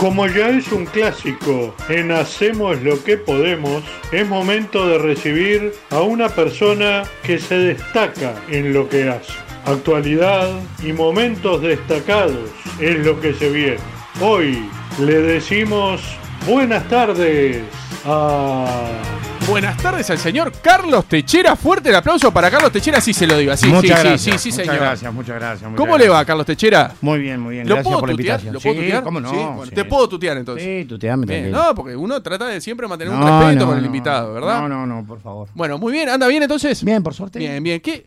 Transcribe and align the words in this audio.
Como 0.00 0.26
ya 0.26 0.48
es 0.48 0.72
un 0.72 0.86
clásico 0.86 1.74
en 1.90 2.10
Hacemos 2.10 2.80
lo 2.80 3.04
que 3.04 3.18
podemos, 3.18 3.82
es 4.10 4.26
momento 4.26 4.88
de 4.88 4.96
recibir 4.96 5.74
a 5.90 6.00
una 6.00 6.30
persona 6.30 7.02
que 7.22 7.38
se 7.38 7.54
destaca 7.58 8.34
en 8.48 8.72
lo 8.72 8.88
que 8.88 9.10
hace. 9.10 9.34
Actualidad 9.66 10.48
y 10.82 10.94
momentos 10.94 11.60
destacados 11.60 12.48
es 12.80 13.04
lo 13.04 13.20
que 13.20 13.34
se 13.34 13.50
viene. 13.50 13.76
Hoy 14.22 14.66
le 14.98 15.20
decimos 15.20 16.00
buenas 16.46 16.88
tardes 16.88 17.62
a... 18.06 19.19
Buenas 19.50 19.76
tardes 19.78 20.08
al 20.10 20.18
señor 20.18 20.52
Carlos 20.62 21.06
Techera. 21.06 21.56
Fuerte 21.56 21.88
el 21.88 21.96
aplauso 21.96 22.32
para 22.32 22.48
Carlos 22.52 22.70
Techera, 22.70 23.00
sí 23.00 23.12
se 23.12 23.26
lo 23.26 23.36
digo. 23.36 23.54
Sí, 23.56 23.66
muchas 23.66 23.98
sí, 23.98 24.06
gracias. 24.06 24.20
sí, 24.20 24.30
sí, 24.30 24.38
sí, 24.38 24.48
muchas 24.50 24.64
señor. 24.66 24.76
gracias, 24.80 25.12
muchas 25.12 25.34
gracias. 25.34 25.70
muchas 25.70 25.76
¿Cómo 25.86 25.98
le 25.98 26.08
va, 26.08 26.24
Carlos 26.24 26.46
Techera? 26.46 26.94
Muy 27.00 27.18
bien, 27.18 27.40
muy 27.40 27.54
bien. 27.56 27.68
¿Lo 27.68 27.74
Gracias 27.74 27.88
puedo 27.92 28.00
por 28.00 28.10
tutear? 28.10 28.44
¿Lo 28.44 28.60
puedo 28.60 28.74
Sí, 28.76 28.80
tutear? 28.82 29.02
¿Cómo 29.02 29.20
no? 29.20 29.30
Sí, 29.30 29.36
bueno. 29.36 29.72
Te 29.74 29.84
puedo 29.84 30.08
tutear 30.08 30.36
entonces. 30.36 30.64
Sí, 30.64 30.84
tuteame 30.88 31.26
tranquilo. 31.26 31.64
no, 31.64 31.74
porque 31.74 31.96
uno 31.96 32.22
trata 32.22 32.46
de 32.46 32.60
siempre 32.60 32.86
mantener 32.86 33.12
un 33.12 33.18
No, 33.18 33.40
respeto 33.40 33.64
no, 33.64 33.70
con 33.72 33.78
el 33.78 33.84
invitado, 33.86 34.32
¿verdad? 34.34 34.60
No, 34.60 34.68
no, 34.68 34.86
no, 34.86 35.04
por 35.04 35.20
favor. 35.20 35.48
Bueno, 35.54 35.78
muy 35.78 35.92
bien, 35.92 36.08
anda 36.08 36.28
bien 36.28 36.44
entonces. 36.44 36.84
Bien, 36.84 37.02
por 37.02 37.14
suerte. 37.14 37.40
Bien, 37.40 37.60
bien. 37.60 37.80
¿Qué? 37.80 38.06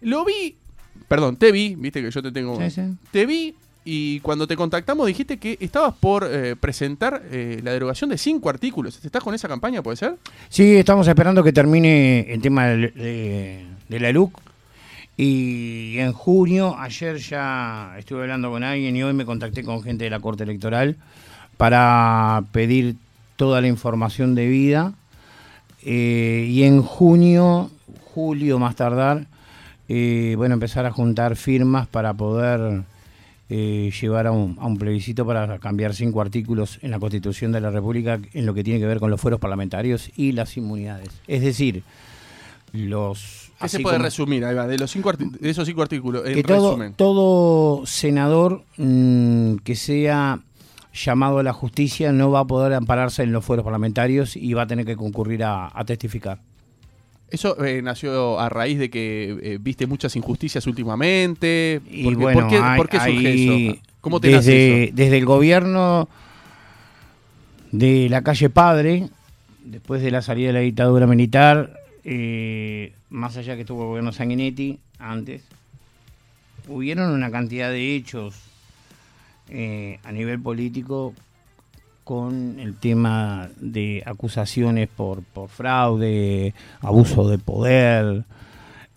Lo 0.00 0.24
vi, 0.24 0.56
perdón, 1.06 1.36
te 1.36 1.52
vi, 1.52 1.74
viste 1.74 2.00
que 2.02 2.10
yo 2.10 2.22
te 2.22 2.32
tengo. 2.32 2.58
Sí, 2.62 2.70
sí. 2.70 2.82
Te 3.10 3.26
vi 3.26 3.54
y 3.90 4.20
cuando 4.20 4.46
te 4.46 4.54
contactamos 4.54 5.06
dijiste 5.06 5.38
que 5.38 5.56
estabas 5.60 5.94
por 5.94 6.28
eh, 6.30 6.56
presentar 6.56 7.22
eh, 7.30 7.60
la 7.62 7.72
derogación 7.72 8.10
de 8.10 8.18
cinco 8.18 8.50
artículos. 8.50 9.02
¿Estás 9.02 9.22
con 9.22 9.34
esa 9.34 9.48
campaña, 9.48 9.82
puede 9.82 9.96
ser? 9.96 10.16
Sí, 10.50 10.76
estamos 10.76 11.08
esperando 11.08 11.42
que 11.42 11.54
termine 11.54 12.30
el 12.30 12.42
tema 12.42 12.66
de, 12.66 13.64
de 13.88 14.00
la 14.00 14.12
LUC. 14.12 14.38
Y 15.16 15.98
en 15.98 16.12
junio, 16.12 16.76
ayer 16.78 17.16
ya 17.16 17.94
estuve 17.98 18.20
hablando 18.20 18.50
con 18.50 18.62
alguien 18.62 18.94
y 18.94 19.02
hoy 19.02 19.14
me 19.14 19.24
contacté 19.24 19.64
con 19.64 19.82
gente 19.82 20.04
de 20.04 20.10
la 20.10 20.20
Corte 20.20 20.44
Electoral 20.44 20.96
para 21.56 22.44
pedir 22.52 22.96
toda 23.36 23.62
la 23.62 23.68
información 23.68 24.34
debida. 24.34 24.92
Eh, 25.82 26.46
y 26.50 26.64
en 26.64 26.82
junio, 26.82 27.70
julio 28.12 28.58
más 28.58 28.76
tardar, 28.76 29.26
eh, 29.88 30.34
bueno, 30.36 30.52
empezar 30.52 30.84
a 30.84 30.90
juntar 30.90 31.36
firmas 31.36 31.86
para 31.86 32.12
poder 32.12 32.82
eh, 33.50 33.90
llevar 34.00 34.26
a 34.26 34.32
un, 34.32 34.56
a 34.60 34.66
un 34.66 34.76
plebiscito 34.76 35.24
para 35.26 35.58
cambiar 35.58 35.94
cinco 35.94 36.20
artículos 36.20 36.78
en 36.82 36.90
la 36.90 36.98
Constitución 36.98 37.50
de 37.52 37.60
la 37.60 37.70
República 37.70 38.20
en 38.32 38.46
lo 38.46 38.52
que 38.54 38.62
tiene 38.62 38.78
que 38.80 38.86
ver 38.86 39.00
con 39.00 39.10
los 39.10 39.20
fueros 39.20 39.40
parlamentarios 39.40 40.10
y 40.16 40.32
las 40.32 40.56
inmunidades. 40.56 41.08
Es 41.26 41.42
decir, 41.42 41.82
los... 42.72 43.50
¿Qué 43.60 43.68
se 43.68 43.80
puede 43.80 43.96
como- 43.96 44.04
resumir 44.04 44.44
ahí 44.44 44.54
va, 44.54 44.66
de, 44.68 44.78
los 44.78 44.90
cinco 44.90 45.12
de 45.12 45.50
esos 45.50 45.66
cinco 45.66 45.82
artículos? 45.82 46.26
En 46.26 46.34
que 46.34 46.42
todo, 46.44 46.70
resumen. 46.70 46.94
todo 46.94 47.86
senador 47.86 48.64
mm, 48.76 49.56
que 49.64 49.74
sea 49.74 50.40
llamado 50.94 51.38
a 51.38 51.42
la 51.42 51.52
justicia 51.52 52.12
no 52.12 52.30
va 52.30 52.40
a 52.40 52.44
poder 52.44 52.74
ampararse 52.74 53.22
en 53.22 53.32
los 53.32 53.44
fueros 53.44 53.64
parlamentarios 53.64 54.36
y 54.36 54.52
va 54.54 54.62
a 54.62 54.66
tener 54.66 54.84
que 54.86 54.96
concurrir 54.96 55.42
a, 55.44 55.70
a 55.76 55.84
testificar. 55.84 56.40
Eso 57.30 57.62
eh, 57.64 57.82
nació 57.82 58.40
a 58.40 58.48
raíz 58.48 58.78
de 58.78 58.88
que 58.90 59.38
eh, 59.42 59.58
viste 59.60 59.86
muchas 59.86 60.16
injusticias 60.16 60.66
últimamente. 60.66 61.80
Y 61.90 62.04
¿Por 62.04 62.12
qué, 62.14 62.22
bueno, 62.22 62.40
por 62.40 62.48
qué- 62.50 62.56
hay- 62.58 62.76
por 62.78 62.88
qué 62.88 62.96
surge 63.00 63.28
hay- 63.28 63.68
eso? 63.76 63.80
¿Cómo 64.00 64.20
te 64.20 64.28
desde, 64.28 64.84
eso? 64.84 64.92
desde 64.96 65.18
el 65.18 65.26
gobierno 65.26 66.08
de 67.72 68.08
la 68.08 68.22
calle 68.22 68.48
Padre, 68.48 69.08
después 69.64 70.02
de 70.02 70.10
la 70.10 70.22
salida 70.22 70.48
de 70.48 70.52
la 70.54 70.60
dictadura 70.60 71.06
militar, 71.06 71.78
eh, 72.04 72.92
más 73.10 73.36
allá 73.36 73.54
que 73.56 73.62
estuvo 73.62 73.82
el 73.82 73.88
gobierno 73.88 74.12
Sanguinetti 74.12 74.78
antes, 74.98 75.42
hubieron 76.68 77.10
una 77.12 77.30
cantidad 77.30 77.70
de 77.70 77.94
hechos 77.94 78.34
eh, 79.50 79.98
a 80.04 80.12
nivel 80.12 80.40
político 80.40 81.14
con 82.08 82.58
el 82.58 82.74
tema 82.74 83.50
de 83.60 84.02
acusaciones 84.06 84.88
por, 84.88 85.22
por 85.22 85.50
fraude, 85.50 86.54
abuso 86.80 87.28
de 87.28 87.36
poder, 87.36 88.24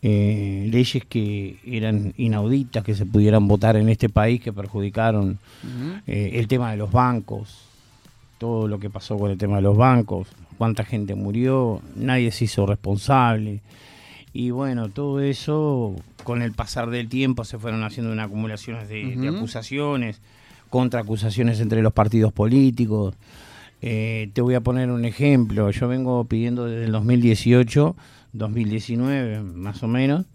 eh, 0.02 0.69
leyes 0.72 1.03
que 1.09 1.59
eran 1.66 2.13
inauditas 2.16 2.86
que 2.86 2.96
se 2.96 3.06
pudieran 3.06 3.50
votar 3.50 3.75
en 3.75 3.90
este 3.90 4.08
país 4.08 4.40
que 4.40 4.53
perjudicaron 4.53 5.40
eh, 6.08 6.31
el 6.36 6.47
tema 6.47 6.72
de 6.72 6.78
los 6.78 6.90
bancos, 6.90 7.66
todo 8.38 8.69
lo 8.69 8.80
que 8.80 8.90
pasó 8.90 9.18
con 9.18 9.30
el 9.30 9.38
tema 9.38 9.57
de 9.57 9.63
los 9.63 9.75
bancos, 9.75 10.30
cuánta 10.57 10.86
gente 10.86 11.13
murió, 11.13 11.81
nadie 11.97 12.31
se 12.31 12.46
hizo 12.46 12.66
responsable. 12.66 13.59
Y 14.31 14.52
bueno, 14.52 14.88
todo 14.88 15.19
eso 15.19 15.97
con 16.24 16.41
el 16.41 16.53
pasar 16.53 16.90
del 16.90 17.09
tiempo 17.09 17.44
se 17.44 17.59
fueron 17.59 17.84
haciendo 17.84 18.13
una 18.13 18.24
acumulaciones 18.24 18.88
de, 18.88 19.28
acusaciones, 19.28 20.22
contraacusaciones 20.72 21.59
entre 21.59 21.84
los 21.84 21.94
partidos 21.94 22.34
políticos. 22.34 23.14
Eh, 23.84 24.32
te 24.34 24.42
voy 24.42 24.56
a 24.56 24.62
poner 24.62 24.90
un 24.90 25.06
ejemplo. 25.06 25.70
Yo 25.70 25.88
vengo 25.88 26.24
pidiendo 26.26 26.66
desde 26.66 26.86
el 26.86 26.92
2018, 26.94 27.96
2019 28.34 29.44
más 29.44 29.84
o 29.84 29.88
menos, 29.88 30.26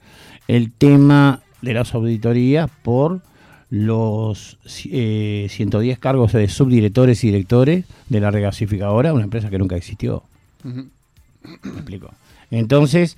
el 0.47 0.71
tema 0.71 1.41
de 1.63 1.75
las 1.75 1.95
auditorías 1.95 2.71
por 2.85 3.23
los 3.71 4.59
eh, 4.91 5.47
110 5.51 5.99
cargos 5.99 6.33
de 6.33 6.49
subdirectores 6.49 7.25
y 7.25 7.29
directores 7.29 7.87
de 8.09 8.21
la 8.21 8.31
regasificadora, 8.31 9.13
una 9.13 9.25
empresa 9.25 9.51
que 9.51 9.59
nunca 9.59 9.77
existió. 9.77 10.23
¿Me 10.63 11.71
explico? 11.71 12.11
Entonces, 12.51 13.17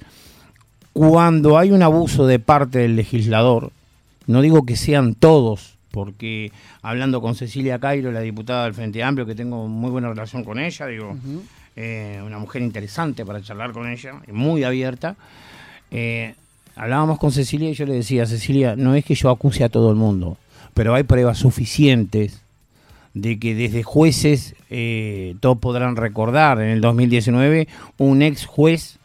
cuando 0.93 1.59
hay 1.59 1.73
un 1.73 1.83
abuso 1.83 2.27
de 2.27 2.39
parte 2.39 2.79
del 2.79 2.97
legislador, 2.97 3.73
no 4.27 4.41
digo 4.41 4.65
que 4.65 4.77
sean 4.77 5.15
todos, 5.15 5.78
porque 5.91 6.53
hablando 6.83 7.21
con 7.21 7.35
Cecilia 7.35 7.79
Cairo, 7.79 8.13
la 8.13 8.21
diputada 8.21 8.65
del 8.65 8.75
Frente 8.75 9.03
Amplio, 9.03 9.27
que 9.27 9.35
tengo 9.35 9.67
muy 9.69 9.91
buena 9.91 10.09
relación 10.09 10.45
con 10.45 10.59
ella, 10.59 10.87
digo, 10.87 11.17
eh, 11.77 12.21
una 12.25 12.39
mujer 12.39 12.63
interesante 12.63 13.25
para 13.25 13.43
charlar 13.43 13.73
con 13.73 13.89
ella, 13.91 14.21
muy 14.33 14.65
abierta. 14.65 15.17
eh, 15.91 16.35
hablábamos 16.77 17.19
con 17.19 17.33
Cecilia 17.33 17.71
y 17.71 17.75
yo 17.75 17.87
le 17.87 17.95
decía, 17.95 18.27
Cecilia, 18.27 18.77
no 18.77 18.95
es 18.95 19.05
que 19.05 19.15
yo 19.15 19.31
acuse 19.31 19.65
a 19.65 19.69
todo 19.69 19.91
el 19.91 19.97
mundo, 19.97 20.37
pero 20.75 20.95
hay 20.95 21.03
pruebas 21.03 21.39
suficientes 21.39 22.41
de 23.15 23.39
que 23.41 23.55
desde 23.55 23.83
jueces, 23.83 24.55
eh, 24.71 25.35
todos 25.41 25.59
podrán 25.59 25.97
recordar, 25.97 26.61
en 26.61 26.69
el 26.69 26.81
2019 26.81 27.67
un 27.97 28.23
ex 28.23 28.47
juez 28.47 28.99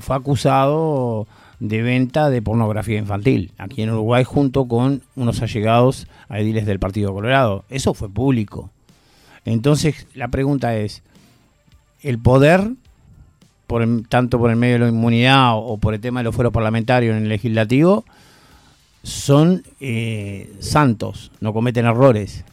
fue 0.00 0.16
acusado 0.16 1.26
de 1.60 1.82
venta 1.82 2.30
de 2.30 2.42
pornografía 2.42 2.98
infantil 2.98 3.52
aquí 3.58 3.82
en 3.82 3.90
Uruguay 3.90 4.24
junto 4.24 4.66
con 4.66 5.02
unos 5.14 5.40
allegados 5.42 6.06
a 6.28 6.38
ediles 6.38 6.66
del 6.66 6.78
Partido 6.78 7.12
Colorado. 7.12 7.64
Eso 7.70 7.94
fue 7.94 8.08
público. 8.08 8.70
Entonces 9.44 10.06
la 10.14 10.28
pregunta 10.28 10.76
es, 10.76 11.02
¿el 12.02 12.18
poder, 12.18 12.72
por 13.66 13.86
tanto 14.08 14.38
por 14.38 14.50
el 14.50 14.56
medio 14.56 14.74
de 14.74 14.78
la 14.80 14.88
inmunidad 14.88 15.54
o, 15.54 15.58
o 15.58 15.78
por 15.78 15.94
el 15.94 16.00
tema 16.00 16.20
de 16.20 16.24
los 16.24 16.34
fueros 16.34 16.52
parlamentarios 16.52 17.16
en 17.16 17.22
el 17.22 17.28
legislativo, 17.28 18.04
son 19.02 19.62
eh, 19.80 20.52
santos, 20.58 21.30
no 21.40 21.52
cometen 21.52 21.86
errores? 21.86 22.44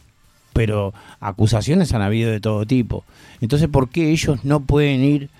Pero 0.52 0.94
acusaciones 1.18 1.92
han 1.92 2.02
habido 2.02 2.30
de 2.30 2.40
todo 2.40 2.64
tipo. 2.64 3.04
Entonces, 3.40 3.68
¿por 3.68 3.88
qué 3.88 4.12
ellos 4.12 4.44
no 4.44 4.60
pueden 4.60 5.02
ir 5.02 5.30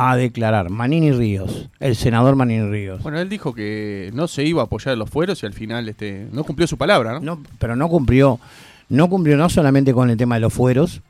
a 0.00 0.16
declarar? 0.16 0.70
Manini 0.70 1.10
Ríos, 1.10 1.68
el 1.80 1.96
senador 1.96 2.36
Manini 2.36 2.70
Ríos. 2.70 3.02
Bueno, 3.02 3.18
él 3.18 3.28
dijo 3.28 3.52
que 3.52 4.10
no 4.14 4.28
se 4.28 4.44
iba 4.44 4.62
a 4.62 4.66
apoyar 4.66 4.92
en 4.92 5.00
los 5.00 5.10
fueros 5.10 5.42
y 5.42 5.46
al 5.46 5.54
final 5.54 5.88
este, 5.88 6.28
no 6.30 6.44
cumplió 6.44 6.68
su 6.68 6.78
palabra, 6.78 7.14
¿no? 7.14 7.20
No, 7.20 7.42
pero 7.58 7.74
no 7.74 7.88
cumplió, 7.88 8.38
no 8.88 9.08
cumplió 9.10 9.36
no 9.36 9.48
solamente 9.48 9.92
con 9.92 10.08
el 10.08 10.16
tema 10.16 10.36
de 10.36 10.42
los 10.42 10.52
fueros, 10.52 11.02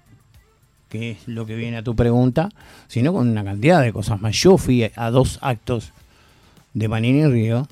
que 0.88 1.10
es 1.10 1.28
lo 1.28 1.44
que 1.44 1.54
viene 1.54 1.76
a 1.76 1.82
tu 1.82 1.94
pregunta, 1.94 2.48
sino 2.86 3.12
con 3.12 3.28
una 3.28 3.44
cantidad 3.44 3.82
de 3.82 3.92
cosas 3.92 4.22
más. 4.22 4.34
Yo 4.36 4.56
fui 4.56 4.90
a 4.96 5.10
dos 5.10 5.38
actos 5.42 5.92
de 6.72 6.88
Manini 6.88 7.26
Río 7.26 7.68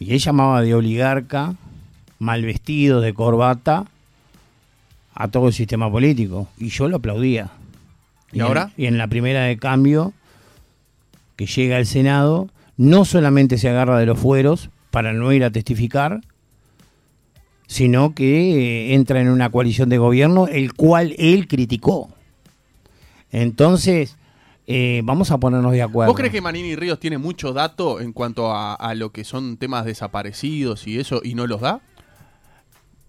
y 0.00 0.12
él 0.12 0.18
llamaba 0.18 0.62
de 0.62 0.74
oligarca, 0.74 1.54
mal 2.18 2.44
vestido, 2.44 3.00
de 3.00 3.14
corbata, 3.14 3.84
a 5.14 5.28
todo 5.28 5.46
el 5.46 5.54
sistema 5.54 5.88
político. 5.88 6.48
Y 6.58 6.70
yo 6.70 6.88
lo 6.88 6.96
aplaudía. 6.96 7.50
¿Y 8.32 8.36
en- 8.38 8.42
ahora? 8.42 8.72
y 8.76 8.86
en 8.86 8.98
la 8.98 9.06
primera 9.08 9.42
de 9.44 9.56
cambio, 9.56 10.12
que 11.36 11.46
llega 11.46 11.76
al 11.76 11.86
Senado, 11.86 12.48
no 12.76 13.04
solamente 13.04 13.58
se 13.58 13.68
agarra 13.68 13.98
de 13.98 14.06
los 14.06 14.18
fueros 14.18 14.70
para 14.90 15.12
no 15.12 15.32
ir 15.32 15.44
a 15.44 15.50
testificar, 15.50 16.20
sino 17.66 18.14
que 18.14 18.90
eh, 18.90 18.94
entra 18.94 19.20
en 19.20 19.28
una 19.28 19.50
coalición 19.50 19.88
de 19.88 19.98
gobierno, 19.98 20.46
el 20.46 20.72
cual 20.74 21.14
él 21.18 21.48
criticó. 21.48 22.10
Entonces, 23.32 24.16
eh, 24.66 25.00
vamos 25.04 25.30
a 25.30 25.38
ponernos 25.38 25.72
de 25.72 25.82
acuerdo. 25.82 26.10
¿Vos 26.12 26.16
crees 26.18 26.32
que 26.32 26.40
Manini 26.40 26.76
Ríos 26.76 26.98
tiene 27.00 27.18
mucho 27.18 27.52
dato 27.52 28.00
en 28.00 28.12
cuanto 28.12 28.52
a, 28.52 28.74
a 28.74 28.94
lo 28.94 29.10
que 29.10 29.24
son 29.24 29.56
temas 29.56 29.84
desaparecidos 29.84 30.86
y 30.86 30.98
eso 30.98 31.20
y 31.24 31.34
no 31.34 31.46
los 31.46 31.60
da? 31.60 31.80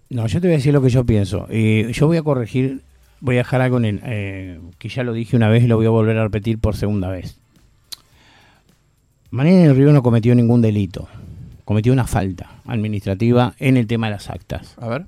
No, 0.10 0.26
yo 0.28 0.40
te 0.42 0.48
voy 0.48 0.54
a 0.56 0.58
decir 0.58 0.74
lo 0.74 0.82
que 0.82 0.90
yo 0.90 1.06
pienso. 1.06 1.48
Eh, 1.50 1.92
yo 1.94 2.08
voy 2.08 2.18
a 2.18 2.24
corregir, 2.24 2.82
voy 3.20 3.36
a 3.36 3.40
dejar 3.40 3.62
algo 3.62 3.78
en 3.78 3.86
el, 3.86 4.02
eh, 4.04 4.60
que 4.78 4.90
ya 4.90 5.04
lo 5.04 5.14
dije 5.14 5.36
una 5.36 5.50
vez 5.50 5.64
y 5.64 5.68
lo 5.68 5.78
voy 5.78 5.86
a 5.86 5.90
volver 5.90 6.18
a 6.18 6.24
repetir 6.24 6.60
por 6.60 6.76
segunda 6.76 7.10
vez. 7.10 7.40
Manini 9.30 9.64
del 9.64 9.76
Río 9.76 9.92
no 9.92 10.02
cometió 10.04 10.34
ningún 10.36 10.62
delito, 10.62 11.08
cometió 11.66 11.92
una 11.92 12.08
falta 12.08 12.50
administrativa 12.66 13.54
en 13.60 13.78
el 13.78 13.88
tema 13.88 14.08
de 14.08 14.12
las 14.14 14.30
actas. 14.30 14.76
A 14.80 14.88
ver. 14.88 15.06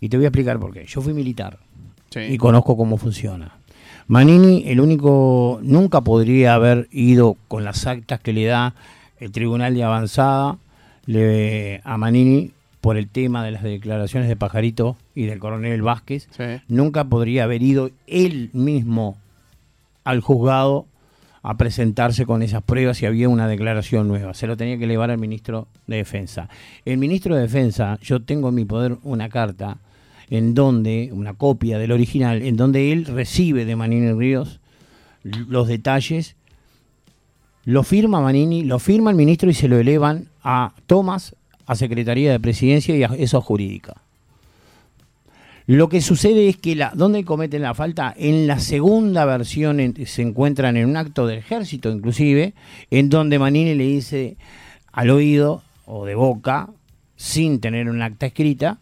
Y 0.00 0.08
te 0.08 0.16
voy 0.16 0.24
a 0.24 0.28
explicar 0.28 0.58
por 0.58 0.72
qué. 0.72 0.84
Yo 0.86 1.00
fui 1.00 1.12
militar 1.12 1.58
Sí. 2.10 2.20
y 2.20 2.38
conozco 2.38 2.76
cómo 2.76 2.96
funciona. 2.96 3.56
Manini, 4.06 4.64
el 4.66 4.80
único, 4.80 5.60
nunca 5.62 6.00
podría 6.00 6.54
haber 6.54 6.88
ido 6.90 7.36
con 7.48 7.64
las 7.64 7.86
actas 7.86 8.18
que 8.20 8.32
le 8.32 8.44
da 8.46 8.74
el 9.18 9.30
Tribunal 9.30 9.74
de 9.74 9.84
Avanzada 9.84 10.58
le- 11.06 11.80
a 11.84 11.96
Manini 11.98 12.50
por 12.80 12.96
el 12.96 13.08
tema 13.08 13.44
de 13.44 13.50
las 13.52 13.62
declaraciones 13.62 14.28
de 14.28 14.36
Pajarito 14.36 14.96
y 15.20 15.26
del 15.26 15.38
coronel 15.38 15.82
Vázquez. 15.82 16.28
Sí. 16.30 16.62
Nunca 16.68 17.04
podría 17.04 17.44
haber 17.44 17.62
ido 17.62 17.90
él 18.06 18.48
mismo 18.54 19.18
al 20.04 20.20
juzgado 20.20 20.86
a 21.42 21.56
presentarse 21.56 22.24
con 22.24 22.42
esas 22.42 22.62
pruebas 22.62 22.96
si 22.96 23.06
había 23.06 23.28
una 23.28 23.48
declaración 23.48 24.08
nueva. 24.08 24.32
Se 24.32 24.46
lo 24.46 24.56
tenía 24.56 24.78
que 24.78 24.86
llevar 24.86 25.10
al 25.10 25.18
ministro 25.18 25.68
de 25.86 25.96
Defensa. 25.96 26.48
El 26.86 26.96
ministro 26.96 27.34
de 27.34 27.42
Defensa, 27.42 27.98
yo 28.02 28.20
tengo 28.22 28.48
en 28.48 28.54
mi 28.54 28.64
poder 28.64 28.96
una 29.02 29.28
carta 29.28 29.76
en 30.30 30.54
donde, 30.54 31.10
una 31.12 31.34
copia 31.34 31.78
del 31.78 31.92
original, 31.92 32.40
en 32.42 32.56
donde 32.56 32.92
él 32.92 33.04
recibe 33.04 33.66
de 33.66 33.76
Manini 33.76 34.12
Ríos 34.12 34.60
los 35.22 35.68
detalles, 35.68 36.34
lo 37.64 37.82
firma 37.82 38.22
Manini, 38.22 38.64
lo 38.64 38.78
firma 38.78 39.10
el 39.10 39.16
ministro 39.16 39.50
y 39.50 39.54
se 39.54 39.68
lo 39.68 39.78
elevan 39.78 40.28
a 40.42 40.72
Tomás, 40.86 41.36
a 41.66 41.74
Secretaría 41.74 42.32
de 42.32 42.40
Presidencia 42.40 42.96
y 42.96 43.02
a 43.02 43.08
eso 43.18 43.40
jurídica. 43.42 44.00
Lo 45.72 45.88
que 45.88 46.00
sucede 46.00 46.48
es 46.48 46.56
que 46.56 46.74
la, 46.74 46.90
¿dónde 46.96 47.24
cometen 47.24 47.62
la 47.62 47.74
falta? 47.74 48.12
En 48.16 48.48
la 48.48 48.58
segunda 48.58 49.24
versión 49.24 49.78
en- 49.78 50.04
se 50.04 50.20
encuentran 50.22 50.76
en 50.76 50.88
un 50.88 50.96
acto 50.96 51.28
del 51.28 51.38
ejército 51.38 51.92
inclusive, 51.92 52.54
en 52.90 53.08
donde 53.08 53.38
Manini 53.38 53.76
le 53.76 53.84
dice 53.84 54.36
al 54.90 55.10
oído 55.10 55.62
o 55.86 56.04
de 56.06 56.16
boca, 56.16 56.70
sin 57.14 57.60
tener 57.60 57.88
un 57.88 58.02
acta 58.02 58.26
escrita, 58.26 58.78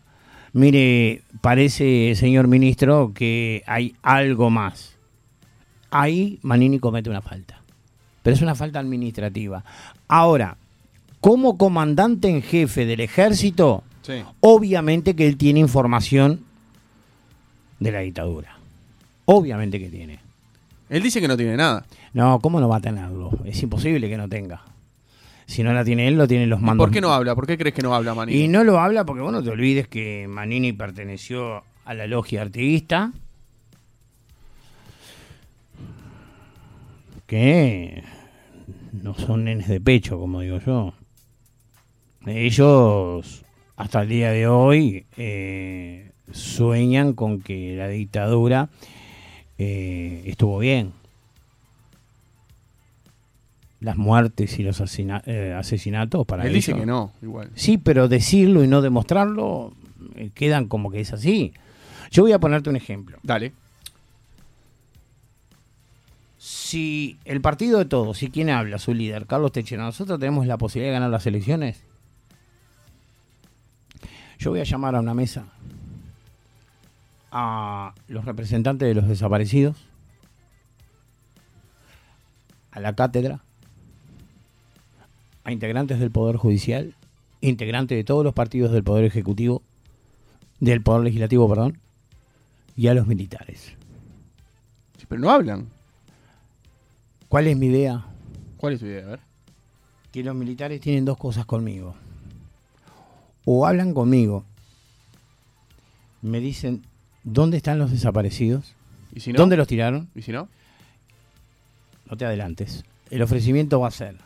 mire, 0.54 1.20
parece, 1.42 2.14
señor 2.14 2.48
ministro, 2.48 3.12
que 3.14 3.62
hay 3.66 3.94
algo 4.00 4.48
más. 4.48 4.96
Ahí 5.90 6.38
Manini 6.40 6.78
comete 6.78 7.10
una 7.10 7.20
falta, 7.20 7.60
pero 8.22 8.34
es 8.34 8.40
una 8.40 8.54
falta 8.54 8.78
administrativa. 8.78 9.62
Ahora, 10.08 10.56
como 11.20 11.58
comandante 11.58 12.28
en 12.30 12.40
jefe 12.40 12.86
del 12.86 13.00
ejército, 13.00 13.84
Sí. 14.00 14.22
obviamente 14.40 15.14
que 15.14 15.26
él 15.26 15.36
tiene 15.36 15.60
información 15.60 16.47
de 17.78 17.92
la 17.92 18.00
dictadura. 18.00 18.56
Obviamente 19.26 19.78
que 19.78 19.88
tiene. 19.88 20.18
Él 20.88 21.02
dice 21.02 21.20
que 21.20 21.28
no 21.28 21.36
tiene 21.36 21.56
nada. 21.56 21.84
No, 22.14 22.40
¿cómo 22.40 22.60
no 22.60 22.68
va 22.68 22.76
a 22.76 22.80
tenerlo? 22.80 23.30
Es 23.44 23.62
imposible 23.62 24.08
que 24.08 24.16
no 24.16 24.28
tenga. 24.28 24.62
Si 25.46 25.62
no 25.62 25.72
la 25.72 25.84
tiene 25.84 26.08
él, 26.08 26.16
lo 26.16 26.28
tienen 26.28 26.50
los 26.50 26.60
¿Y 26.60 26.64
mandos. 26.64 26.86
¿Por 26.86 26.92
qué 26.92 27.00
no 27.00 27.12
habla? 27.12 27.34
¿Por 27.34 27.46
qué 27.46 27.56
crees 27.56 27.74
que 27.74 27.82
no 27.82 27.94
habla 27.94 28.14
Manini? 28.14 28.44
Y 28.44 28.48
no 28.48 28.64
lo 28.64 28.78
habla 28.78 29.04
porque, 29.04 29.22
bueno, 29.22 29.42
te 29.42 29.50
olvides 29.50 29.88
que 29.88 30.26
Manini 30.28 30.72
perteneció 30.72 31.64
a 31.84 31.94
la 31.94 32.06
logia 32.06 32.42
artiguista. 32.42 33.12
Que 37.26 38.04
no 38.92 39.14
son 39.14 39.44
nenes 39.44 39.68
de 39.68 39.80
pecho, 39.80 40.18
como 40.18 40.40
digo 40.40 40.58
yo. 40.64 40.94
Ellos, 42.26 43.44
hasta 43.78 44.02
el 44.02 44.08
día 44.08 44.30
de 44.32 44.46
hoy, 44.48 45.06
eh, 45.16 46.10
sueñan 46.32 47.12
con 47.14 47.40
que 47.40 47.76
la 47.76 47.88
dictadura 47.88 48.68
eh, 49.56 50.24
estuvo 50.26 50.58
bien. 50.58 50.92
Las 53.80 53.96
muertes 53.96 54.58
y 54.58 54.64
los 54.64 54.80
asesina- 54.80 55.22
eh, 55.26 55.54
asesinatos 55.56 56.26
para 56.26 56.44
Él 56.44 56.52
dice 56.52 56.74
que 56.74 56.84
no, 56.84 57.12
igual. 57.22 57.50
Sí, 57.54 57.78
pero 57.78 58.08
decirlo 58.08 58.64
y 58.64 58.66
no 58.66 58.82
demostrarlo 58.82 59.72
quedan 60.34 60.66
como 60.66 60.90
que 60.90 61.00
es 61.00 61.12
así. 61.12 61.52
Yo 62.10 62.22
voy 62.24 62.32
a 62.32 62.40
ponerte 62.40 62.68
un 62.70 62.76
ejemplo. 62.76 63.18
Dale. 63.22 63.52
Si 66.36 67.16
el 67.24 67.40
partido 67.40 67.78
de 67.78 67.84
todos, 67.84 68.22
y 68.22 68.30
quién 68.30 68.50
habla, 68.50 68.78
su 68.78 68.94
líder, 68.94 69.26
Carlos 69.26 69.52
Techera, 69.52 69.84
nosotros 69.84 70.18
tenemos 70.18 70.46
la 70.46 70.56
posibilidad 70.58 70.90
de 70.90 70.94
ganar 70.94 71.10
las 71.10 71.26
elecciones, 71.26 71.82
yo 74.38 74.50
voy 74.50 74.60
a 74.60 74.64
llamar 74.64 74.94
a 74.94 75.00
una 75.00 75.14
mesa 75.14 75.46
a 77.30 77.94
los 78.06 78.24
representantes 78.24 78.88
de 78.88 78.94
los 78.94 79.08
desaparecidos, 79.08 79.76
a 82.70 82.80
la 82.80 82.94
cátedra, 82.94 83.42
a 85.44 85.52
integrantes 85.52 85.98
del 85.98 86.10
Poder 86.10 86.36
Judicial, 86.36 86.94
integrantes 87.40 87.96
de 87.98 88.04
todos 88.04 88.24
los 88.24 88.34
partidos 88.34 88.72
del 88.72 88.84
Poder 88.84 89.04
Ejecutivo, 89.04 89.62
del 90.60 90.82
Poder 90.82 91.02
Legislativo, 91.02 91.48
perdón, 91.48 91.78
y 92.76 92.86
a 92.86 92.94
los 92.94 93.06
militares. 93.06 93.74
Sí, 94.96 95.06
pero 95.08 95.20
no 95.20 95.30
hablan. 95.30 95.68
¿Cuál 97.28 97.48
es 97.48 97.56
mi 97.56 97.66
idea? 97.66 98.06
¿Cuál 98.56 98.74
es 98.74 98.80
tu 98.80 98.86
idea? 98.86 99.06
A 99.06 99.10
ver. 99.10 99.20
que 100.12 100.22
los 100.22 100.34
militares 100.34 100.80
tienen 100.80 101.04
dos 101.04 101.18
cosas 101.18 101.44
conmigo. 101.44 101.94
O 103.50 103.66
hablan 103.66 103.94
conmigo, 103.94 104.44
me 106.20 106.38
dicen, 106.38 106.84
¿dónde 107.24 107.56
están 107.56 107.78
los 107.78 107.90
desaparecidos? 107.90 108.74
¿Y 109.14 109.20
si 109.20 109.32
no? 109.32 109.38
¿Dónde 109.38 109.56
los 109.56 109.66
tiraron? 109.66 110.10
¿Y 110.14 110.20
si 110.20 110.32
no? 110.32 110.50
No 112.10 112.18
te 112.18 112.26
adelantes. 112.26 112.84
El 113.08 113.22
ofrecimiento 113.22 113.80
va 113.80 113.88
a 113.88 113.90
ser 113.90 114.16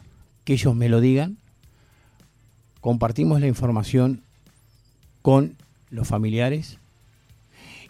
que 0.45 0.55
ellos 0.55 0.75
me 0.75 0.89
lo 0.89 1.01
digan, 1.01 1.37
compartimos 2.81 3.41
la 3.41 3.47
información 3.47 4.23
con 5.23 5.55
los 5.91 6.09
familiares 6.09 6.81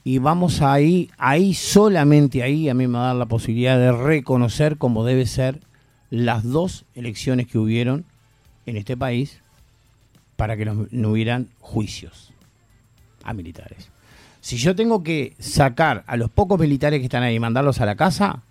y 0.04 0.18
vamos 0.18 0.60
ahí, 0.60 1.10
ahí 1.16 1.54
solamente 1.54 2.42
ahí 2.42 2.68
a 2.68 2.74
mí 2.74 2.86
me 2.86 2.98
va 2.98 3.04
a 3.04 3.06
dar 3.06 3.16
la 3.16 3.24
posibilidad 3.24 3.78
de 3.78 3.90
reconocer 3.90 4.76
como 4.76 5.02
debe 5.06 5.24
ser 5.24 5.60
las 6.10 6.44
dos 6.44 6.84
elecciones 6.94 7.46
que 7.46 7.56
hubieron 7.56 8.04
en 8.66 8.76
este 8.76 8.98
país 8.98 9.41
para 10.36 10.56
que 10.56 10.64
no, 10.64 10.86
no 10.90 11.10
hubieran 11.10 11.48
juicios 11.60 12.32
a 13.24 13.32
militares. 13.34 13.90
Si 14.40 14.56
yo 14.56 14.74
tengo 14.74 15.02
que 15.02 15.34
sacar 15.38 16.02
a 16.06 16.16
los 16.16 16.30
pocos 16.30 16.58
militares 16.58 16.98
que 16.98 17.04
están 17.04 17.22
ahí 17.22 17.36
y 17.36 17.40
mandarlos 17.40 17.80
a 17.80 17.86
la 17.86 17.94
casa, 17.94 18.42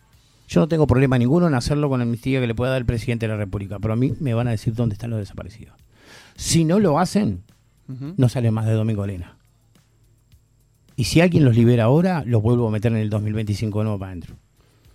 yo 0.48 0.62
no 0.62 0.68
tengo 0.68 0.88
problema 0.88 1.18
ninguno 1.18 1.48
en 1.48 1.54
hacerlo 1.54 1.89
con 1.89 2.00
la 2.00 2.04
amnistía 2.04 2.39
que 2.39 2.48
le 2.48 2.56
pueda 2.56 2.72
dar 2.72 2.80
el 2.81 2.86
presidente 2.86 3.25
de 3.28 3.33
la 3.33 3.38
República, 3.38 3.80
pero 3.80 3.94
a 3.94 3.98
mí 3.98 4.13
me 4.19 4.33
van 4.33 4.48
a 4.48 4.51
decir 4.51 4.74
dónde 4.74 4.94
están 4.94 5.10
los 5.10 5.19
desaparecidos. 5.19 5.75
Si 6.36 6.63
no 6.66 6.80
lo 6.80 7.00
hacen, 7.00 7.44
no 7.88 8.30
sale 8.30 8.51
más 8.51 8.66
de 8.66 8.74
Domingo 8.74 9.06
Lena. 9.06 9.38
Y 10.95 11.06
si 11.06 11.19
alguien 11.22 11.45
los 11.45 11.56
libera 11.56 11.85
ahora, 11.85 12.23
los 12.26 12.42
vuelvo 12.42 12.68
a 12.68 12.71
meter 12.71 12.92
en 12.92 13.00
el 13.00 13.09
2025 13.09 13.80
de 13.80 13.83
nuevo 13.83 14.00
para 14.00 14.11
adentro. 14.11 14.35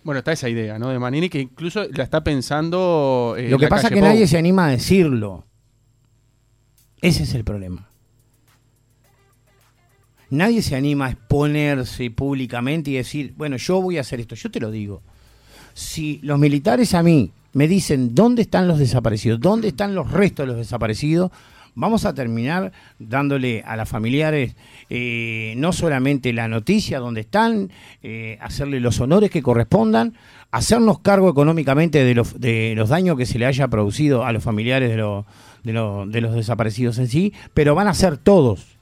Bueno, 0.03 0.19
está 0.19 0.31
esa 0.31 0.47
idea, 0.47 0.79
¿no? 0.79 0.89
De 0.89 0.99
Manini 0.99 1.27
que 1.29 1.41
incluso 1.41 1.83
la 1.91 2.03
está 2.03 2.23
pensando. 2.23 3.35
eh, 3.37 3.49
Lo 3.49 3.57
que 3.59 3.67
pasa 3.67 3.87
es 3.87 3.93
que 3.93 3.99
Pou. 3.99 4.07
nadie 4.07 4.25
se 4.25 4.37
anima 4.37 4.67
a 4.67 4.69
decirlo. 4.69 5.45
Ese 7.01 7.23
es 7.23 7.33
el 7.33 7.43
problema. 7.43 7.87
Nadie 10.29 10.61
se 10.61 10.75
anima 10.75 11.05
a 11.05 11.11
exponerse 11.11 12.11
públicamente 12.11 12.91
y 12.91 12.95
decir, 12.95 13.33
bueno, 13.37 13.55
yo 13.57 13.81
voy 13.81 13.97
a 13.97 14.01
hacer 14.01 14.19
esto. 14.19 14.35
Yo 14.35 14.51
te 14.51 14.59
lo 14.59 14.71
digo. 14.71 15.01
Si 15.73 16.19
los 16.23 16.37
militares 16.37 16.93
a 16.95 17.03
mí 17.03 17.31
me 17.53 17.67
dicen 17.67 18.13
dónde 18.13 18.41
están 18.41 18.67
los 18.67 18.77
desaparecidos, 18.79 19.39
dónde 19.39 19.69
están 19.69 19.95
los 19.95 20.11
restos 20.11 20.43
de 20.43 20.47
los 20.47 20.57
desaparecidos, 20.57 21.31
vamos 21.75 22.03
a 22.05 22.13
terminar 22.13 22.73
dándole 22.99 23.61
a 23.65 23.77
las 23.77 23.87
familiares 23.87 24.55
eh, 24.89 25.53
no 25.57 25.71
solamente 25.71 26.33
la 26.33 26.47
noticia 26.47 26.99
dónde 26.99 27.21
están, 27.21 27.71
eh, 28.03 28.37
hacerle 28.41 28.79
los 28.79 28.99
honores 28.99 29.29
que 29.31 29.41
correspondan, 29.43 30.17
hacernos 30.51 30.99
cargo 30.99 31.29
económicamente 31.29 32.03
de 32.03 32.15
los, 32.15 32.37
de 32.39 32.73
los 32.75 32.89
daños 32.89 33.15
que 33.17 33.25
se 33.27 33.39
le 33.39 33.45
haya 33.45 33.67
producido 33.69 34.25
a 34.25 34.33
los 34.33 34.43
familiares 34.43 34.89
de, 34.89 34.97
los- 34.97 35.25
de, 35.67 35.73
los- 35.73 36.09
de 36.11 36.21
los 36.21 36.33
desaparecidos 36.33 36.97
en 36.97 37.07
sí, 37.07 37.33
pero 37.53 37.75
van 37.75 37.87
a 37.87 37.93
ser 37.93 38.17
todos, 38.17 38.77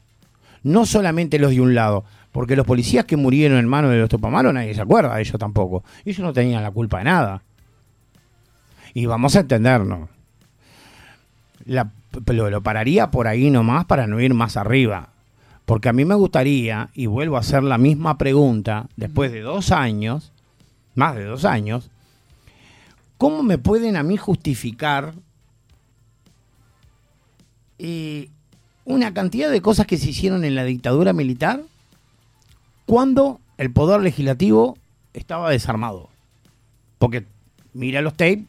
no 0.64 0.86
solamente 0.86 1.40
los 1.40 1.52
de 1.52 1.60
un 1.62 1.76
lado, 1.76 2.06
porque 2.32 2.56
los 2.56 2.66
policías 2.66 3.06
que 3.06 3.18
murieron 3.18 3.58
en 3.58 3.68
manos 3.68 3.92
de 3.92 3.98
los 3.98 4.10
topamaros 4.10 4.54
nadie 4.54 4.74
se 4.74 4.82
acuerda 4.82 5.16
de 5.16 5.22
ellos 5.22 5.38
tampoco, 5.40 5.84
ellos 6.06 6.20
no 6.20 6.32
tenían 6.34 6.64
la 6.64 6.72
culpa 6.72 7.00
de 7.00 7.06
nada. 7.06 7.42
Y 8.94 9.06
vamos 9.08 9.36
a 9.36 9.42
entendernos. 9.42 10.10
La- 11.66 11.90
lo, 12.28 12.50
lo 12.50 12.62
pararía 12.62 13.12
por 13.12 13.28
ahí 13.28 13.50
nomás 13.50 13.86
para 13.86 14.08
no 14.08 14.22
ir 14.22 14.34
más 14.34 14.56
arriba. 14.56 15.10
Porque 15.66 15.90
a 15.90 15.94
mí 15.94 16.06
me 16.06 16.16
gustaría, 16.16 16.90
y 16.94 17.08
vuelvo 17.08 17.36
a 17.38 17.40
hacer 17.42 17.64
la 17.64 17.78
misma 17.78 18.18
pregunta, 18.18 18.88
después 18.96 19.32
de 19.32 19.42
dos 19.42 19.72
años, 19.72 20.32
más 20.94 21.16
de 21.16 21.26
dos 21.26 21.44
años, 21.44 21.90
¿cómo 23.18 23.44
me 23.44 23.58
pueden 23.58 23.96
a 23.98 24.04
mí 24.04 24.16
justificar 24.16 25.14
eh, 27.80 28.30
una 28.86 29.14
cantidad 29.14 29.50
de 29.50 29.62
cosas 29.62 29.88
que 29.88 29.98
se 29.98 30.10
hicieron 30.10 30.44
en 30.46 30.56
la 30.56 30.64
dictadura 30.64 31.14
militar 31.14 31.62
cuando 32.86 33.40
el 33.58 33.72
poder 33.72 34.02
legislativo 34.02 34.78
estaba 35.14 35.50
desarmado? 35.50 36.10
Porque, 37.00 37.26
mira 37.74 38.02
los 38.02 38.14
tapes, 38.14 38.40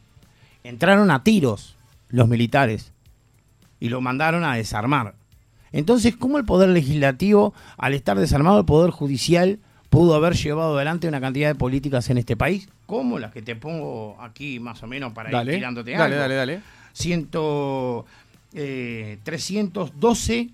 entraron 0.64 1.10
a 1.10 1.22
tiros 1.22 1.74
los 2.08 2.28
militares 2.28 2.92
y 3.80 3.88
lo 3.88 4.00
mandaron 4.00 4.44
a 4.44 4.54
desarmar. 4.54 5.14
Entonces, 5.72 6.16
¿cómo 6.16 6.38
el 6.38 6.44
Poder 6.44 6.70
Legislativo, 6.70 7.52
al 7.76 7.92
estar 7.92 8.18
desarmado, 8.18 8.60
el 8.60 8.64
Poder 8.64 8.90
Judicial 8.90 9.58
pudo 9.90 10.14
haber 10.14 10.34
llevado 10.34 10.76
adelante 10.76 11.08
una 11.08 11.20
cantidad 11.20 11.48
de 11.48 11.54
políticas 11.54 12.08
en 12.08 12.18
este 12.18 12.36
país, 12.36 12.68
como 12.86 13.18
las 13.18 13.32
que 13.32 13.42
te 13.42 13.56
pongo 13.56 14.16
aquí 14.20 14.60
más 14.60 14.82
o 14.82 14.86
menos 14.86 15.12
para 15.12 15.30
Dale, 15.30 15.52
ir 15.52 15.58
tirándote 15.58 15.90
dale, 15.92 16.04
algo. 16.04 16.16
dale, 16.18 16.34
dale. 16.34 16.60
Ciento, 16.92 18.06
eh, 18.56 19.18
312 19.22 20.50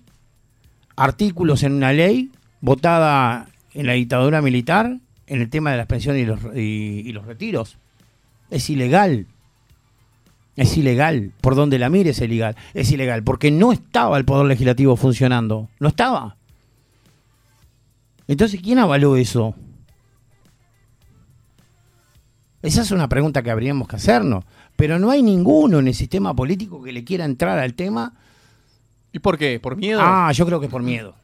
artículos 0.95 1.63
en 1.63 1.73
una 1.73 1.93
ley 1.93 2.31
votada 2.61 3.47
en 3.73 3.87
la 3.87 3.93
dictadura 3.93 4.41
militar 4.41 4.97
en 5.25 5.41
el 5.41 5.49
tema 5.49 5.71
de 5.71 5.77
las 5.77 5.87
pensiones 5.87 6.21
y 6.21 6.25
los, 6.25 6.39
y 6.55 7.11
los 7.13 7.25
retiros. 7.25 7.77
Es 8.49 8.69
ilegal. 8.69 9.25
Es 10.55 10.77
ilegal. 10.77 11.31
Por 11.41 11.55
donde 11.55 11.79
la 11.79 11.89
mire 11.89 12.11
es 12.11 12.19
ilegal. 12.19 12.55
Es 12.73 12.91
ilegal. 12.91 13.23
Porque 13.23 13.49
no 13.49 13.71
estaba 13.71 14.17
el 14.17 14.25
Poder 14.25 14.45
Legislativo 14.45 14.95
funcionando. 14.95 15.69
No 15.79 15.87
estaba. 15.87 16.35
Entonces, 18.27 18.61
¿quién 18.61 18.79
avaló 18.79 19.15
eso? 19.15 19.55
Esa 22.61 22.81
es 22.81 22.91
una 22.91 23.09
pregunta 23.09 23.41
que 23.43 23.51
habríamos 23.51 23.87
que 23.87 23.95
hacernos. 23.95 24.45
Pero 24.75 24.99
no 24.99 25.11
hay 25.11 25.21
ninguno 25.21 25.79
en 25.79 25.87
el 25.87 25.93
sistema 25.93 26.33
político 26.35 26.81
que 26.83 26.91
le 26.91 27.03
quiera 27.03 27.25
entrar 27.25 27.59
al 27.59 27.73
tema. 27.73 28.13
¿Y 29.11 29.19
por 29.19 29.37
qué? 29.37 29.59
¿Por 29.59 29.75
miedo? 29.75 29.99
Ah, 30.01 30.31
yo 30.33 30.45
creo 30.45 30.59
que 30.59 30.65
es 30.65 30.71
por 30.71 30.81
miedo. 30.83 31.15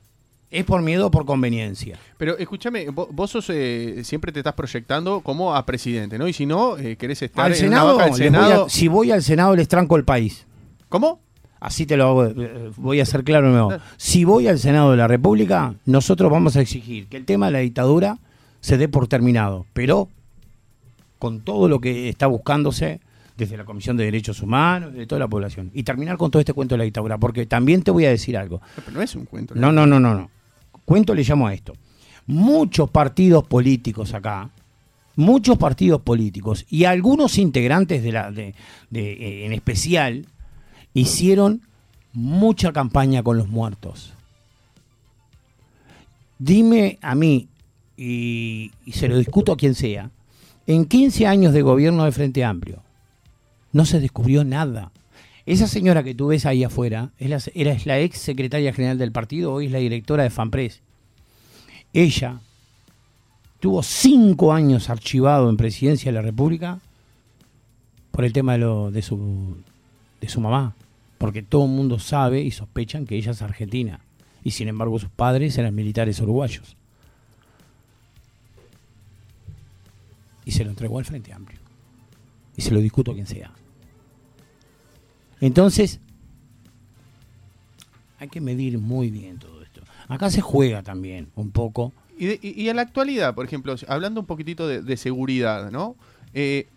Es 0.51 0.63
por 0.65 0.81
miedo 0.81 1.07
o 1.07 1.11
por 1.11 1.25
conveniencia. 1.25 1.99
Pero 2.17 2.37
escúchame, 2.37 2.89
vos, 2.89 3.07
vos 3.11 3.29
sos, 3.29 3.45
eh, 3.49 4.01
siempre 4.03 4.31
te 4.31 4.39
estás 4.39 4.53
proyectando 4.53 5.21
como 5.21 5.55
a 5.55 5.63
presidente, 5.65 6.17
¿no? 6.17 6.27
Y 6.27 6.33
si 6.33 6.45
no, 6.47 6.77
eh, 6.77 6.95
querés 6.95 7.21
estar 7.21 7.45
Al 7.45 7.51
en 7.51 7.57
Senado, 7.57 7.95
una 7.95 8.05
banca 8.05 8.15
del 8.15 8.19
les 8.23 8.31
voy 8.31 8.39
a- 8.39 8.45
Senado. 8.47 8.69
si 8.69 8.87
voy 8.87 9.11
al 9.11 9.21
Senado 9.23 9.55
les 9.55 9.67
tranco 9.67 9.95
el 9.95 10.05
país. 10.05 10.45
¿Cómo? 10.89 11.19
Así 11.59 11.85
te 11.85 11.97
lo 11.97 12.05
hago, 12.07 12.25
eh, 12.25 12.71
voy 12.77 12.99
a 12.99 13.05
ser 13.05 13.23
claro 13.23 13.49
nuevo. 13.49 13.73
Si 13.97 14.23
voy 14.23 14.47
al 14.47 14.57
Senado 14.59 14.91
de 14.91 14.97
la 14.97 15.07
República, 15.07 15.75
nosotros 15.85 16.31
vamos 16.31 16.55
a 16.55 16.61
exigir 16.61 17.07
que 17.07 17.17
el 17.17 17.25
tema 17.25 17.47
de 17.47 17.51
la 17.51 17.59
dictadura 17.59 18.17
se 18.61 18.77
dé 18.77 18.87
por 18.87 19.07
terminado, 19.07 19.65
pero 19.73 20.07
con 21.19 21.41
todo 21.41 21.67
lo 21.67 21.79
que 21.79 22.09
está 22.09 22.27
buscándose 22.27 23.01
desde 23.39 23.57
la 23.57 23.63
Comisión 23.63 23.95
de 23.97 24.03
Derechos 24.03 24.41
Humanos, 24.41 24.93
de 24.93 25.07
toda 25.07 25.19
la 25.19 25.27
población. 25.27 25.71
Y 25.73 25.83
terminar 25.83 26.17
con 26.17 26.29
todo 26.29 26.41
este 26.41 26.53
cuento 26.53 26.75
de 26.75 26.79
la 26.79 26.83
dictadura, 26.83 27.17
porque 27.17 27.45
también 27.45 27.81
te 27.81 27.89
voy 27.89 28.05
a 28.05 28.09
decir 28.09 28.37
algo. 28.37 28.61
Pero 28.75 28.91
no 28.91 29.01
es 29.01 29.15
un 29.15 29.25
cuento. 29.25 29.55
No, 29.55 29.71
no, 29.71 29.87
no, 29.87 29.99
no, 29.99 30.13
no. 30.13 30.29
Cuento 30.85 31.15
le 31.15 31.23
llamo 31.23 31.47
a 31.47 31.53
esto. 31.53 31.73
Muchos 32.27 32.89
partidos 32.91 33.47
políticos 33.47 34.13
acá, 34.13 34.49
muchos 35.15 35.57
partidos 35.57 36.01
políticos 36.01 36.65
y 36.69 36.83
algunos 36.83 37.37
integrantes 37.37 38.03
de 38.03 38.11
la, 38.11 38.31
de, 38.31 38.53
de, 38.89 39.13
eh, 39.13 39.45
en 39.45 39.53
especial, 39.53 40.25
hicieron 40.93 41.61
mucha 42.13 42.73
campaña 42.73 43.23
con 43.23 43.37
los 43.37 43.47
muertos. 43.47 44.13
Dime 46.37 46.99
a 47.01 47.15
mí, 47.15 47.47
y, 47.97 48.71
y 48.85 48.91
se 48.91 49.07
lo 49.07 49.17
discuto 49.17 49.53
a 49.53 49.57
quien 49.57 49.75
sea, 49.75 50.11
en 50.67 50.85
15 50.85 51.25
años 51.25 51.53
de 51.53 51.63
gobierno 51.63 52.05
de 52.05 52.11
Frente 52.11 52.43
Amplio, 52.43 52.83
no 53.71 53.85
se 53.85 53.99
descubrió 53.99 54.43
nada. 54.43 54.91
Esa 55.45 55.67
señora 55.67 56.03
que 56.03 56.15
tú 56.15 56.27
ves 56.27 56.45
ahí 56.45 56.63
afuera 56.63 57.11
es 57.17 57.29
la, 57.29 57.41
era, 57.55 57.71
es 57.71 57.85
la 57.85 57.99
ex 57.99 58.19
secretaria 58.19 58.73
general 58.73 58.97
del 58.97 59.11
partido, 59.11 59.53
hoy 59.53 59.65
es 59.67 59.71
la 59.71 59.79
directora 59.79 60.23
de 60.23 60.29
FAMPRES. 60.29 60.81
Ella 61.93 62.39
tuvo 63.59 63.81
cinco 63.81 64.53
años 64.53 64.89
archivado 64.89 65.49
en 65.49 65.57
presidencia 65.57 66.11
de 66.11 66.15
la 66.15 66.21
República 66.21 66.79
por 68.11 68.25
el 68.25 68.33
tema 68.33 68.57
de, 68.57 68.91
de, 68.91 69.01
su, 69.01 69.57
de 70.21 70.29
su 70.29 70.39
mamá. 70.39 70.75
Porque 71.17 71.41
todo 71.41 71.65
el 71.65 71.71
mundo 71.71 71.99
sabe 71.99 72.41
y 72.41 72.51
sospechan 72.51 73.05
que 73.05 73.15
ella 73.15 73.31
es 73.31 73.41
argentina. 73.41 73.99
Y 74.43 74.51
sin 74.51 74.67
embargo 74.67 74.99
sus 74.99 75.09
padres 75.09 75.57
eran 75.57 75.75
militares 75.75 76.19
uruguayos. 76.21 76.75
Y 80.45 80.51
se 80.51 80.63
lo 80.63 80.69
entregó 80.69 80.99
al 80.99 81.05
Frente 81.05 81.33
Amplio. 81.33 81.59
Y 82.59 82.61
se 82.61 82.71
lo 82.73 82.81
discuto 82.81 83.11
a 83.11 83.13
quien 83.13 83.25
sea. 83.25 83.53
Entonces, 85.39 86.01
hay 88.19 88.27
que 88.27 88.41
medir 88.41 88.77
muy 88.79 89.09
bien 89.09 89.39
todo 89.39 89.61
esto. 89.63 89.79
Acá 90.09 90.29
se 90.29 90.41
juega 90.41 90.83
también 90.83 91.29
un 91.35 91.51
poco. 91.51 91.93
Y, 92.17 92.25
de- 92.25 92.39
y- 92.41 92.61
y 92.63 92.67
en 92.67 92.75
la 92.75 92.81
actualidad, 92.81 93.33
por 93.33 93.45
ejemplo, 93.45 93.73
hablando 93.87 94.19
un 94.19 94.25
poquitito 94.27 94.67
de, 94.67 94.81
de 94.81 94.97
seguridad, 94.97 95.71
¿no? 95.71 95.95
Eh, 96.33 96.67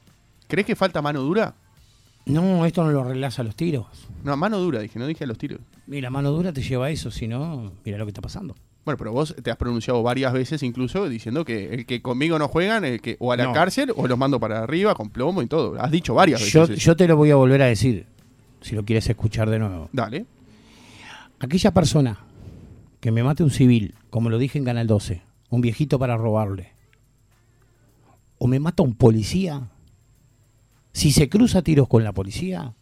¿Crees 0.46 0.68
que 0.68 0.76
falta 0.76 1.02
mano 1.02 1.20
dura? 1.20 1.56
No, 2.26 2.64
esto 2.64 2.84
no 2.84 2.92
lo 2.92 3.00
arreglás 3.00 3.40
a 3.40 3.42
los 3.42 3.56
tiros. 3.56 3.86
No, 4.22 4.36
mano 4.36 4.58
dura, 4.60 4.78
dije, 4.78 5.00
no 5.00 5.08
dije 5.08 5.24
a 5.24 5.26
los 5.26 5.36
tiros. 5.38 5.58
Mira, 5.88 6.10
mano 6.10 6.30
dura 6.30 6.52
te 6.52 6.62
lleva 6.62 6.86
a 6.86 6.90
eso, 6.90 7.10
si 7.10 7.26
no, 7.26 7.72
mira 7.84 7.98
lo 7.98 8.04
que 8.04 8.10
está 8.10 8.20
pasando. 8.22 8.54
Bueno, 8.84 8.98
pero 8.98 9.12
vos 9.12 9.34
te 9.42 9.50
has 9.50 9.56
pronunciado 9.56 10.02
varias 10.02 10.32
veces 10.32 10.62
incluso 10.64 11.08
diciendo 11.08 11.44
que 11.44 11.72
el 11.72 11.86
que 11.86 12.02
conmigo 12.02 12.38
no 12.38 12.48
juegan, 12.48 12.84
el 12.84 13.00
que 13.00 13.16
o 13.20 13.30
a 13.32 13.36
la 13.36 13.44
No. 13.44 13.52
cárcel 13.52 13.92
o 13.94 14.08
los 14.08 14.18
mando 14.18 14.40
para 14.40 14.60
arriba 14.62 14.94
con 14.94 15.10
plomo 15.10 15.40
y 15.42 15.46
todo. 15.46 15.80
Has 15.80 15.90
dicho 15.92 16.14
varias 16.14 16.40
veces. 16.40 16.52
Yo, 16.52 16.64
eso. 16.64 16.74
yo 16.74 16.96
te 16.96 17.06
lo 17.06 17.16
voy 17.16 17.30
a 17.30 17.36
volver 17.36 17.62
a 17.62 17.66
decir, 17.66 18.06
si 18.60 18.74
lo 18.74 18.84
quieres 18.84 19.08
escuchar 19.08 19.48
de 19.50 19.58
nuevo. 19.60 19.88
Dale. 19.92 20.26
Aquella 21.38 21.72
persona 21.72 22.18
que 23.00 23.12
me 23.12 23.22
mate 23.22 23.42
un 23.44 23.50
civil, 23.50 23.94
como 24.10 24.30
lo 24.30 24.38
dije 24.38 24.58
en 24.58 24.64
Canal 24.64 24.86
12, 24.88 25.22
un 25.50 25.60
viejito 25.60 25.98
para 25.98 26.16
robarle, 26.16 26.72
o 28.38 28.46
me 28.48 28.58
mata 28.58 28.82
un 28.82 28.94
policía, 28.94 29.68
si 30.92 31.12
se 31.12 31.28
cruza 31.28 31.62
tiros 31.62 31.86
con 31.88 32.02
la 32.04 32.12
policía, 32.12 32.74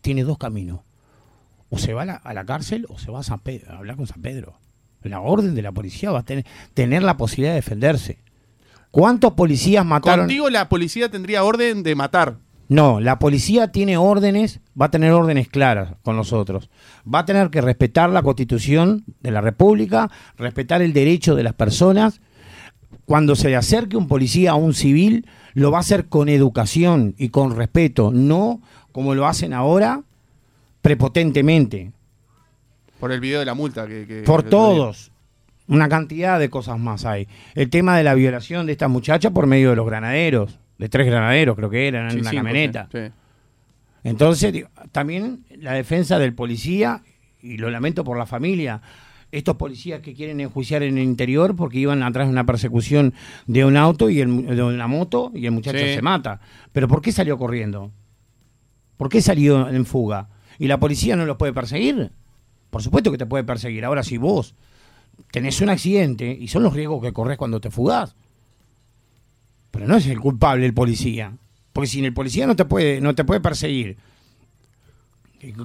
tiene 0.00 0.24
dos 0.24 0.38
caminos. 0.38 0.80
O 1.70 1.78
se 1.78 1.92
va 1.92 2.02
a 2.02 2.06
la, 2.06 2.14
a 2.14 2.34
la 2.34 2.44
cárcel 2.44 2.86
o 2.88 2.98
se 2.98 3.10
va 3.10 3.20
a, 3.20 3.22
San 3.22 3.40
Pedro, 3.40 3.72
a 3.72 3.78
hablar 3.78 3.96
con 3.96 4.06
San 4.06 4.22
Pedro. 4.22 4.58
La 5.02 5.20
orden 5.20 5.54
de 5.54 5.62
la 5.62 5.72
policía 5.72 6.10
va 6.10 6.20
a 6.20 6.24
tener, 6.24 6.44
tener 6.74 7.02
la 7.02 7.16
posibilidad 7.16 7.52
de 7.52 7.56
defenderse. 7.56 8.18
¿Cuántos 8.90 9.34
policías 9.34 9.84
mataron? 9.84 10.26
Contigo 10.26 10.50
la 10.50 10.68
policía 10.68 11.10
tendría 11.10 11.44
orden 11.44 11.82
de 11.82 11.94
matar. 11.94 12.36
No, 12.68 13.00
la 13.00 13.18
policía 13.18 13.72
tiene 13.72 13.96
órdenes, 13.96 14.60
va 14.78 14.86
a 14.86 14.90
tener 14.90 15.12
órdenes 15.12 15.48
claras 15.48 15.94
con 16.02 16.16
nosotros. 16.16 16.68
Va 17.12 17.20
a 17.20 17.24
tener 17.24 17.48
que 17.48 17.62
respetar 17.62 18.10
la 18.10 18.22
constitución 18.22 19.04
de 19.20 19.30
la 19.30 19.40
República, 19.40 20.10
respetar 20.36 20.82
el 20.82 20.92
derecho 20.92 21.34
de 21.34 21.44
las 21.44 21.54
personas. 21.54 22.20
Cuando 23.06 23.36
se 23.36 23.48
le 23.48 23.56
acerque 23.56 23.96
un 23.96 24.06
policía 24.06 24.50
a 24.50 24.56
un 24.56 24.74
civil, 24.74 25.26
lo 25.54 25.70
va 25.70 25.78
a 25.78 25.80
hacer 25.80 26.08
con 26.08 26.28
educación 26.28 27.14
y 27.16 27.30
con 27.30 27.56
respeto, 27.56 28.12
no 28.12 28.60
como 28.92 29.14
lo 29.14 29.26
hacen 29.26 29.54
ahora, 29.54 30.02
prepotentemente. 30.82 31.92
Por 33.00 33.12
el 33.12 33.20
video 33.20 33.40
de 33.40 33.46
la 33.46 33.54
multa 33.54 33.86
que... 33.86 34.06
que- 34.06 34.22
Por 34.22 34.44
que- 34.44 34.50
todos. 34.50 35.10
Una 35.68 35.88
cantidad 35.88 36.38
de 36.38 36.48
cosas 36.48 36.78
más 36.78 37.04
hay. 37.04 37.28
El 37.54 37.68
tema 37.68 37.96
de 37.98 38.02
la 38.04 38.14
violación 38.14 38.64
de 38.66 38.72
esta 38.72 38.88
muchacha 38.88 39.30
por 39.30 39.46
medio 39.46 39.70
de 39.70 39.76
los 39.76 39.86
granaderos, 39.86 40.58
de 40.78 40.88
tres 40.88 41.06
granaderos 41.06 41.56
creo 41.56 41.68
que 41.68 41.86
eran 41.88 42.04
en 42.06 42.10
Sí, 42.12 42.18
una 42.20 42.30
camioneta. 42.32 42.88
sí. 42.90 42.98
Entonces, 44.04 44.52
digo, 44.52 44.68
también 44.92 45.44
la 45.58 45.72
defensa 45.74 46.18
del 46.18 46.32
policía, 46.34 47.02
y 47.42 47.58
lo 47.58 47.68
lamento 47.70 48.02
por 48.04 48.16
la 48.16 48.24
familia, 48.26 48.80
estos 49.30 49.56
policías 49.56 50.00
que 50.00 50.14
quieren 50.14 50.40
enjuiciar 50.40 50.82
en 50.82 50.96
el 50.96 51.04
interior 51.04 51.54
porque 51.54 51.78
iban 51.78 52.02
atrás 52.02 52.28
de 52.28 52.32
una 52.32 52.46
persecución 52.46 53.12
de 53.46 53.64
un 53.66 53.76
auto 53.76 54.08
y 54.08 54.20
el, 54.20 54.46
de 54.56 54.62
una 54.62 54.86
moto 54.86 55.30
y 55.34 55.44
el 55.44 55.52
muchacho 55.52 55.78
Sí. 55.78 55.94
se 55.94 56.00
mata. 56.02 56.40
Pero 56.72 56.88
¿por 56.88 57.02
qué 57.02 57.12
salió 57.12 57.36
corriendo? 57.36 57.92
¿Por 58.96 59.10
qué 59.10 59.20
salió 59.20 59.68
en 59.68 59.84
fuga? 59.84 60.28
¿Y 60.58 60.66
la 60.66 60.80
policía 60.80 61.14
no 61.14 61.26
los 61.26 61.36
puede 61.36 61.52
perseguir? 61.52 62.10
Por 62.70 62.82
supuesto 62.82 63.10
que 63.10 63.18
te 63.18 63.26
puede 63.26 63.44
perseguir. 63.44 63.84
Ahora, 63.84 64.02
si 64.02 64.18
vos 64.18 64.54
tenés 65.30 65.60
un 65.60 65.70
accidente 65.70 66.30
y 66.38 66.48
son 66.48 66.62
los 66.62 66.74
riesgos 66.74 67.02
que 67.02 67.12
corres 67.12 67.38
cuando 67.38 67.60
te 67.60 67.70
fugás, 67.70 68.14
pero 69.70 69.86
no 69.86 69.96
es 69.96 70.06
el 70.06 70.20
culpable 70.20 70.66
el 70.66 70.74
policía. 70.74 71.36
Porque 71.72 71.88
si 71.88 72.04
el 72.04 72.14
policía 72.14 72.46
no 72.46 72.56
te 72.56 72.64
puede, 72.64 73.00
no 73.00 73.14
te 73.14 73.24
puede 73.24 73.40
perseguir, 73.40 73.96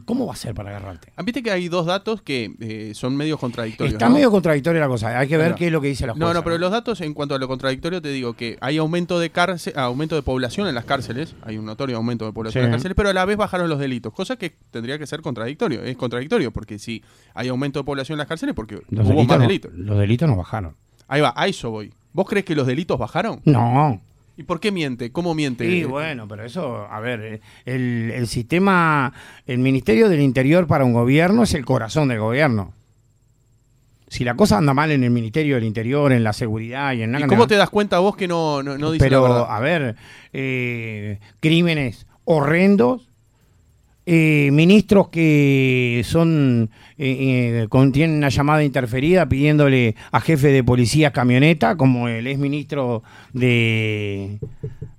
¿cómo 0.05 0.25
va 0.27 0.33
a 0.33 0.35
ser 0.35 0.53
para 0.53 0.69
agarrarte? 0.69 1.11
Ah, 1.15 1.23
Viste 1.23 1.41
que 1.43 1.51
hay 1.51 1.67
dos 1.67 1.85
datos 1.85 2.21
que 2.21 2.53
eh, 2.59 2.91
son 2.95 3.15
medio 3.15 3.37
contradictorios. 3.37 3.93
Está 3.93 4.07
¿no? 4.09 4.15
medio 4.15 4.29
contradictoria 4.31 4.79
la 4.81 4.87
cosa. 4.87 5.17
Hay 5.19 5.27
que 5.27 5.37
ver 5.37 5.47
Claro. 5.47 5.57
qué 5.57 5.65
es 5.67 5.71
lo 5.71 5.81
que 5.81 5.87
dice 5.87 6.05
la 6.07 6.13
jueza. 6.13 6.25
No, 6.25 6.33
no, 6.33 6.43
pero 6.43 6.57
los 6.57 6.71
datos 6.71 7.01
en 7.01 7.13
cuanto 7.13 7.35
a 7.35 7.39
lo 7.39 7.47
contradictorio 7.47 8.01
te 8.01 8.09
digo 8.09 8.33
que 8.33 8.57
hay 8.61 8.77
aumento 8.77 9.19
de 9.19 9.29
cárcel, 9.31 9.73
aumento 9.75 10.15
de 10.15 10.21
población 10.21 10.67
en 10.67 10.75
las 10.75 10.85
cárceles, 10.85 11.35
hay 11.43 11.57
un 11.57 11.65
notorio 11.65 11.97
aumento 11.97 12.25
de 12.25 12.33
población 12.33 12.61
Sí. 12.61 12.65
en 12.65 12.71
las 12.71 12.77
cárceles, 12.77 12.95
pero 12.95 13.09
a 13.09 13.13
la 13.13 13.25
vez 13.25 13.37
bajaron 13.37 13.69
los 13.69 13.79
delitos, 13.79 14.13
cosa 14.13 14.35
que 14.35 14.51
tendría 14.71 14.97
que 14.99 15.07
ser 15.07 15.21
contradictorio, 15.21 15.83
es 15.83 15.95
contradictorio 15.97 16.51
porque 16.51 16.79
si 16.79 17.03
hay 17.33 17.47
aumento 17.49 17.79
de 17.79 17.83
población 17.85 18.15
en 18.15 18.19
las 18.19 18.27
cárceles 18.27 18.55
porque 18.55 18.81
los, 18.89 19.05
hubo 19.07 19.13
delitos 19.15 19.27
más 19.27 19.37
no, 19.39 19.47
delitos. 19.47 19.71
los 19.73 19.97
delitos 19.97 20.29
no 20.29 20.35
bajaron. 20.35 20.75
Ahí 21.07 21.21
va, 21.21 21.33
a 21.35 21.47
eso 21.47 21.69
voy. 21.71 21.93
¿Vos 22.13 22.27
crees 22.29 22.45
que 22.45 22.55
los 22.55 22.67
delitos 22.67 22.97
bajaron? 22.99 23.41
No. 23.45 24.01
¿Y 24.35 24.43
por 24.43 24.59
qué 24.59 24.71
miente? 24.71 25.11
¿Cómo 25.11 25.35
miente? 25.35 25.65
Sí, 25.69 25.83
bueno, 25.83 26.27
pero 26.27 26.43
eso, 26.43 26.87
a 26.89 26.99
ver, 26.99 27.21
eh, 27.21 27.41
el, 27.65 28.11
el 28.15 28.27
sistema, 28.27 29.13
el 29.45 29.59
Ministerio 29.59 30.09
del 30.09 30.21
Interior 30.21 30.65
para 30.65 30.85
un 30.85 30.93
gobierno 30.93 31.43
es 31.43 31.53
el 31.53 31.65
corazón 31.65 32.07
del 32.07 32.19
gobierno. 32.19 32.73
Si 34.07 34.23
la 34.23 34.35
cosa 34.35 34.57
anda 34.57 34.73
mal 34.73 34.91
en 34.91 35.03
el 35.03 35.09
Ministerio 35.11 35.55
del 35.55 35.63
Interior, 35.63 36.11
en 36.11 36.23
la 36.23 36.33
seguridad 36.33 36.93
y 36.93 37.01
en 37.01 37.09
¿Y 37.09 37.13
nada 37.13 37.27
cómo 37.27 37.47
te 37.47 37.55
das 37.55 37.69
cuenta 37.69 37.99
vos 37.99 38.15
que 38.15 38.27
no, 38.27 38.61
no, 38.61 38.77
no 38.77 38.91
dice 38.91 39.03
Pero, 39.05 39.23
la 39.23 39.33
verdad? 39.33 39.47
a 39.49 39.59
ver, 39.59 39.95
eh, 40.33 41.19
crímenes 41.39 42.05
horrendos 42.23 43.09
eh, 44.05 44.49
ministros 44.51 45.09
que 45.09 46.01
son 46.05 46.69
eh, 46.97 47.67
eh, 47.71 48.07
una 48.07 48.29
llamada 48.29 48.63
interferida 48.63 49.27
pidiéndole 49.27 49.95
a 50.11 50.19
jefe 50.19 50.49
de 50.49 50.63
policía 50.63 51.11
camioneta, 51.11 51.77
como 51.77 52.07
el 52.07 52.27
ex 52.27 52.39
ministro 52.39 53.03
de, 53.33 54.39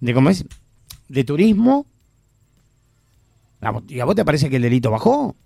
de 0.00 0.14
¿cómo 0.14 0.30
es? 0.30 0.44
de 1.08 1.25
turismo. 1.25 1.87
¿A 3.61 3.70
vos- 3.70 3.84
¿Y 3.88 4.00
a 4.00 4.04
vos 4.04 4.14
te 4.14 4.25
parece 4.25 4.49
que 4.50 4.56
el 4.56 4.62
delito 4.62 4.90
bajó? 4.90 5.37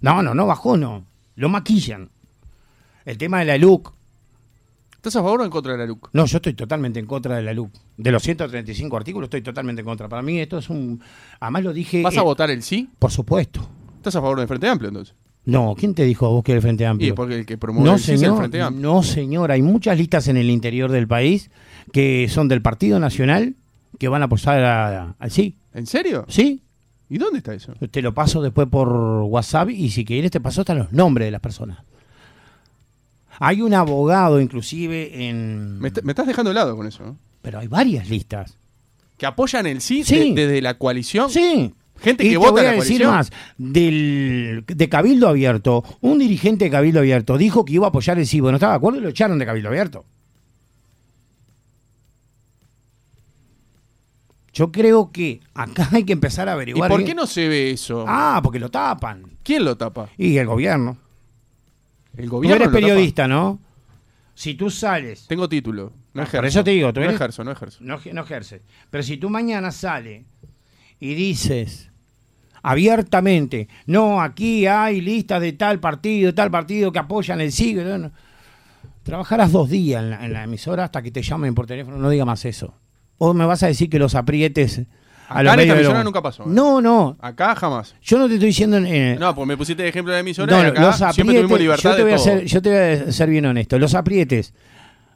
No, 0.00 0.22
no, 0.22 0.34
no 0.34 0.46
bajó, 0.46 0.76
no. 0.76 1.04
Lo 1.36 1.48
maquillan. 1.48 2.10
El 3.04 3.18
tema 3.18 3.40
de 3.40 3.44
la 3.46 3.58
LUC. 3.58 3.92
¿Estás 5.08 5.20
a 5.20 5.24
favor 5.24 5.40
o 5.40 5.44
en 5.44 5.50
contra 5.50 5.72
de 5.72 5.78
la 5.78 5.86
LUC? 5.86 6.10
No, 6.12 6.26
yo 6.26 6.36
estoy 6.36 6.54
totalmente 6.54 7.00
en 7.00 7.06
contra 7.06 7.36
de 7.36 7.42
la 7.42 7.52
LUC. 7.54 7.70
De 7.96 8.12
los 8.12 8.22
135 8.22 8.96
artículos 8.96 9.26
estoy 9.26 9.42
totalmente 9.42 9.80
en 9.80 9.86
contra. 9.86 10.08
Para 10.08 10.22
mí 10.22 10.38
esto 10.38 10.58
es 10.58 10.68
un... 10.70 11.00
Además 11.40 11.64
lo 11.64 11.72
dije... 11.72 12.02
¿Vas 12.02 12.16
a 12.16 12.20
eh, 12.20 12.24
votar 12.24 12.50
el 12.50 12.62
sí? 12.62 12.88
Por 12.98 13.10
supuesto. 13.10 13.66
¿Estás 13.96 14.16
a 14.16 14.20
favor 14.20 14.38
del 14.38 14.46
Frente 14.48 14.68
Amplio 14.68 14.88
entonces? 14.88 15.14
No, 15.44 15.74
¿quién 15.78 15.94
te 15.94 16.04
dijo 16.04 16.26
a 16.26 16.28
vos 16.28 16.44
que 16.44 16.52
el 16.52 16.60
Frente 16.60 16.84
Y 16.84 16.86
Amplio? 16.86 17.14
porque 17.14 17.36
el 17.38 17.46
que 17.46 17.56
promueve 17.56 17.88
No 17.88 17.94
el 17.94 18.00
sí 18.00 18.12
es 18.12 18.14
el 18.14 18.18
señor, 18.26 18.38
Frente 18.38 18.60
Amplio. 18.60 18.82
no 18.92 19.02
señor, 19.02 19.50
hay 19.50 19.62
muchas 19.62 19.96
listas 19.96 20.28
en 20.28 20.36
el 20.36 20.50
interior 20.50 20.90
del 20.92 21.08
país 21.08 21.50
que 21.90 22.28
son 22.28 22.48
del 22.48 22.60
Partido 22.60 23.00
Nacional 23.00 23.56
que 23.98 24.08
van 24.08 24.20
a 24.20 24.26
apoyar 24.26 24.62
a- 24.62 25.16
al 25.18 25.30
sí. 25.30 25.56
¿En 25.72 25.86
serio? 25.86 26.26
¿Sí? 26.28 26.62
¿Y 27.08 27.16
dónde 27.16 27.38
está 27.38 27.54
eso? 27.54 27.72
Te 27.90 28.02
lo 28.02 28.12
paso 28.12 28.42
después 28.42 28.68
por 28.68 28.88
WhatsApp 29.22 29.70
y 29.70 29.88
si 29.88 30.04
quieres 30.04 30.30
te 30.30 30.40
paso 30.40 30.60
hasta 30.60 30.74
los 30.74 30.92
nombres 30.92 31.26
de 31.28 31.30
las 31.30 31.40
personas. 31.40 31.78
Hay 33.40 33.62
un 33.62 33.74
abogado 33.74 34.40
inclusive 34.40 35.28
en... 35.28 35.78
Me, 35.78 35.88
est- 35.88 36.02
me 36.02 36.12
estás 36.12 36.26
dejando 36.26 36.50
de 36.50 36.54
lado 36.54 36.76
con 36.76 36.86
eso. 36.86 37.04
¿no? 37.04 37.18
Pero 37.42 37.58
hay 37.60 37.68
varias 37.68 38.08
listas. 38.08 38.58
¿Que 39.16 39.26
apoyan 39.26 39.66
el 39.66 39.80
sí, 39.80 40.04
Sí. 40.04 40.32
de- 40.34 40.46
desde 40.46 40.62
la 40.62 40.74
coalición? 40.78 41.30
Sí. 41.30 41.74
Gente 42.00 42.22
y 42.24 42.28
que 42.28 42.32
te 42.34 42.38
vota 42.38 42.50
voy 42.52 42.60
a 42.60 42.64
la 42.64 42.70
decir 42.72 43.02
coalición. 43.02 43.10
más, 43.10 43.30
del, 43.56 44.64
de 44.66 44.88
Cabildo 44.88 45.28
Abierto, 45.28 45.82
un 46.00 46.18
dirigente 46.20 46.66
de 46.66 46.70
Cabildo 46.70 47.00
Abierto 47.00 47.36
dijo 47.36 47.64
que 47.64 47.72
iba 47.72 47.86
a 47.86 47.88
apoyar 47.88 48.18
el 48.20 48.26
sí, 48.26 48.40
no 48.40 48.50
estaba 48.50 48.74
de 48.74 48.76
acuerdo 48.76 48.98
y 49.00 49.02
lo 49.02 49.08
echaron 49.08 49.36
de 49.38 49.44
Cabildo 49.46 49.68
Abierto. 49.68 50.04
Yo 54.52 54.72
creo 54.72 55.10
que 55.12 55.40
acá 55.54 55.88
hay 55.92 56.04
que 56.04 56.12
empezar 56.12 56.48
a 56.48 56.52
¿Y 56.52 56.54
averiguar. 56.54 56.90
por 56.90 56.98
bien- 56.98 57.08
qué 57.08 57.14
no 57.14 57.26
se 57.26 57.48
ve 57.48 57.70
eso? 57.70 58.04
Ah, 58.08 58.40
porque 58.42 58.58
lo 58.58 58.70
tapan. 58.70 59.22
¿Quién 59.42 59.64
lo 59.64 59.76
tapa? 59.76 60.08
Y 60.16 60.36
el 60.38 60.46
gobierno. 60.46 60.96
El 62.18 62.26
Tú 62.26 62.30
gobierno. 62.32 62.56
eres 62.56 62.66
lo 62.66 62.72
tapa. 62.72 62.80
periodista, 62.86 63.26
¿no? 63.28 63.58
Si 64.34 64.54
tú 64.54 64.70
sales, 64.70 65.26
Tengo 65.26 65.48
título. 65.48 65.92
No 66.14 66.22
Ah, 66.22 66.24
ejerzo. 66.24 66.38
por 66.38 66.46
eso 66.46 66.64
te 66.64 66.70
digo, 66.72 66.92
tú 66.92 67.00
no 67.00 67.04
eres- 67.06 67.16
ejerzo, 67.16 67.44
no 67.44 67.50
ejerzo. 67.52 67.78
no, 67.82 67.96
ej- 67.98 68.12
no 68.12 68.22
ejerces. 68.22 68.60
Pero 68.90 69.02
si 69.02 69.16
tú 69.16 69.30
mañana 69.30 69.70
sales 69.72 70.24
y 71.00 71.14
dices 71.14 71.90
abiertamente, 72.62 73.68
no, 73.86 74.20
aquí 74.20 74.66
hay 74.66 75.00
listas 75.00 75.40
de 75.40 75.52
tal 75.52 75.80
partido, 75.80 76.34
tal 76.34 76.50
partido 76.50 76.92
que 76.92 76.98
apoyan 76.98 77.40
el 77.40 77.52
siglo. 77.52 77.84
no, 77.84 77.98
no. 77.98 78.12
Trabajarás 79.02 79.52
dos 79.52 79.70
días 79.70 80.02
en 80.02 80.10
la, 80.10 80.24
en 80.26 80.32
la 80.34 80.44
emisora 80.44 80.84
hasta 80.84 81.00
que 81.02 81.10
te 81.10 81.22
llamen 81.22 81.54
por 81.54 81.66
teléfono, 81.66 81.96
no 81.96 82.10
diga 82.10 82.24
más 82.26 82.44
eso. 82.44 82.74
O 83.16 83.32
me 83.32 83.46
vas 83.46 83.62
a 83.62 83.66
decir 83.68 83.88
que 83.88 83.98
los 83.98 84.14
aprietes 84.14 84.82
a 85.28 85.40
Acá 85.40 85.42
los 85.42 85.54
en 85.54 85.60
esta 85.60 85.74
emisora 85.74 86.04
nunca 86.04 86.22
pasó, 86.22 86.42
¿eh? 86.44 86.46
No, 86.48 86.80
no. 86.80 87.16
Acá 87.20 87.54
jamás. 87.54 87.94
Yo 88.02 88.18
no 88.18 88.26
te 88.28 88.34
estoy 88.34 88.48
diciendo. 88.48 88.78
eh, 88.78 89.16
No, 89.20 89.34
pues 89.34 89.46
me 89.46 89.56
pusiste 89.56 89.82
de 89.82 89.88
ejemplo 89.90 90.12
de 90.12 90.16
la 90.16 90.20
emisora 90.20 90.50
no, 90.56 90.62
y 90.62 90.66
acá 90.66 90.80
los 90.80 90.96
siempre 90.96 91.36
tuvimos 91.42 91.44
aprietes, 91.44 91.60
libertad 91.60 91.90
yo 91.90 91.96
te, 91.96 91.98
de 91.98 92.04
voy 92.04 92.12
a 92.12 92.18
ser, 92.18 92.44
yo 92.46 92.62
te 92.62 92.68
voy 92.70 93.08
a 93.08 93.12
ser 93.12 93.28
bien 93.28 93.46
honesto. 93.46 93.78
Los 93.78 93.94
aprietes 93.94 94.54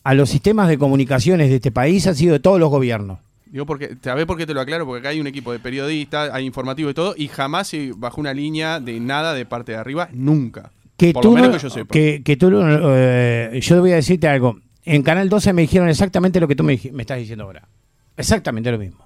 a 0.05 0.15
los 0.15 0.29
sistemas 0.29 0.69
de 0.69 0.77
comunicaciones 0.79 1.49
de 1.49 1.57
este 1.57 1.71
país 1.73 2.07
han 2.07 2.15
sido 2.15 2.35
de 2.35 2.41
todos 2.41 2.61
los 2.61 2.69
gobiernos. 2.71 3.19
Digo, 3.47 3.67
porque, 3.67 3.97
¿sabés 4.03 4.25
por 4.27 4.37
qué 4.39 4.47
te 4.47 4.55
lo 4.55 4.61
aclaro? 4.61 4.85
Porque 4.87 5.01
acá 5.01 5.09
hay 5.11 5.21
un 5.21 5.27
equipo 5.27 5.53
de 5.53 5.59
periodistas, 5.59 6.31
hay 6.33 6.45
informativo 6.47 6.89
y 6.91 6.95
todo, 6.95 7.15
y 7.17 7.29
jamás 7.29 7.69
se 7.69 7.93
bajó 7.97 8.21
una 8.21 8.33
línea 8.35 8.81
de 8.81 8.99
nada 8.99 9.35
de 9.35 9.45
parte 9.47 9.73
de 9.73 9.79
arriba, 9.79 10.09
nunca. 10.13 10.73
que 10.97 11.13
Por 11.13 11.23
tú 11.23 11.29
lo 11.31 11.35
menos 11.35 11.49
no- 11.51 11.57
que 11.57 11.63
yo 11.63 11.71
sepa. 11.71 11.93
que, 11.93 12.23
que 12.25 12.37
tú 12.37 12.51
eh, 12.65 13.59
yo 13.63 13.81
voy 13.81 13.93
a 13.93 13.97
decirte 13.97 14.27
algo. 14.29 14.59
En 14.85 15.03
Canal 15.03 15.29
12 15.29 15.53
me 15.53 15.63
dijeron 15.63 15.89
exactamente 15.89 16.41
lo 16.41 16.49
que 16.49 16.57
tú 16.57 16.65
me 16.65 16.75
estás 16.75 17.19
diciendo 17.19 17.45
ahora. 17.45 17.69
Exactamente 18.17 18.71
lo 18.73 18.79
mismo. 18.79 19.05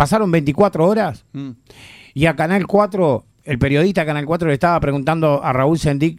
Pasaron 0.00 0.30
24 0.30 0.86
horas 0.88 1.26
Mm. 1.34 1.50
y 2.14 2.24
a 2.24 2.34
Canal 2.34 2.66
4, 2.66 3.22
el 3.44 3.58
periodista 3.58 4.00
de 4.00 4.06
Canal 4.06 4.24
4 4.24 4.48
le 4.48 4.54
estaba 4.54 4.80
preguntando 4.80 5.44
a 5.44 5.52
Raúl 5.52 5.78
Sendic 5.78 6.18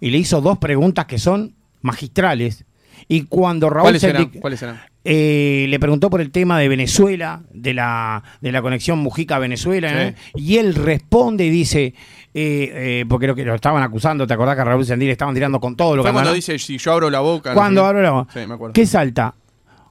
y 0.00 0.10
le 0.10 0.18
hizo 0.18 0.40
dos 0.40 0.56
preguntas 0.58 1.06
que 1.06 1.18
son 1.18 1.56
magistrales. 1.82 2.64
Y 3.08 3.22
cuando 3.24 3.70
Raúl 3.70 3.98
¿Cuáles 4.40 4.64
eh, 5.02 5.66
le 5.68 5.80
preguntó 5.80 6.10
por 6.10 6.20
el 6.20 6.30
tema 6.30 6.60
de 6.60 6.68
Venezuela, 6.68 7.40
de 7.52 7.74
la, 7.74 8.22
de 8.40 8.52
la 8.52 8.62
conexión 8.62 9.00
Mujica-Venezuela, 9.00 9.88
Sí. 9.90 9.96
¿eh? 9.98 10.14
y 10.36 10.58
él 10.58 10.76
responde 10.76 11.46
y 11.46 11.50
dice, 11.50 11.94
eh, 12.34 13.04
porque 13.08 13.26
lo 13.26 13.34
que 13.34 13.44
lo 13.44 13.56
estaban 13.56 13.82
acusando, 13.82 14.28
¿te 14.28 14.34
acordás 14.34 14.54
que 14.54 14.60
a 14.60 14.64
Raúl 14.66 14.84
Sendic 14.86 15.06
le 15.06 15.12
estaban 15.12 15.34
tirando 15.34 15.58
con 15.58 15.74
todo 15.74 15.96
lo 15.96 16.02
Fue 16.02 16.10
que 16.10 16.14
cuando 16.14 16.32
dice, 16.34 16.56
si 16.60 16.78
yo 16.78 16.92
abro 16.92 17.10
la 17.10 17.18
boca... 17.18 17.50
no 17.50 17.56
Cuando 17.56 17.80
sé. 17.80 17.86
abro 17.88 18.02
la 18.02 18.26
Sí, 18.32 18.46
me 18.46 18.54
acuerdo. 18.54 18.74
¿Qué 18.74 18.86
salta? 18.86 19.34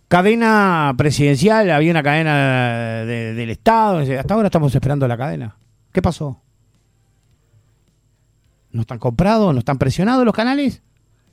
Cadena 0.09 0.93
presidencial, 0.97 1.69
había 1.69 1.91
una 1.91 2.03
cadena 2.03 3.05
de- 3.05 3.33
del 3.35 3.49
Estado, 3.51 3.99
hasta 3.99 4.33
ahora 4.33 4.47
estamos 4.47 4.73
esperando 4.73 5.07
la 5.07 5.15
cadena. 5.17 5.55
¿Qué 5.93 6.01
pasó? 6.01 6.41
¿No 8.71 8.81
están 8.81 8.97
comprados? 8.99 9.53
¿No 9.53 9.59
están 9.59 9.77
presionados 9.77 10.25
los 10.25 10.33
canales? 10.33 10.81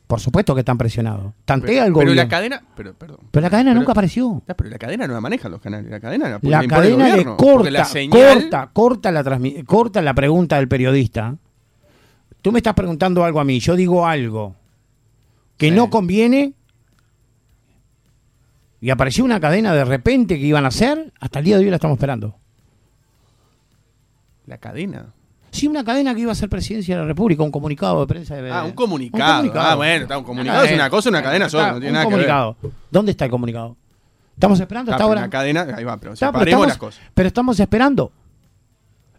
Por 0.07 0.21
supuesto 0.21 0.55
que 0.55 0.61
están 0.61 0.79
presionados. 0.79 1.33
Tantea 1.47 1.67
Pero, 1.69 1.81
el 1.81 1.85
pero 1.87 1.95
gobierno. 1.95 2.15
la 2.23 2.29
cadena... 2.29 2.63
Pero, 2.77 2.95
perdón. 2.95 3.19
Pero 3.31 3.43
la 3.43 3.51
cadena 3.51 3.71
pero- 3.71 3.81
nunca 3.81 3.93
apareció. 3.93 4.43
Pero 4.47 4.71
la 4.71 4.79
cadena 4.79 5.07
no 5.09 5.15
la 5.15 5.21
manejan 5.21 5.51
los 5.51 5.61
canales. 5.61 5.91
La 5.91 5.99
cadena 5.99 6.29
la, 6.29 6.39
La 6.43 6.67
cadena 6.69 7.05
le 7.07 7.11
gobierno, 7.11 7.37
corta, 7.39 7.71
la 7.71 7.85
señal- 7.87 8.11
corta, 8.41 8.71
corta 8.73 9.11
la, 9.11 9.25
corta 9.67 10.03
la 10.03 10.15
pregunta 10.15 10.57
del 10.57 10.69
periodista. 10.69 11.35
Tú 12.43 12.53
me 12.53 12.59
estás 12.59 12.75
preguntando 12.75 13.25
algo 13.25 13.41
a 13.41 13.45
mí, 13.45 13.59
yo 13.59 13.75
digo 13.75 14.07
algo 14.07 14.55
que 15.57 15.71
Sí. 15.71 15.75
no 15.75 15.91
conviene 15.91 16.53
y 18.87 18.91
apareció 18.91 19.25
una 19.25 19.41
cadena 19.41 19.75
de 19.75 19.85
repente 19.85 20.39
que 20.39 20.47
iban 20.47 20.65
a 20.65 20.69
hacer, 20.69 21.13
hasta 21.19 21.41
el 21.41 21.45
día 21.45 21.59
de 21.59 21.65
hoy 21.65 21.71
la 21.71 21.75
estamos 21.75 21.97
esperando. 21.97 22.37
La 24.47 24.59
cadena. 24.59 25.07
Sí, 25.51 25.67
una 25.67 25.83
cadena 25.83 26.15
que 26.15 26.21
iba 26.21 26.31
a 26.31 26.37
ser 26.37 26.49
presidencia 26.49 26.95
de 26.95 27.01
la 27.03 27.07
República, 27.09 27.43
un 27.43 27.51
comunicado 27.51 28.01
de 28.01 28.07
prensa. 28.07 28.37
De, 28.37 28.49
Ah, 28.49 28.63
un 28.63 28.71
comunicado. 28.75 29.51
Ah, 29.57 29.75
bueno, 29.75 30.03
está, 30.03 30.19
un 30.19 30.23
comunicado 30.23 30.63
es 30.67 30.73
una 30.73 30.89
cosa, 30.89 31.09
una 31.09 31.21
cadena 31.21 31.47
otra, 31.47 31.73
no 31.73 31.81
tiene 31.81 31.89
un 31.89 31.93
nada 31.95 32.05
que 32.05 32.15
ver. 32.15 32.27
comunicado. 32.29 32.57
¿Dónde 32.89 33.11
está 33.11 33.25
el 33.25 33.31
comunicado? 33.33 33.77
Estamos 34.35 34.61
esperando 34.61 34.93
Ah, 34.93 34.95
hasta 34.95 35.03
pero 35.05 35.09
ahora. 35.09 35.21
Una 35.23 35.31
cadena, 35.31 35.67
ahí 35.77 35.83
va, 35.83 35.97
pero 35.97 36.13
Está, 36.13 36.27
pero 36.31 36.39
separemos 36.45 36.47
estamos- 36.47 36.69
las 36.69 36.79
cosas. 36.79 37.01
Pero 37.13 37.27
estamos 37.27 37.59
esperando. 37.59 38.13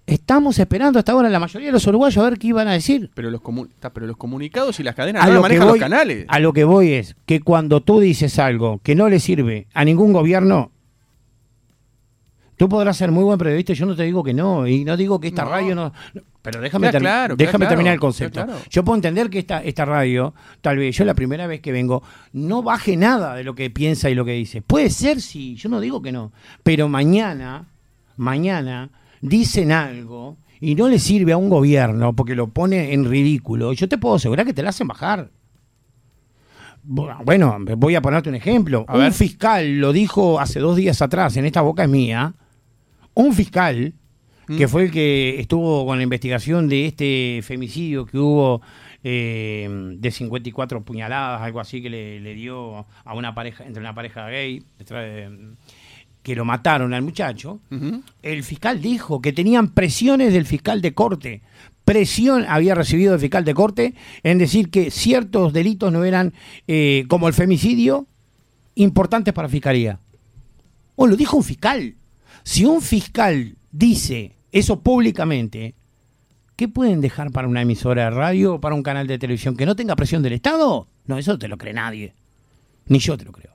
Estamos 0.08 0.58
esperando 0.58 0.98
hasta 1.00 1.12
ahora 1.12 1.30
la 1.30 1.38
mayoría 1.40 1.68
de 1.68 1.74
los 1.74 1.86
uruguayos 1.86 2.18
a 2.26 2.30
ver 2.30 2.40
qué 2.40 2.48
iban 2.48 2.68
a 2.70 2.72
decir. 2.72 3.12
Pero 3.14 3.30
los, 3.30 3.42
comu- 3.42 3.68
está, 3.70 3.92
pero 3.94 4.08
los 4.08 4.16
comunicados 4.18 4.80
y 4.80 4.84
las 4.84 4.96
cadenas 4.96 5.22
A 5.24 5.28
no 5.28 5.34
lo, 5.34 5.40
que 5.40 5.42
manejan 5.44 5.68
voy, 5.68 5.80
los 5.80 5.86
canales. 5.90 6.26
a 6.30 6.40
lo 6.40 6.54
que 6.54 6.64
voy 6.64 6.94
es 6.94 7.16
que 7.26 7.42
cuando 7.42 7.82
tú 7.82 8.00
dices 8.00 8.40
algo 8.40 8.80
que 8.84 8.96
no 8.96 9.10
le 9.10 9.20
sirve 9.20 9.68
a 9.74 9.84
ningún 9.84 10.14
gobierno, 10.14 10.72
tú 12.56 12.70
podrás 12.70 12.96
ser 12.98 13.12
muy 13.12 13.24
buen 13.26 13.38
periodista, 13.38 13.74
yo 13.74 13.86
no 13.86 13.96
te 13.98 14.04
digo 14.04 14.24
que 14.24 14.34
no, 14.34 14.66
y 14.66 14.86
no 14.86 14.96
digo 14.98 15.20
que 15.20 15.28
esta 15.28 15.44
No. 15.44 15.50
radio 15.52 15.76
no... 15.76 15.94
no, 16.14 16.22
Pero 16.42 16.62
déjame, 16.62 16.88
termi- 16.90 17.00
claro, 17.00 17.36
déjame 17.36 17.58
claro, 17.66 17.70
terminar 17.72 17.94
el 17.94 18.00
concepto. 18.00 18.46
claro. 18.46 18.60
Yo 18.70 18.84
puedo 18.86 18.96
entender 18.96 19.30
que 19.30 19.40
esta, 19.40 19.62
esta 19.62 19.84
radio, 19.84 20.34
tal 20.62 20.78
vez 20.78 20.96
yo 20.96 21.04
la 21.04 21.14
primera 21.16 21.48
vez 21.48 21.60
que 21.60 21.74
vengo, 21.74 22.02
no 22.32 22.64
baje 22.64 22.96
nada 22.96 23.36
de 23.36 23.44
lo 23.44 23.54
que 23.56 23.70
piensa 23.70 24.10
y 24.10 24.16
lo 24.16 24.24
que 24.24 24.32
dice. 24.32 24.62
Puede 24.62 24.90
ser, 24.90 25.20
sí, 25.22 25.56
yo 25.56 25.68
no 25.68 25.82
digo 25.82 26.02
que 26.02 26.14
no. 26.14 26.32
Pero 26.64 26.88
mañana, 26.88 27.66
mañana, 28.16 28.90
dicen 29.22 29.72
algo 29.72 30.38
y 30.60 30.76
no 30.76 30.88
le 30.88 31.00
sirve 31.00 31.32
a 31.34 31.38
un 31.38 31.50
gobierno 31.50 32.16
porque 32.16 32.36
lo 32.36 32.48
pone 32.50 32.94
en 32.94 33.06
ridículo. 33.10 33.74
Yo 33.74 33.88
te 33.88 33.98
puedo 33.98 34.16
asegurar 34.16 34.46
que 34.46 34.54
te 34.54 34.64
la 34.64 34.70
hacen 34.70 34.88
bajar. 34.88 35.30
Bu- 36.88 37.24
Bueno, 37.26 37.58
voy 37.78 37.96
a 37.96 38.02
ponerte 38.02 38.30
un 38.30 38.36
ejemplo. 38.36 38.86
A 38.88 38.94
un 38.96 39.00
ver. 39.02 39.14
fiscal 39.14 39.80
lo 39.80 39.92
dijo 39.94 40.40
hace 40.40 40.60
dos 40.60 40.76
días 40.78 41.02
atrás, 41.02 41.36
en 41.38 41.46
esta 41.46 41.62
boca 41.62 41.84
es 41.84 41.90
mía. 41.90 42.34
Un 43.14 43.34
fiscal 43.34 43.94
Mm. 44.48 44.58
que 44.58 44.68
fue 44.70 44.84
el 44.86 44.92
que 44.92 45.40
estuvo 45.42 45.86
con 45.86 45.98
la 45.98 46.04
investigación 46.04 46.70
de 46.70 46.86
este 46.86 47.42
femicidio 47.44 48.06
que 48.06 48.18
hubo 48.18 48.62
eh, 49.04 49.68
de 49.98 50.12
54 50.12 50.84
puñaladas, 50.84 51.42
algo 51.42 51.60
así 51.60 51.82
que 51.82 51.90
le, 51.90 52.20
le 52.22 52.34
dio 52.34 52.86
a 53.06 53.14
una 53.14 53.36
pareja, 53.36 53.66
entre 53.66 53.82
una 53.82 53.94
pareja 53.94 54.28
gay, 54.30 54.64
que 56.28 56.36
lo 56.36 56.44
mataron 56.44 56.94
al 56.94 57.04
muchacho. 57.04 57.62
El 58.22 58.44
fiscal 58.44 58.82
dijo 58.82 59.22
que 59.22 59.32
tenían 59.32 59.70
presiones 59.70 60.34
del 60.34 60.46
fiscal 60.46 60.82
de 60.82 60.94
corte. 60.94 61.42
Presión 61.86 62.44
había 62.50 62.76
recibido 62.76 63.14
el 63.14 63.22
fiscal 63.22 63.46
de 63.46 63.54
corte 63.54 63.94
en 64.24 64.38
decir 64.38 64.70
que 64.70 64.92
ciertos 64.92 65.54
delitos 65.54 65.90
no 65.90 66.04
eran, 66.04 66.34
eh, 66.68 67.06
como 67.08 67.30
el 67.30 67.34
femicidio, 67.34 68.08
importantes 68.76 69.34
para 69.34 69.48
fiscalía. 69.48 70.02
O 70.98 71.08
lo 71.08 71.16
dijo 71.16 71.38
un 71.38 71.46
fiscal. 71.46 71.96
Si 72.44 72.66
un 72.66 72.82
fiscal 72.82 73.56
dice 73.72 74.36
eso 74.52 74.82
públicamente, 74.82 75.76
¿qué 76.58 76.68
pueden 76.68 77.00
dejar 77.00 77.32
para 77.32 77.48
una 77.48 77.62
emisora 77.62 78.04
de 78.04 78.10
radio 78.10 78.56
o 78.56 78.60
para 78.60 78.76
un 78.76 78.84
canal 78.84 79.08
de 79.08 79.18
televisión 79.18 79.56
que 79.56 79.66
no 79.66 79.78
tenga 79.78 79.96
presión 79.96 80.22
del 80.22 80.34
Estado? 80.34 80.90
No, 81.06 81.18
eso 81.18 81.32
no 81.32 81.40
te 81.40 81.48
lo 81.48 81.58
cree 81.58 81.74
nadie. 81.74 82.16
Ni 82.88 83.00
yo 83.00 83.18
te 83.18 83.24
lo 83.24 83.32
creo. 83.32 83.54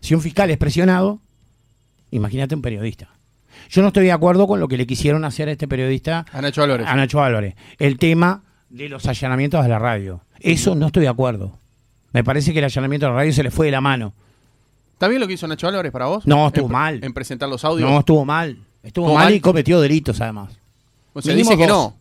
Si 0.00 0.14
un 0.14 0.22
fiscal 0.22 0.48
es 0.48 0.56
presionado, 0.56 1.20
imagínate 2.16 2.54
un 2.54 2.62
periodista. 2.62 3.08
Yo 3.70 3.82
no 3.82 3.88
estoy 3.88 4.04
de 4.04 4.12
acuerdo 4.12 4.46
con 4.46 4.60
lo 4.60 4.68
que 4.68 4.76
le 4.76 4.86
quisieron 4.86 5.24
hacer 5.24 5.48
a 5.48 5.52
este 5.52 5.66
periodista, 5.66 6.26
A 6.32 6.40
Nacho 6.42 6.62
Álvarez. 6.62 6.86
a 6.86 6.94
Nacho 6.94 7.22
Álvarez. 7.22 7.54
El 7.78 7.98
tema 7.98 8.42
de 8.68 8.88
los 8.88 9.06
allanamientos 9.06 9.64
a 9.64 9.68
la 9.68 9.78
radio. 9.78 10.22
Eso 10.40 10.74
no 10.74 10.86
estoy 10.86 11.02
de 11.02 11.08
acuerdo. 11.08 11.58
Me 12.12 12.22
parece 12.24 12.52
que 12.52 12.58
el 12.58 12.64
allanamiento 12.66 13.06
a 13.06 13.10
la 13.10 13.16
radio 13.16 13.32
se 13.32 13.42
le 13.42 13.50
fue 13.50 13.66
de 13.66 13.72
la 13.72 13.80
mano. 13.80 14.14
¿Está 14.92 15.08
bien 15.08 15.20
lo 15.20 15.26
que 15.26 15.34
hizo 15.34 15.46
Nacho 15.46 15.68
Álvarez 15.68 15.92
para 15.92 16.06
vos? 16.06 16.26
No, 16.26 16.46
estuvo 16.46 16.66
En- 16.66 16.72
mal. 16.72 17.00
En 17.04 17.12
presentar 17.12 17.48
los 17.48 17.64
audios. 17.64 17.88
No, 17.90 17.98
estuvo 17.98 18.24
mal. 18.24 18.50
Estuvo 18.82 19.06
¿Estuvo 19.06 19.14
mal, 19.14 19.24
mal? 19.26 19.34
y 19.34 19.40
cometió 19.40 19.80
delitos 19.80 20.20
además. 20.20 20.58
o 21.12 21.20
sea, 21.22 21.34
mínimo 21.34 21.50
dice 21.50 21.62
que 21.62 21.68
dos. 21.68 21.92
no. 21.92 21.96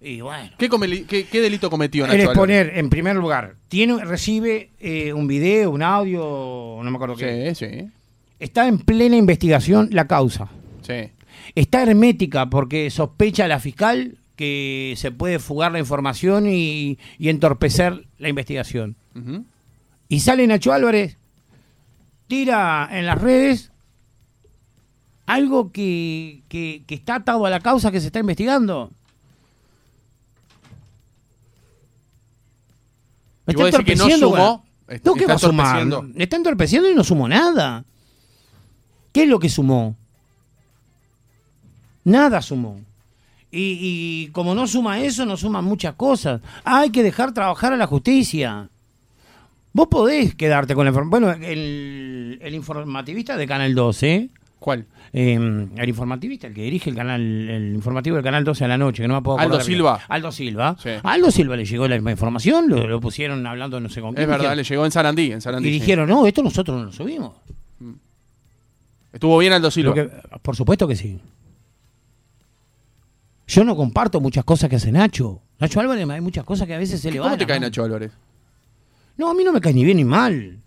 Y 0.00 0.20
bueno. 0.20 0.50
¿Qué, 0.58 0.68
comeli- 0.68 1.06
qué- 1.06 1.24
qué 1.26 1.40
delito 1.40 1.70
cometió 1.70 2.04
El 2.04 2.10
Nacho 2.10 2.30
Álvarez? 2.30 2.36
exponer, 2.36 2.78
en 2.78 2.90
primer 2.90 3.16
lugar, 3.16 3.54
tiene, 3.68 4.04
recibe 4.04 4.70
eh, 4.78 5.12
un 5.12 5.26
video, 5.26 5.70
un 5.70 5.82
audio, 5.82 6.78
no 6.82 6.90
me 6.90 6.94
acuerdo 6.96 7.16
qué. 7.16 7.54
Sí, 7.54 7.66
sí, 7.66 7.90
Está 8.40 8.68
en 8.68 8.78
plena 8.78 9.16
investigación 9.16 9.88
la 9.92 10.06
causa. 10.06 10.48
sí. 10.82 11.10
Está 11.54 11.82
hermética 11.82 12.50
porque 12.50 12.90
sospecha 12.90 13.46
la 13.46 13.60
fiscal 13.60 14.18
que 14.36 14.94
se 14.96 15.12
puede 15.12 15.38
fugar 15.38 15.70
la 15.72 15.78
información 15.78 16.46
y, 16.48 16.98
y 17.18 17.28
entorpecer 17.28 18.06
la 18.18 18.28
investigación. 18.28 18.96
Y 20.08 20.20
sale 20.20 20.46
Nacho 20.46 20.72
Álvarez, 20.72 21.18
tira 22.26 22.88
en 22.90 23.06
las 23.06 23.20
redes 23.20 23.70
algo 25.26 25.72
que, 25.72 26.42
que- 26.48 26.82
que 26.86 26.94
está 26.94 27.16
atado 27.16 27.46
a 27.46 27.50
la 27.50 27.60
causa 27.60 27.90
que 27.92 28.00
se 28.00 28.06
está 28.06 28.18
investigando. 28.20 28.90
Me 33.46 33.52
no 33.54 33.60
entorpeciendo, 33.66 34.26
sumó, 34.30 34.64
güey. 34.86 34.96
est- 34.96 35.06
No, 35.06 35.14
¿qué 35.14 35.20
está 35.20 35.32
va 35.32 35.36
a 35.36 35.38
sumar? 35.38 35.76
Me 36.14 36.24
está 36.24 36.36
entorpeciendo 36.36 36.90
y 36.90 36.94
no 36.94 37.04
sumó 37.04 37.28
nada. 37.28 37.84
¿Qué 39.16 39.22
es 39.22 39.28
lo 39.30 39.38
que 39.38 39.48
sumó? 39.48 39.96
Nada 42.04 42.42
sumó. 42.42 42.78
Y, 43.50 43.78
y 43.80 44.28
como 44.32 44.54
no 44.54 44.66
suma 44.66 45.00
eso, 45.00 45.24
no 45.24 45.38
suma 45.38 45.62
muchas 45.62 45.94
cosas. 45.94 46.42
Hay 46.64 46.90
que 46.90 47.02
dejar 47.02 47.32
trabajar 47.32 47.72
a 47.72 47.78
la 47.78 47.86
justicia. 47.86 48.68
Vos 49.72 49.88
podés 49.88 50.34
quedarte 50.34 50.74
con 50.74 50.84
la 50.84 50.90
información. 50.90 51.10
Bueno, 51.32 51.46
el, 51.46 52.38
el 52.42 52.54
informativista 52.54 53.38
de 53.38 53.46
Canal 53.46 53.74
12, 53.74 54.28
¿Cuál? 54.58 54.84
eh, 55.14 55.32
el 55.76 55.88
informativista, 55.88 56.48
el 56.48 56.52
que 56.52 56.64
dirige 56.64 56.90
el 56.90 56.96
canal, 56.96 57.20
el 57.22 57.74
informativo 57.74 58.16
del 58.16 58.24
Canal 58.24 58.44
12 58.44 58.66
a 58.66 58.68
la 58.68 58.76
noche, 58.76 59.00
que 59.02 59.08
no 59.08 59.14
me 59.14 59.22
puedo 59.22 59.38
Aldo 59.38 59.56
bien. 59.56 59.64
Silva. 59.66 60.00
Aldo 60.08 60.30
Silva. 60.30 60.76
Sí. 60.78 60.90
A 61.02 61.12
Aldo 61.12 61.30
Silva 61.30 61.56
le 61.56 61.64
llegó 61.64 61.88
la 61.88 61.94
misma 61.96 62.10
información, 62.10 62.68
lo, 62.68 62.86
lo 62.86 63.00
pusieron 63.00 63.46
hablando 63.46 63.80
no 63.80 63.88
sé 63.88 64.02
con 64.02 64.10
quién. 64.12 64.24
Es 64.24 64.28
verdad, 64.28 64.40
dijeron- 64.50 64.56
le 64.58 64.64
llegó 64.64 64.84
en 64.84 64.90
Sarandí. 64.92 65.32
En 65.32 65.40
Sarandí 65.40 65.68
y 65.70 65.72
sí. 65.72 65.80
dijeron, 65.80 66.06
no, 66.06 66.26
esto 66.26 66.42
nosotros 66.42 66.76
no 66.78 66.84
lo 66.84 66.92
subimos. 66.92 67.32
Estuvo 69.16 69.38
bien 69.38 69.52
Aldo 69.52 69.70
Silva. 69.70 69.94
Que- 69.94 70.10
por 70.42 70.54
supuesto 70.56 70.86
que 70.86 70.96
sí. 70.96 71.18
Yo 73.46 73.64
no 73.64 73.76
comparto 73.76 74.20
muchas 74.20 74.44
cosas 74.44 74.68
que 74.68 74.76
hace 74.76 74.92
Nacho. 74.92 75.40
Nacho 75.58 75.80
Álvarez 75.80 76.08
hay 76.08 76.20
muchas 76.20 76.44
cosas 76.44 76.66
que 76.66 76.74
a 76.74 76.78
veces 76.78 77.00
se 77.00 77.10
le 77.10 77.18
van. 77.20 77.28
¿Cómo 77.30 77.38
te 77.38 77.46
cae. 77.46 77.60
Nacho 77.60 77.84
Álvarez? 77.84 78.12
No, 79.16 79.30
a 79.30 79.34
mí 79.34 79.44
no 79.44 79.52
me 79.52 79.60
cae 79.60 79.72
ni 79.72 79.84
bien 79.84 79.96
ni 79.96 80.04
mal. 80.04 80.58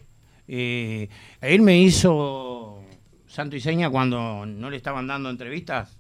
Eh, 0.48 1.10
él 1.42 1.62
me 1.62 1.80
hizo 1.80 2.82
santo 3.28 3.56
y 3.56 3.62
seña 3.62 3.90
cuando 3.90 4.46
no 4.46 4.70
le 4.70 4.78
estaban 4.78 5.06
dando 5.06 5.30
entrevistas 5.30 5.98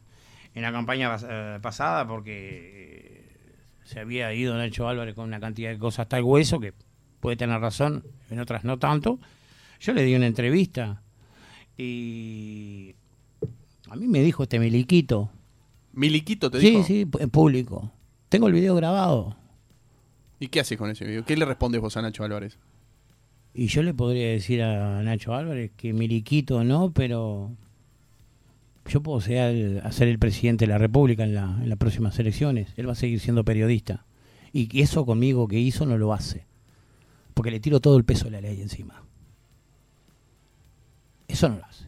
en 0.56 0.64
la 0.64 0.72
campaña 0.72 1.16
eh, 1.22 1.60
pasada 1.62 2.08
porque 2.08 2.34
eh, 2.74 3.36
se 3.84 4.00
había 4.00 4.34
ido 4.34 4.58
Nacho 4.58 4.88
Álvarez 4.88 5.14
con 5.14 5.26
una 5.26 5.40
cantidad 5.40 5.70
de 5.70 5.78
cosas 5.78 6.00
hasta 6.06 6.18
el 6.18 6.24
hueso, 6.24 6.60
que 6.60 6.74
puede 7.20 7.38
tener 7.38 7.60
razón, 7.62 8.04
en 8.32 8.40
otras 8.40 8.64
no 8.64 8.80
tanto. 8.80 9.20
Yo 9.80 9.94
le 9.94 10.04
di 10.04 10.16
una 10.16 10.26
entrevista 10.26 11.04
y 11.84 12.96
a 13.90 13.96
mí 13.96 14.08
me 14.08 14.22
dijo 14.22 14.44
este 14.44 14.60
miliquito. 14.60 15.30
Miliquito 15.94 16.52
te 16.52 16.60
Sí, 16.60 16.70
dijo. 16.72 16.84
sí, 16.84 17.08
en 17.20 17.30
público. 17.30 17.92
Tengo 18.30 18.48
el 18.48 18.54
video 18.54 18.76
grabado. 18.76 19.36
¿Y 20.40 20.48
qué 20.48 20.60
haces 20.60 20.78
con 20.78 20.90
ese 20.90 21.06
video? 21.06 21.26
¿Qué 21.26 21.36
le 21.36 21.46
respondes 21.46 21.82
vos 21.82 21.98
a 21.98 22.02
Nacho 22.02 22.24
Álvarez? 22.24 22.58
Y 23.54 23.68
yo 23.68 23.82
le 23.84 23.94
podría 23.94 24.30
decir 24.30 24.62
a 24.62 25.02
Nacho 25.04 25.34
Álvarez 25.34 25.72
que 25.76 25.92
Miliquito 25.94 26.64
no, 26.64 26.92
pero 26.92 27.52
yo 28.88 29.02
puedo 29.02 29.20
ser 29.22 29.82
ser 29.92 30.08
el 30.08 30.20
presidente 30.20 30.66
de 30.66 30.70
la 30.70 30.78
República 30.78 31.24
en, 31.24 31.34
la- 31.34 31.58
en 31.62 31.68
las 31.70 31.78
próximas 31.78 32.18
elecciones. 32.20 32.70
Él 32.78 32.88
va 32.88 32.92
a 32.94 32.96
seguir 32.96 33.20
siendo 33.20 33.44
periodista. 33.44 34.06
Y 34.54 34.82
eso 34.82 35.06
conmigo 35.06 35.48
que 35.48 35.60
hizo 35.60 35.86
no 35.86 35.98
lo 35.98 36.14
hace. 36.14 36.46
Porque 37.34 37.52
le 37.52 37.60
tiro 37.60 37.80
todo 37.80 37.98
el 37.98 38.04
peso 38.06 38.26
de 38.26 38.32
la 38.32 38.42
ley 38.42 38.62
encima. 38.62 39.04
Eso 41.30 41.48
no 41.48 41.56
lo 41.58 41.66
hace. 41.66 41.86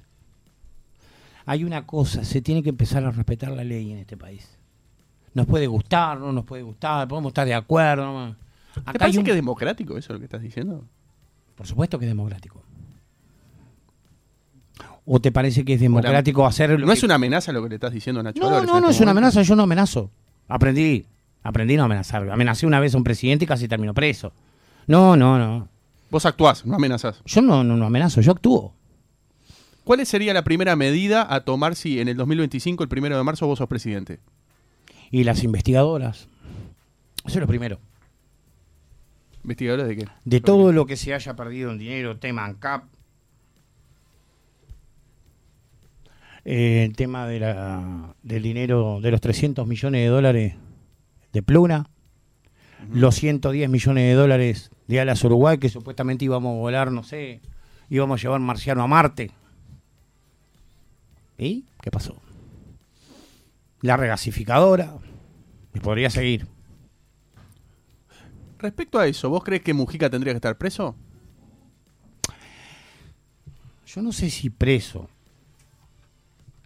Hay 1.45 1.63
una 1.65 1.85
cosa, 1.85 2.23
se 2.23 2.41
tiene 2.41 2.63
que 2.63 2.69
empezar 2.69 3.03
a 3.03 3.11
respetar 3.11 3.51
la 3.51 3.63
ley 3.65 3.91
en 3.91 3.97
este 3.97 4.15
país. 4.15 4.57
Nos 5.33 5.47
puede 5.47 5.67
gustar, 5.67 6.19
no 6.19 6.31
nos 6.31 6.45
puede 6.45 6.61
gustar, 6.63 7.07
podemos 7.07 7.31
estar 7.31 7.45
de 7.45 7.53
acuerdo. 7.53 8.05
no. 8.05 8.35
¿Te 8.73 8.79
Acá 8.81 8.91
hay 8.91 8.97
parece 8.99 9.19
un- 9.19 9.25
que 9.25 9.31
es 9.31 9.35
democrático 9.35 9.97
eso 9.97 10.13
lo 10.13 10.19
que 10.19 10.25
estás 10.25 10.41
diciendo? 10.41 10.85
por 11.55 11.67
supuesto 11.67 11.99
que 11.99 12.05
es 12.05 12.09
democrático. 12.11 12.63
¿O 15.05 15.19
te 15.19 15.31
parece 15.31 15.65
que 15.65 15.73
es 15.73 15.79
democrático 15.81 16.45
hacer 16.45 16.69
lo 16.71 16.79
¿No 16.79 16.87
que- 16.87 16.93
es 16.93 17.03
una 17.03 17.15
amenaza 17.15 17.51
lo 17.51 17.61
que 17.63 17.69
le 17.69 17.75
estás 17.75 17.91
diciendo 17.91 18.19
a 18.19 18.23
Nacho 18.23 18.41
No, 18.41 18.61
no, 18.63 18.79
no 18.79 18.89
es 18.89 18.99
una 18.99 19.11
amenaza, 19.11 19.41
yo 19.41 19.55
no 19.55 19.63
amenazo. 19.63 20.09
Aprendí, 20.47 21.05
aprendí 21.43 21.73
a 21.75 21.77
no 21.77 21.83
amenazar. 21.85 22.29
Amenacé 22.29 22.65
una 22.65 22.79
vez 22.79 22.93
a 22.93 22.97
un 22.97 23.03
presidente 23.03 23.45
y 23.45 23.47
casi 23.47 23.67
terminó 23.67 23.93
preso. 23.93 24.31
No, 24.87 25.15
no, 25.15 25.37
no. 25.37 25.67
Vos 26.09 26.25
actuás, 26.25 26.65
no 26.65 26.75
amenazás. 26.75 27.21
Yo 27.25 27.41
no, 27.41 27.63
no, 27.63 27.75
no 27.77 27.85
amenazo, 27.85 28.21
yo 28.21 28.31
actúo. 28.31 28.73
¿Cuál 29.83 30.05
sería 30.05 30.33
la 30.33 30.43
primera 30.43 30.75
medida 30.75 31.33
a 31.33 31.41
tomar 31.41 31.75
si 31.75 31.99
en 31.99 32.07
el 32.07 32.17
2025, 32.17 32.83
el 32.83 32.89
primero 32.89 33.17
de 33.17 33.23
marzo, 33.23 33.47
vos 33.47 33.57
sos 33.57 33.67
presidente? 33.67 34.19
Y 35.09 35.23
las 35.23 35.43
investigadoras. 35.43 36.27
Eso 37.25 37.37
es 37.37 37.41
lo 37.41 37.47
primero. 37.47 37.79
¿Investigadores 39.43 39.87
de 39.87 39.97
qué? 39.97 40.07
De 40.23 40.39
todo 40.39 40.71
lo 40.71 40.85
que 40.85 40.95
se 40.95 41.13
haya 41.13 41.35
perdido 41.35 41.71
en 41.71 41.79
dinero, 41.79 42.17
tema 42.17 42.45
ANCAP, 42.45 42.83
eh, 46.45 46.83
el 46.85 46.95
tema 46.95 47.27
de 47.27 47.39
la, 47.39 48.15
del 48.23 48.43
dinero 48.43 48.99
de 49.01 49.11
los 49.11 49.21
300 49.21 49.67
millones 49.67 50.01
de 50.01 50.07
dólares 50.07 50.55
de 51.33 51.41
Pluna, 51.43 51.87
los 52.91 53.15
110 53.15 53.69
millones 53.69 54.03
de 54.05 54.13
dólares 54.13 54.71
de 54.87 54.99
Alas 54.99 55.23
Uruguay, 55.23 55.59
que 55.59 55.69
supuestamente 55.69 56.25
íbamos 56.25 56.55
a 56.55 56.59
volar, 56.59 56.91
no 56.91 57.03
sé, 57.03 57.41
íbamos 57.89 58.19
a 58.19 58.21
llevar 58.21 58.39
marciano 58.41 58.83
a 58.83 58.87
Marte. 58.87 59.31
¿Y 61.41 61.65
qué 61.81 61.89
pasó? 61.89 62.21
La 63.81 63.97
regasificadora, 63.97 64.99
y 65.73 65.79
podría 65.79 66.11
seguir. 66.11 66.47
Respecto 68.59 68.99
a 68.99 69.07
eso, 69.07 69.27
¿vos 69.31 69.43
crees 69.43 69.63
que 69.63 69.73
Mujica 69.73 70.07
tendría 70.07 70.33
que 70.33 70.37
estar 70.37 70.55
preso? 70.59 70.95
Yo 73.87 74.03
no 74.03 74.11
sé 74.11 74.29
si 74.29 74.51
preso. 74.51 75.09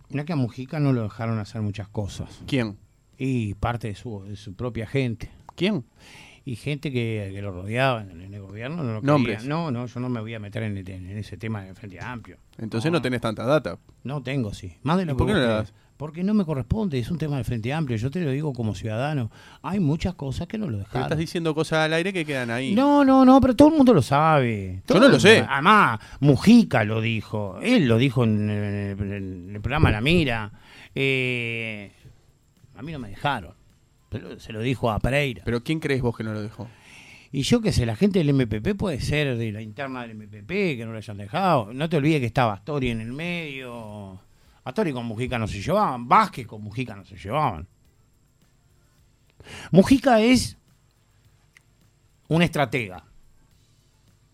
Mira 0.10 0.26
que 0.26 0.34
a 0.34 0.36
Mujica 0.36 0.82
no 0.82 0.92
lo 0.92 1.04
dejaron 1.04 1.40
hacer 1.40 1.62
muchas 1.62 1.88
cosas. 1.88 2.42
¿Quién? 2.46 2.78
Y 3.18 3.54
parte 3.54 3.88
de 3.88 3.96
su, 3.96 4.26
de 4.26 4.36
su 4.36 4.56
propia 4.56 4.88
gente. 4.88 5.32
¿Quién? 5.56 5.86
Y 6.48 6.56
gente 6.58 6.92
que, 6.92 7.32
que 7.34 7.42
lo 7.42 7.52
rodeaba 7.52 8.04
en 8.04 8.22
el, 8.22 8.40
gobierno 8.40 8.84
no 8.84 8.94
lo 8.94 9.02
Nombres. 9.02 9.38
quería. 9.38 9.50
No, 9.50 9.72
no, 9.72 9.88
yo 9.88 10.00
no 10.00 10.10
me 10.10 10.22
voy 10.22 10.36
a 10.36 10.40
meter 10.40 10.62
en, 10.62 10.78
ese 11.18 11.38
tema 11.38 11.64
del 11.64 11.74
Frente 11.76 12.00
Amplio. 12.00 12.38
Entonces 12.60 12.92
no, 12.92 13.02
tenés 13.02 13.20
tanta 13.22 13.46
data. 13.46 13.80
No 14.04 14.22
tengo, 14.22 14.54
sí. 14.54 14.78
Más 14.84 14.98
de 14.98 15.04
¿Y 15.04 15.06
lo 15.08 15.18
por 15.18 15.26
que 15.26 15.34
qué 15.34 15.40
no 15.40 15.46
la 15.48 15.54
crees. 15.62 15.74
Porque 15.98 16.24
no 16.26 16.34
me 16.34 16.44
corresponde, 16.46 17.00
es 17.00 17.10
un 17.10 17.18
tema 17.18 17.38
del 17.38 17.46
Frente 17.46 17.74
Amplio. 17.74 17.98
Yo 17.98 18.12
te 18.12 18.20
lo 18.20 18.30
digo 18.30 18.54
como 18.54 18.76
ciudadano. 18.76 19.32
Hay 19.64 19.80
muchas 19.80 20.14
cosas 20.14 20.46
que 20.48 20.58
no 20.60 20.66
lo 20.66 20.74
Pero 20.74 20.80
dejaron. 20.84 21.04
estás 21.04 21.18
diciendo 21.18 21.56
cosas 21.56 21.80
al 21.80 21.94
aire 21.94 22.14
que 22.14 22.26
quedan 22.26 22.52
ahí. 22.52 22.76
No, 22.76 23.04
no, 23.04 23.26
no, 23.26 23.42
pero 23.42 23.56
todo 23.56 23.70
el 23.70 23.76
mundo 23.78 23.94
lo 23.94 24.02
sabe. 24.04 24.84
Todo 24.86 25.00
no 25.00 25.08
lo 25.08 25.20
sé. 25.20 25.44
Además, 25.50 26.00
Mujica 26.20 26.84
lo 26.84 27.02
dijo. 27.02 27.58
Él 27.62 27.88
lo 27.88 27.98
dijo 27.98 28.24
en, 28.24 28.50
el- 28.52 29.00
en 29.00 29.56
el 29.56 29.62
programa 29.62 29.90
La 29.90 30.02
Mira. 30.02 30.52
Eh, 30.94 31.92
a 32.76 32.82
mí 32.82 32.92
no 32.92 33.00
me 33.00 33.10
dejaron. 33.10 33.54
Se 34.40 34.54
lo 34.54 34.62
dijo 34.62 34.90
a 34.92 35.00
Pereira. 35.00 35.44
Pero 35.46 35.64
¿quién 35.64 35.80
crees 35.80 36.02
vos 36.02 36.16
que 36.18 36.24
no 36.24 36.34
lo 36.34 36.42
dejó? 36.42 36.68
Y 37.32 37.42
yo 37.42 37.60
qué 37.62 37.72
sé, 37.74 37.86
la 37.86 37.96
gente 37.96 38.20
del 38.24 38.34
MPP 38.34 38.78
puede 38.78 39.00
ser 39.02 39.38
de 39.38 39.52
la 39.52 39.62
interna 39.62 40.02
del 40.08 40.16
MPP, 40.16 40.48
que 40.48 40.84
no 40.86 40.92
lo 40.92 40.98
hayan 40.98 41.18
dejado. 41.18 41.74
No 41.74 41.90
te 41.90 41.98
olvides 41.98 42.20
que 42.22 42.28
estaba 42.28 42.54
Astori 42.54 42.90
en 42.90 43.02
el 43.02 43.12
medio. 43.12 44.20
Astori 44.64 44.94
con 44.94 45.06
Mujica 45.06 45.38
no 45.38 45.48
se 45.48 45.62
llevaban. 45.62 46.08
Vázquez 46.08 46.48
con 46.48 46.62
Mujica 46.64 46.96
no 46.96 47.04
se 47.04 47.18
llevaban. 47.18 47.68
Mujica 49.72 50.22
es 50.22 50.58
un 52.28 52.42
estratega. 52.42 53.04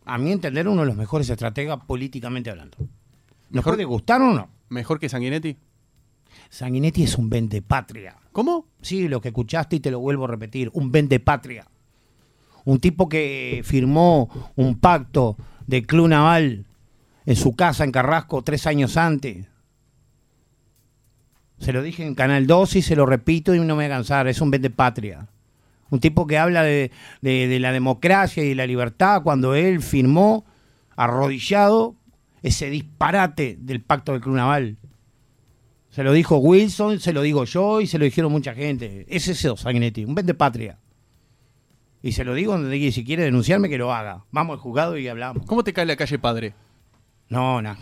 A 0.06 0.18
mi 0.18 0.32
entender, 0.32 0.68
uno 0.68 0.82
de 0.82 0.88
los 0.88 0.96
mejores 0.96 1.30
estrategas 1.30 1.80
políticamente 1.86 2.50
hablando. 2.50 2.78
¿Nos 2.78 2.88
Mejor- 3.52 3.74
puede 3.74 3.86
gustar 3.86 4.22
o 4.22 4.34
no? 4.34 4.50
¿Mejor 4.70 5.00
que 5.00 5.10
Sanguinetti? 5.10 5.58
Sanguinetti 6.50 7.04
es 7.04 7.18
un 7.18 7.30
patria. 7.62 8.16
¿Cómo? 8.32 8.66
Sí, 8.82 9.08
lo 9.08 9.22
que 9.22 9.30
escuchaste 9.30 9.78
y 9.78 9.80
te 9.80 9.92
lo 9.92 10.00
vuelvo 10.00 10.26
a 10.26 10.30
repetir, 10.30 10.70
un 10.74 10.92
patria. 11.20 11.66
Un 12.66 12.80
tipo 12.80 13.10
que 13.10 13.62
firmó 13.64 14.30
un 14.56 14.80
pacto 14.80 15.36
de 15.68 15.84
club 15.86 16.08
naval 16.10 16.66
en 17.26 17.36
su 17.36 17.56
casa 17.56 17.84
en 17.84 17.92
Carrasco 17.92 18.44
tres 18.44 18.68
años 18.68 18.98
antes. 18.98 19.48
Se 21.60 21.74
lo 21.74 21.84
dije 21.84 22.06
en 22.06 22.16
Canal 22.16 22.48
2 22.48 22.76
y 22.78 22.82
se 22.82 22.96
lo 22.96 23.06
repito 23.06 23.54
y 23.54 23.60
no 23.60 23.66
me 23.66 23.74
voy 23.74 23.86
a 23.86 23.90
cansar. 23.90 24.28
Es 24.28 24.42
un 24.42 24.50
vende 24.52 24.70
patria. 24.70 25.28
Un 25.92 26.00
tipo 26.00 26.26
que 26.26 26.38
habla 26.38 26.64
de, 26.64 26.92
de- 27.22 27.48
de 27.48 27.60
la 27.60 27.72
democracia 27.72 28.44
y 28.44 28.50
de 28.50 28.56
la 28.56 28.66
libertad 28.66 29.22
cuando 29.24 29.54
él 29.56 29.82
firmó 29.82 30.46
arrodillado 30.96 31.96
ese 32.42 32.70
disparate 32.70 33.58
del 33.60 33.82
pacto 33.82 34.14
del 34.14 34.22
Club 34.22 34.36
Naval. 34.36 34.78
Se 35.92 36.04
lo 36.04 36.14
dijo 36.14 36.38
Wilson, 36.38 37.00
se 37.00 37.12
lo 37.14 37.22
digo 37.22 37.44
yo 37.46 37.82
y 37.82 37.88
se 37.88 37.98
lo 38.00 38.06
dijeron 38.06 38.32
mucha 38.32 38.54
gente. 38.56 39.06
Es 39.10 39.28
ese 39.28 39.56
Sanguinetti, 39.56 40.06
un 40.06 40.16
vende 40.16 40.34
patria. 40.34 40.78
Y 42.02 42.14
se 42.14 42.24
lo 42.24 42.34
digo 42.34 42.54
donde 42.54 42.70
diga, 42.70 42.92
si 42.92 43.04
quiere 43.06 43.24
denunciarme 43.24 43.70
que 43.70 43.78
lo 43.78 43.94
haga. 43.94 44.24
Vamos 44.32 44.56
al 44.56 44.60
juzgado 44.60 44.98
y 44.98 45.08
hablamos. 45.08 45.46
¿Cómo 45.46 45.64
te 45.64 45.74
cae 45.74 45.86
la 45.86 45.96
calle 45.96 46.18
padre? 46.18 46.54
No, 47.30 47.62
no. 47.62 47.76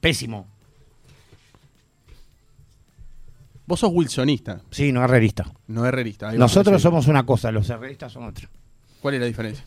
Pésimo. 0.00 0.46
Vos 3.66 3.78
sos 3.80 3.90
wilsonista, 3.92 4.62
Sí, 4.72 4.90
no 4.90 5.02
herrerista. 5.04 5.46
no 5.68 5.86
herrerista. 5.86 6.32
Nosotros 6.32 6.82
somos 6.82 7.06
una 7.06 7.24
cosa, 7.24 7.52
los 7.52 7.70
herreristas 7.70 8.12
son 8.12 8.24
otra. 8.24 8.48
¿Cuál 9.00 9.14
es 9.14 9.20
la 9.20 9.26
diferencia? 9.26 9.64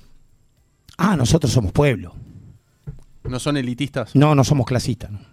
Ah, 0.97 1.15
nosotros 1.15 1.51
somos 1.53 1.71
pueblo. 1.71 2.13
¿No 3.23 3.39
son 3.39 3.55
elitistas? 3.55 4.13
No, 4.13 4.36
no 4.36 4.43
somos 4.43 4.65
clasistas. 4.65 5.09
no. 5.12 5.33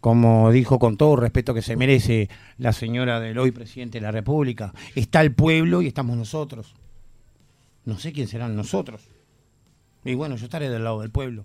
Como 0.00 0.50
dijo 0.52 0.78
con 0.78 0.96
todo 0.96 1.14
el 1.14 1.20
respeto 1.20 1.52
que 1.54 1.62
se 1.62 1.76
merece 1.76 2.28
la 2.58 2.72
señora 2.72 3.20
del 3.20 3.38
hoy 3.38 3.50
presidente 3.50 3.98
de 3.98 4.02
la 4.02 4.10
República, 4.12 4.72
está 4.94 5.20
el 5.20 5.32
pueblo 5.34 5.82
y 5.82 5.86
estamos 5.88 6.16
nosotros. 6.16 6.74
No 7.84 7.98
sé 7.98 8.12
quién 8.12 8.28
serán 8.28 8.56
nosotros. 8.56 9.02
Y 10.04 10.14
bueno, 10.14 10.36
yo 10.36 10.44
estaré 10.44 10.68
del 10.70 10.84
lado 10.84 11.00
del 11.00 11.10
pueblo. 11.10 11.44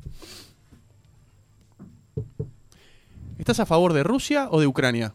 ¿Estás 3.38 3.60
a 3.60 3.66
favor 3.66 3.94
de 3.94 4.04
Rusia 4.04 4.48
o 4.52 4.60
de 4.60 4.68
Ucrania? 4.68 5.14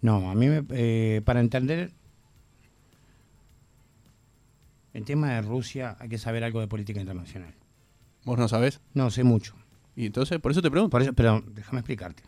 No, 0.00 0.30
a 0.30 0.34
mí, 0.34 0.46
me- 0.46 0.64
eh, 0.70 1.22
para 1.24 1.40
entender 1.40 1.90
el 4.94 5.04
tema 5.04 5.32
de 5.34 5.42
Rusia 5.42 5.96
hay 5.98 6.08
que 6.08 6.18
saber 6.18 6.44
algo 6.44 6.60
de 6.60 6.68
política 6.68 7.00
internacional. 7.00 7.52
¿Vos 8.24 8.38
no 8.38 8.46
sabés? 8.48 8.80
No, 8.94 9.10
sé 9.10 9.24
mucho. 9.24 9.54
Y 9.98 10.06
entonces, 10.06 10.38
por 10.38 10.52
eso 10.52 10.62
te 10.62 10.70
pregunto. 10.70 10.90
Por 10.90 11.02
eso, 11.02 11.12
pero 11.12 11.42
déjame 11.56 11.80
explicarte. 11.80 12.22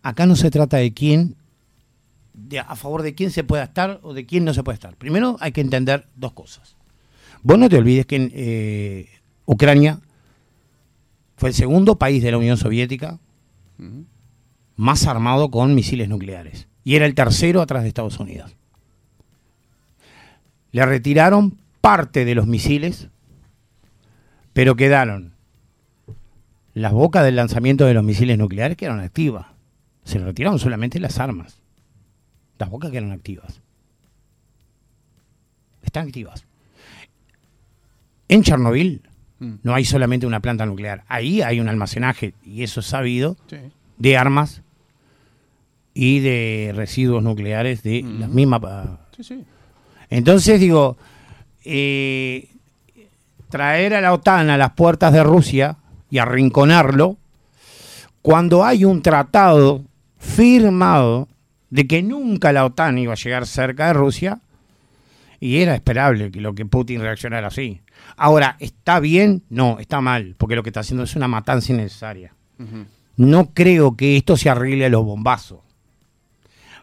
Acá 0.00 0.26
no 0.26 0.36
se 0.36 0.48
trata 0.48 0.76
de 0.76 0.94
quién, 0.94 1.34
de 2.34 2.60
a 2.60 2.76
favor 2.76 3.02
de 3.02 3.16
quién 3.16 3.32
se 3.32 3.42
pueda 3.42 3.64
estar 3.64 3.98
o 4.04 4.14
de 4.14 4.26
quién 4.26 4.44
no 4.44 4.54
se 4.54 4.62
puede 4.62 4.74
estar. 4.74 4.94
Primero 4.94 5.36
hay 5.40 5.50
que 5.50 5.60
entender 5.60 6.06
dos 6.14 6.34
cosas. 6.34 6.76
Vos 7.42 7.58
no 7.58 7.68
te 7.68 7.78
olvides 7.78 8.06
que 8.06 8.14
en, 8.14 8.30
eh, 8.32 9.08
Ucrania 9.44 9.98
fue 11.36 11.48
el 11.48 11.54
segundo 11.56 11.96
país 11.96 12.22
de 12.22 12.30
la 12.30 12.38
Unión 12.38 12.56
Soviética 12.56 13.18
más 14.76 15.08
armado 15.08 15.50
con 15.50 15.74
misiles 15.74 16.08
nucleares. 16.08 16.68
Y 16.84 16.94
era 16.94 17.06
el 17.06 17.16
tercero 17.16 17.60
atrás 17.60 17.82
de 17.82 17.88
Estados 17.88 18.20
Unidos. 18.20 18.54
Le 20.70 20.86
retiraron 20.86 21.58
parte 21.80 22.24
de 22.24 22.36
los 22.36 22.46
misiles, 22.46 23.08
pero 24.52 24.76
quedaron 24.76 25.33
las 26.74 26.92
bocas 26.92 27.24
del 27.24 27.36
lanzamiento 27.36 27.86
de 27.86 27.94
los 27.94 28.04
misiles 28.04 28.36
nucleares 28.38 28.76
que 28.76 28.84
eran 28.86 29.00
activas. 29.00 29.46
Se 30.04 30.18
retiraron 30.18 30.58
solamente 30.58 30.98
las 31.00 31.18
armas. 31.18 31.60
Las 32.58 32.68
bocas 32.70 32.90
que 32.90 32.98
eran 32.98 33.12
activas. 33.12 33.60
Están 35.82 36.06
activas. 36.08 36.44
En 38.28 38.42
Chernobyl 38.42 39.02
Mm. 39.40 39.54
no 39.62 39.74
hay 39.74 39.84
solamente 39.84 40.26
una 40.26 40.40
planta 40.40 40.64
nuclear. 40.64 41.04
Ahí 41.08 41.42
hay 41.42 41.58
un 41.60 41.68
almacenaje, 41.68 42.34
y 42.44 42.62
eso 42.62 42.80
es 42.80 42.86
sabido, 42.86 43.36
Sí. 43.48 43.56
de 43.98 44.16
armas 44.16 44.62
y 45.92 46.20
de 46.20 46.72
residuos 46.74 47.22
nucleares 47.22 47.82
de 47.82 48.02
Ujú. 48.04 48.18
las 48.18 48.28
mismas. 48.30 48.60
ah, 48.64 48.98
Sí, 49.16 49.24
sí. 49.24 49.44
Entonces 50.10 50.60
digo, 50.60 50.96
eh, 51.64 52.48
traer 53.48 53.94
a 53.94 54.00
la 54.00 54.12
OTAN 54.12 54.50
a 54.50 54.56
las 54.56 54.72
puertas 54.72 55.12
de 55.12 55.22
Rusia 55.24 55.76
y 56.14 56.18
arrinconarlo, 56.20 57.16
cuando 58.22 58.64
hay 58.64 58.84
un 58.84 59.02
tratado 59.02 59.82
firmado 60.16 61.26
de 61.70 61.88
que 61.88 62.04
nunca 62.04 62.52
la 62.52 62.64
OTAN 62.64 62.98
iba 62.98 63.14
a 63.14 63.16
llegar 63.16 63.48
cerca 63.48 63.88
de 63.88 63.94
Rusia, 63.94 64.38
y 65.40 65.58
era 65.58 65.74
esperable 65.74 66.30
que 66.30 66.40
lo 66.40 66.54
que 66.54 66.66
Putin 66.66 67.00
reaccionara 67.00 67.48
así. 67.48 67.80
Ahora, 68.16 68.56
¿está 68.60 69.00
bien? 69.00 69.42
No, 69.50 69.80
está 69.80 70.00
mal, 70.00 70.36
porque 70.38 70.54
lo 70.54 70.62
que 70.62 70.68
está 70.68 70.80
haciendo 70.80 71.02
es 71.02 71.16
una 71.16 71.26
matanza 71.26 71.72
innecesaria. 71.72 72.32
No 73.16 73.50
creo 73.52 73.96
que 73.96 74.16
esto 74.16 74.36
se 74.36 74.48
arregle 74.48 74.86
a 74.86 74.90
los 74.90 75.04
bombazos. 75.04 75.62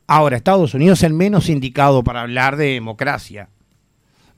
Ahora, 0.08 0.36
Estados 0.36 0.74
Unidos 0.74 1.00
es 1.00 1.04
el 1.04 1.14
menos 1.14 1.48
indicado 1.48 2.04
para 2.04 2.24
hablar 2.24 2.58
de 2.58 2.74
democracia. 2.74 3.48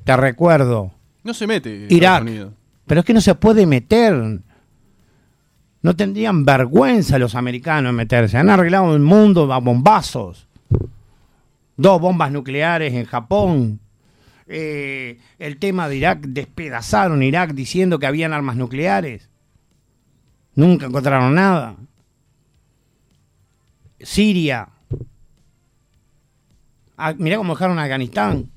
Te 0.03 0.15
recuerdo. 0.15 0.91
No 1.23 1.33
se 1.33 1.47
mete 1.47 1.87
Unidos. 2.21 2.53
Pero 2.85 2.99
es 2.99 3.05
que 3.07 3.13
no 3.15 3.21
se 3.21 3.33
puede 3.33 3.65
meter. 3.65 4.39
No 5.83 5.95
tendrían 5.97 6.45
vergüenza 6.45 7.19
los 7.19 7.35
americanos 7.35 7.89
en 7.89 7.97
meterse. 7.97 8.37
Han 8.37 8.49
arreglado 8.49 8.95
el 8.95 9.01
mundo 9.01 9.51
a 9.53 9.59
bombazos. 9.59 10.47
Dos 11.75 11.99
bombas 11.99 12.31
nucleares 12.31 12.93
en 12.93 13.05
Japón. 13.05 13.81
Eh, 14.47 15.19
el 15.39 15.57
tema 15.57 15.89
de 15.89 15.97
Irak, 15.97 16.21
despedazaron 16.21 17.21
Irak 17.21 17.51
diciendo 17.51 17.99
que 17.99 18.07
habían 18.07 18.31
armas 18.31 18.55
nucleares. 18.55 19.29
Nunca 20.55 20.85
encontraron 20.85 21.35
nada. 21.35 21.75
Siria. 23.99 24.69
Ah, 26.95 27.13
mirá 27.17 27.37
cómo 27.37 27.55
dejaron 27.55 27.77
Afganistán. 27.77 28.49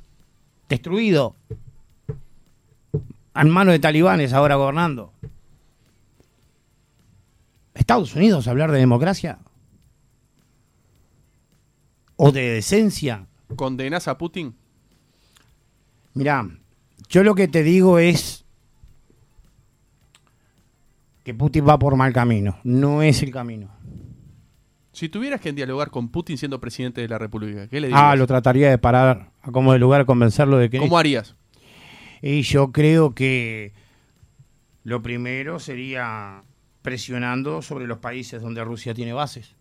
Destruido. 0.68 1.34
En 3.34 3.50
manos 3.50 3.72
de 3.72 3.80
talibanes 3.80 4.32
ahora 4.32 4.54
gobernando. 4.54 5.12
Estados 7.76 8.14
Unidos 8.14 8.48
hablar 8.48 8.72
de 8.72 8.78
democracia. 8.78 9.38
O 12.16 12.32
de 12.32 12.50
decencia. 12.50 13.26
¿Condenás 13.54 14.08
a 14.08 14.18
Putin? 14.18 14.56
Mirá, 16.14 16.48
yo 17.08 17.22
lo 17.22 17.34
que 17.34 17.46
te 17.46 17.62
digo 17.62 17.98
es 17.98 18.44
que 21.22 21.34
Putin 21.34 21.68
va 21.68 21.78
por 21.78 21.96
mal 21.96 22.12
camino. 22.12 22.58
No 22.64 23.02
es 23.02 23.22
el 23.22 23.30
camino. 23.30 23.68
Si 24.92 25.10
tuvieras 25.10 25.42
que 25.42 25.52
dialogar 25.52 25.90
con 25.90 26.08
Putin 26.08 26.38
siendo 26.38 26.58
presidente 26.58 27.02
de 27.02 27.08
la 27.08 27.18
República, 27.18 27.68
¿qué 27.68 27.80
le 27.80 27.88
dirías? 27.88 28.02
Ah, 28.02 28.16
lo 28.16 28.26
trataría 28.26 28.70
de 28.70 28.78
parar 28.78 29.30
a 29.42 29.52
como 29.52 29.74
de 29.74 29.78
lugar, 29.78 30.06
convencerlo 30.06 30.56
de 30.56 30.70
que... 30.70 30.78
¿Cómo 30.78 30.96
harías? 30.96 31.36
Y 32.22 32.40
yo 32.42 32.72
creo 32.72 33.14
que 33.14 33.74
lo 34.84 35.02
primero 35.02 35.60
sería 35.60 36.44
presionando 36.86 37.62
sobre 37.62 37.88
los 37.88 37.98
países 37.98 38.40
donde 38.40 38.62
Rusia 38.62 38.94
tiene 38.94 39.12
bases. 39.12 39.56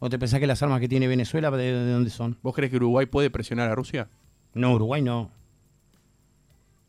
¿O 0.00 0.10
te 0.10 0.18
pensás 0.18 0.40
que 0.40 0.48
las 0.48 0.60
armas 0.64 0.80
que 0.80 0.88
tiene 0.88 1.06
Venezuela, 1.06 1.48
de, 1.52 1.72
de 1.72 1.92
dónde 1.92 2.10
son? 2.10 2.36
¿Vos 2.42 2.56
crees 2.56 2.72
que 2.72 2.76
Uruguay 2.76 3.06
puede 3.06 3.30
presionar 3.30 3.70
a 3.70 3.76
Rusia? 3.76 4.08
No, 4.52 4.74
Uruguay 4.74 5.00
no. 5.00 5.30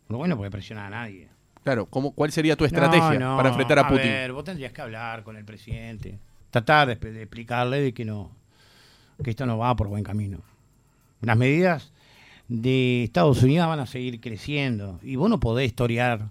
Uruguay 0.07 0.29
no 0.31 0.35
puede 0.35 0.49
presionar 0.49 0.87
a 0.87 0.89
nadie. 0.89 1.27
Claro, 1.63 1.85
¿cómo, 1.85 2.09
¿cuál 2.09 2.31
sería 2.31 2.55
tu 2.55 2.65
estrategia 2.65 3.19
No, 3.19 3.33
no, 3.33 3.37
para 3.37 3.49
enfrentar 3.49 3.77
a, 3.77 3.87
Putin? 3.87 4.07
ver, 4.07 4.31
vos 4.33 4.43
tendrías 4.43 4.73
que 4.73 4.81
hablar 4.81 5.23
con 5.23 5.37
el 5.37 5.45
presidente. 5.45 6.17
Tratar 6.49 6.87
de, 6.87 7.11
de 7.11 7.21
explicarle 7.21 7.81
de 7.81 7.93
que 7.93 8.05
no, 8.05 8.31
que 9.23 9.29
esto 9.29 9.45
no 9.45 9.59
va 9.59 9.75
por 9.75 9.89
buen 9.89 10.03
camino. 10.03 10.39
Las 11.21 11.37
medidas 11.37 11.91
de 12.47 13.03
Estados 13.03 13.43
Unidos 13.43 13.67
van 13.67 13.79
a 13.79 13.85
seguir 13.85 14.21
creciendo. 14.21 14.99
Y 15.03 15.17
vos 15.17 15.29
no 15.29 15.39
podés 15.39 15.67
historiar 15.67 16.29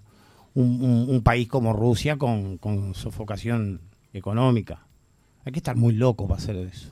un, 0.55 0.81
un- 0.83 1.09
un 1.09 1.21
país 1.23 1.47
como 1.47 1.73
Rusia 1.73 2.17
con, 2.17 2.57
con 2.57 2.93
sofocación 2.95 3.81
económica. 4.13 4.85
Hay 5.45 5.51
que 5.51 5.59
estar 5.59 5.75
muy 5.75 5.93
loco 5.93 6.27
para 6.27 6.39
hacer 6.41 6.55
eso. 6.57 6.91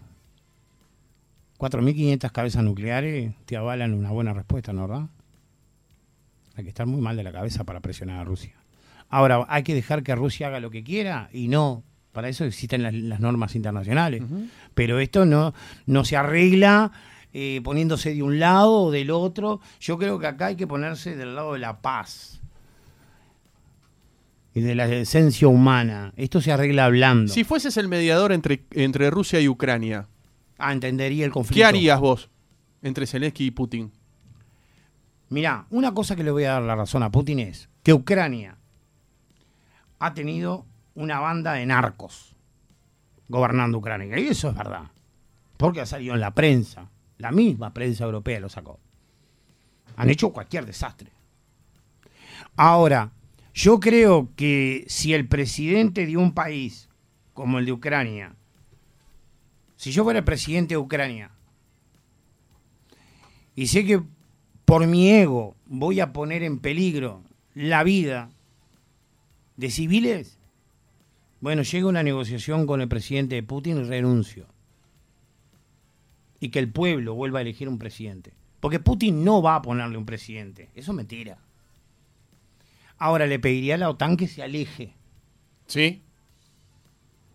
4.500 1.58 2.32
cabezas 2.32 2.64
nucleares 2.64 3.34
te 3.46 3.58
avalan 3.58 3.94
una 3.94 4.12
buena 4.12 4.34
respuesta, 4.34 4.74
¿no 4.74 4.88
verdad? 4.88 5.08
Hay 6.56 6.64
que 6.64 6.70
estar 6.70 6.86
muy 6.86 7.02
mal 7.02 7.18
de 7.18 7.24
la 7.24 7.32
cabeza 7.32 7.64
para 7.64 7.80
presionar 7.80 8.20
a 8.20 8.24
Rusia. 8.24 8.54
Ahora, 9.10 9.46
hay 9.50 9.64
que 9.64 9.74
dejar 9.74 10.04
que 10.04 10.14
Rusia 10.16 10.48
haga 10.48 10.60
lo 10.60 10.70
que 10.70 10.84
quiera 10.84 11.30
y 11.34 11.48
no. 11.48 11.84
Para 12.12 12.30
eso 12.30 12.46
existen 12.46 12.82
las, 12.84 12.94
las 12.94 13.20
normas 13.20 13.56
internacionales. 13.56 14.24
Pero 14.74 15.00
esto 15.00 15.26
no, 15.26 15.54
no 15.86 16.04
se 16.04 16.18
arregla 16.18 16.92
eh, 17.34 17.62
poniéndose 17.64 18.14
de 18.14 18.24
un 18.24 18.40
lado 18.40 18.74
o 18.86 18.92
del 18.92 19.12
otro. 19.12 19.62
Yo 19.80 19.98
creo 20.00 20.18
que 20.20 20.28
acá 20.28 20.48
hay 20.48 20.56
que 20.56 20.66
ponerse 20.68 21.16
del 21.16 21.36
lado 21.36 21.54
de 21.54 21.60
la 21.60 21.80
paz 21.82 22.37
de 24.62 24.76
la 24.76 24.88
esencia 24.88 25.48
humana. 25.48 26.14
Esto 26.16 26.42
se 26.42 26.52
arregla 26.52 26.86
hablando. 26.86 27.32
Si 27.32 27.44
fueses 27.44 27.78
el 27.78 27.88
mediador 27.88 28.32
entre, 28.32 28.66
entre 28.72 29.10
Rusia 29.10 29.40
y 29.40 29.48
Ucrania, 29.48 30.08
Ah, 30.58 30.74
entendería 30.74 31.26
el 31.26 31.32
conflicto. 31.32 31.60
¿qué 31.60 31.66
harías 31.66 32.00
vos 32.00 32.30
entre 32.82 33.06
Zelensky 33.06 33.46
y 33.46 33.52
Putin? 33.52 33.92
Mirá, 35.30 35.68
una 35.70 35.94
cosa 35.94 36.16
que 36.16 36.24
le 36.24 36.32
voy 36.32 36.46
a 36.46 36.54
dar 36.54 36.64
la 36.64 36.76
razón 36.76 37.04
a 37.04 37.12
Putin 37.12 37.40
es 37.40 37.70
que 37.84 37.94
Ucrania 37.94 38.58
ha 40.00 40.14
tenido 40.14 40.66
una 40.96 41.20
banda 41.20 41.54
de 41.54 41.66
narcos 41.66 42.36
gobernando 43.28 43.78
Ucrania. 43.78 44.18
Y 44.20 44.28
eso 44.28 44.50
es 44.50 44.56
verdad. 44.56 44.84
Porque 45.58 45.82
ha 45.82 45.86
salido 45.86 46.14
en 46.14 46.22
la 46.22 46.32
prensa. 46.32 46.90
La 47.18 47.32
misma 47.32 47.74
prensa 47.74 48.06
europea 48.06 48.40
lo 48.40 48.50
sacó. 48.50 48.80
Han 49.96 50.10
hecho 50.10 50.32
cualquier 50.32 50.66
desastre. 50.66 51.12
Ahora, 52.56 53.12
yo 53.58 53.80
creo 53.80 54.30
que 54.36 54.86
si 54.88 55.16
el 55.16 55.28
presidente 55.28 56.06
de 56.06 56.16
un 56.16 56.36
país 56.36 56.90
como 57.34 57.58
el 57.58 57.66
de 57.66 57.72
Ucrania, 57.72 58.36
si 59.78 59.92
yo 59.92 60.04
fuera 60.04 60.20
el 60.20 60.26
presidente 60.26 60.76
de 60.76 60.78
Ucrania, 60.78 61.32
y 63.56 63.66
sé 63.66 63.84
que 63.84 64.04
por 64.64 64.86
mi 64.86 65.10
ego 65.10 65.56
voy 65.66 66.02
a 66.02 66.14
poner 66.14 66.44
en 66.44 66.60
peligro 66.60 67.24
la 67.56 67.84
vida 67.84 68.30
de 69.56 69.72
civiles, 69.72 70.38
bueno, 71.42 71.64
llega 71.64 71.88
una 71.88 72.04
negociación 72.04 72.68
con 72.68 72.80
el 72.82 72.88
presidente 72.88 73.34
de 73.34 73.44
Putin 73.44 73.80
y 73.80 73.84
renuncio. 73.86 74.46
Y 76.40 76.50
que 76.50 76.60
el 76.60 76.72
pueblo 76.72 77.16
vuelva 77.16 77.40
a 77.40 77.42
elegir 77.42 77.68
un 77.70 77.80
presidente. 77.80 78.34
Porque 78.60 78.80
Putin 78.80 79.24
no 79.24 79.42
va 79.42 79.56
a 79.56 79.62
ponerle 79.64 79.98
un 79.98 80.06
presidente. 80.06 80.70
Eso 80.76 80.92
es 80.92 80.96
mentira. 80.96 81.40
Ahora 83.00 83.26
le 83.28 83.40
pediría 83.40 83.76
a 83.76 83.78
la 83.78 83.90
OTAN 83.90 84.18
que 84.18 84.28
se 84.28 84.42
aleje. 84.44 84.94
¿Sí? 85.68 86.02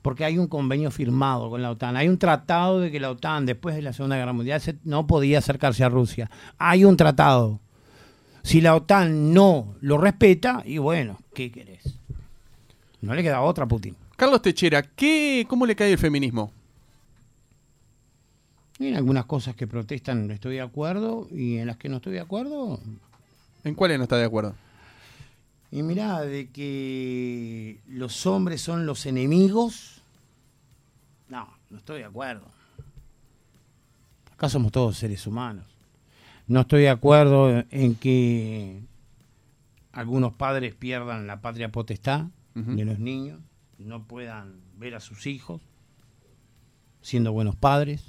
Porque 0.02 0.24
hay 0.24 0.38
un 0.38 0.48
convenio 0.48 0.90
firmado 0.90 1.48
con 1.50 1.62
la 1.62 1.70
OTAN. 1.70 1.96
Hay 1.96 2.08
un 2.08 2.18
tratado 2.18 2.80
de 2.80 2.90
que 2.90 2.98
la 2.98 3.10
OTAN, 3.10 3.46
después 3.46 3.74
de 3.76 3.82
la 3.82 3.92
Segunda 3.92 4.16
Guerra 4.16 4.32
Mundial, 4.32 4.60
se- 4.60 4.76
no 4.84 5.06
podía 5.06 5.38
acercarse 5.38 5.84
a 5.84 5.88
Rusia. 5.88 6.30
Hay 6.58 6.84
un 6.84 6.96
tratado. 6.96 7.60
Si 8.42 8.60
la 8.60 8.74
OTAN 8.74 9.32
no 9.32 9.76
lo 9.80 9.98
respeta, 9.98 10.62
y 10.66 10.78
bueno, 10.78 11.20
¿qué 11.34 11.52
querés? 11.52 11.96
No 13.00 13.14
le 13.14 13.22
queda 13.22 13.40
otra 13.42 13.64
a 13.64 13.68
Putin. 13.68 13.94
Carlos 14.16 14.42
Techera, 14.42 14.82
¿qué, 14.82 15.46
¿cómo 15.48 15.66
le 15.66 15.76
cae 15.76 15.92
el 15.92 15.98
feminismo? 15.98 16.52
En 18.80 18.96
algunas 18.96 19.26
cosas 19.26 19.54
que 19.54 19.66
protestan 19.68 20.30
estoy 20.32 20.56
de 20.56 20.60
acuerdo, 20.62 21.28
y 21.30 21.58
en 21.58 21.68
las 21.68 21.76
que 21.76 21.88
no 21.88 21.96
estoy 21.96 22.14
de 22.14 22.20
acuerdo, 22.20 22.80
¿En 23.64 23.74
cuáles 23.76 23.96
no 23.98 24.02
está 24.04 24.16
de 24.16 24.24
acuerdo? 24.24 24.56
Y 25.72 25.82
mirá, 25.82 26.20
de 26.20 26.50
que 26.50 27.80
los 27.88 28.26
hombres 28.26 28.60
son 28.60 28.84
los 28.84 29.06
enemigos. 29.06 30.02
No, 31.28 31.48
no 31.70 31.78
estoy 31.78 32.00
de 32.00 32.04
acuerdo. 32.04 32.46
Acá 34.34 34.50
somos 34.50 34.70
todos 34.70 34.98
seres 34.98 35.26
humanos. 35.26 35.64
No 36.46 36.60
estoy 36.60 36.82
de 36.82 36.90
acuerdo 36.90 37.64
en 37.70 37.94
que 37.94 38.82
algunos 39.92 40.34
padres 40.34 40.74
pierdan 40.74 41.26
la 41.26 41.40
patria 41.40 41.72
potestad 41.72 42.26
de 42.54 42.84
los 42.84 42.98
niños, 42.98 43.40
no 43.78 44.04
puedan 44.04 44.60
ver 44.76 44.94
a 44.94 45.00
sus 45.00 45.26
hijos 45.26 45.62
siendo 47.00 47.32
buenos 47.32 47.56
padres. 47.56 48.04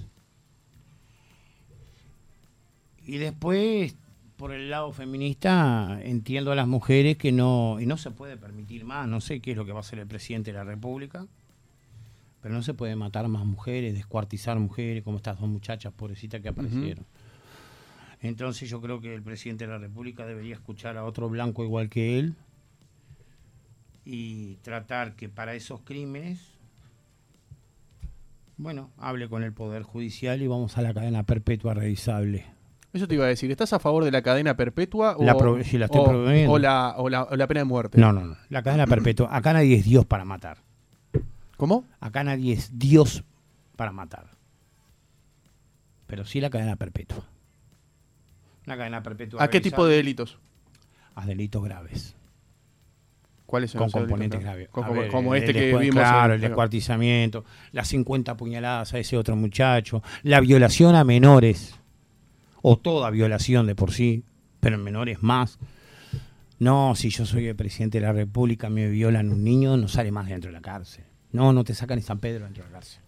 Y 3.06 3.18
después, 3.18 3.96
por 4.38 4.52
el 4.52 4.70
lado 4.70 4.92
feminista, 4.92 6.00
entiendo 6.04 6.52
a 6.52 6.56
las 6.56 6.68
mujeres 6.68 7.18
que 7.18 7.32
no, 7.32 7.80
y 7.80 7.86
no 7.86 7.98
se 7.98 8.12
puede 8.12 8.38
permitir 8.38 8.86
más, 8.86 9.08
no 9.08 9.22
sé 9.22 9.40
qué 9.40 9.52
es 9.52 9.58
lo 9.58 9.66
que 9.66 9.72
va 9.72 9.80
a 9.80 9.82
hacer 9.82 10.00
el 10.00 10.08
presidente 10.08 10.52
de 10.52 10.58
la 10.58 10.64
República, 10.64 11.28
pero 12.42 12.54
no 12.54 12.64
se 12.64 12.74
puede 12.74 12.96
matar 12.96 13.28
más 13.28 13.46
mujeres, 13.46 13.94
descuartizar 13.94 14.60
mujeres, 14.60 15.04
como 15.04 15.18
estas 15.18 15.40
dos 15.40 15.48
muchachas 15.48 15.94
pobrecitas 15.94 16.42
que 16.42 16.50
aparecieron. 16.50 17.06
Entonces 18.22 18.70
yo 18.70 18.82
creo 18.82 19.02
que 19.02 19.14
el 19.14 19.22
presidente 19.22 19.66
de 19.66 19.72
la 19.72 19.78
República 19.78 20.26
debería 20.26 20.56
escuchar 20.56 20.98
a 20.98 21.06
otro 21.06 21.30
blanco 21.30 21.64
igual 21.64 21.90
que 21.90 22.20
él 22.20 22.36
y 24.06 24.56
tratar 24.56 25.16
que 25.16 25.30
para 25.30 25.56
esos 25.56 25.82
crímenes, 25.82 26.40
bueno, 28.58 28.92
hable 28.98 29.30
con 29.30 29.44
el 29.44 29.54
Poder 29.54 29.84
Judicial 29.84 30.42
y 30.42 30.48
vamos 30.48 30.78
a 30.78 30.82
la 30.82 30.94
cadena 30.94 31.24
perpetua 31.24 31.74
revisable. 31.74 32.46
Eso 32.94 33.08
te 33.08 33.16
iba 33.16 33.26
a 33.26 33.28
decir, 33.28 33.50
¿estás 33.50 33.74
a 33.74 33.80
favor 33.80 34.04
de 34.04 34.12
la 34.12 34.22
cadena 34.22 34.56
perpetua 34.56 35.16
o, 35.18 35.24
La 35.24 35.32
estoy 35.32 36.46
o- 36.48 36.60
la, 36.60 36.94
o 36.98 37.10
la- 37.10 37.24
o 37.24 37.36
la 37.36 37.48
pena 37.48 37.62
de 37.62 37.66
muerte? 37.66 38.00
No, 38.00 38.14
no, 38.14 38.22
no. 38.22 38.38
La 38.50 38.62
cadena 38.62 38.86
perpetua. 38.86 39.30
Acá 39.36 39.52
nadie 39.54 39.76
es 39.78 39.84
Dios 39.86 40.06
para 40.06 40.26
matar. 40.26 40.58
¿Cómo? 41.58 41.86
Acá 42.00 42.24
nadie 42.24 42.54
es 42.54 42.78
Dios 42.78 43.24
para 43.76 43.92
matar. 43.92 44.28
Pero 46.06 46.24
sí 46.26 46.40
la 46.40 46.52
cadena 46.52 46.76
perpetua. 46.76 47.26
La 48.66 48.78
cadena 48.78 49.02
perpetua. 49.02 49.44
¿A 49.44 49.50
qué 49.50 49.60
tipo 49.60 49.86
de 49.88 49.96
delitos? 49.96 50.38
A 51.16 51.26
delitos 51.26 51.64
graves. 51.64 52.16
¿Cuáles 53.48 53.72
son 53.72 53.80
Con 53.80 53.92
componentes 53.92 54.40
graves? 54.40 54.70
como, 54.70 54.94
ver, 54.94 55.10
como 55.10 55.36
el 55.36 55.42
este 55.44 55.54
que 55.54 55.78
vimos. 55.78 55.96
Claro, 56.02 56.34
el 56.36 56.42
descuartizamiento, 56.42 57.44
las 57.72 57.88
50 57.88 58.36
puñaladas 58.38 58.94
a 58.94 59.00
ese 59.00 59.18
otro 59.18 59.36
muchacho, 59.36 60.02
la 60.24 60.40
violación 60.40 60.96
a 60.96 61.04
menores, 61.04 61.76
o 62.64 62.78
toda 62.78 63.12
violación 63.12 63.68
de 63.68 63.76
por 63.76 63.92
sí, 63.92 64.24
pero 64.60 64.78
en 64.78 64.84
menores 64.84 65.22
más. 65.22 65.60
No, 66.60 66.96
si 66.96 67.10
yo 67.10 67.26
soy 67.26 67.48
el 67.48 67.56
presidente 67.56 68.00
de 68.00 68.06
la 68.08 68.14
República, 68.14 68.70
me 68.70 68.88
violan 68.90 69.30
un 69.32 69.44
niño, 69.44 69.76
no 69.78 69.88
sale 69.88 70.12
más 70.12 70.28
dentro 70.30 70.48
de 70.50 70.54
la 70.54 70.62
cárcel. 70.62 71.04
No, 71.32 71.52
no 71.54 71.64
te 71.64 71.74
sacan 71.76 71.98
ni 71.98 72.02
San 72.04 72.20
Pedro 72.20 72.46
dentro 72.46 72.64
de 72.64 72.70
la 72.70 72.74
cárcel. 72.78 73.02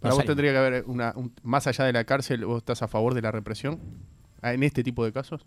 Para 0.00 0.12
No 0.12 0.16
vos 0.16 0.24
tendría 0.24 0.52
que 0.52 0.58
haber 0.58 0.84
una, 0.86 1.12
un- 1.14 1.32
más 1.42 1.66
allá 1.66 1.84
de 1.84 1.92
la 1.92 2.04
cárcel, 2.04 2.46
¿vos 2.46 2.58
estás 2.58 2.82
a 2.82 2.88
favor 2.88 3.12
de 3.14 3.20
la 3.22 3.30
represión? 3.30 3.78
Ah, 4.40 4.54
¿En 4.54 4.62
este 4.62 4.82
tipo 4.82 5.04
de 5.04 5.12
casos? 5.12 5.44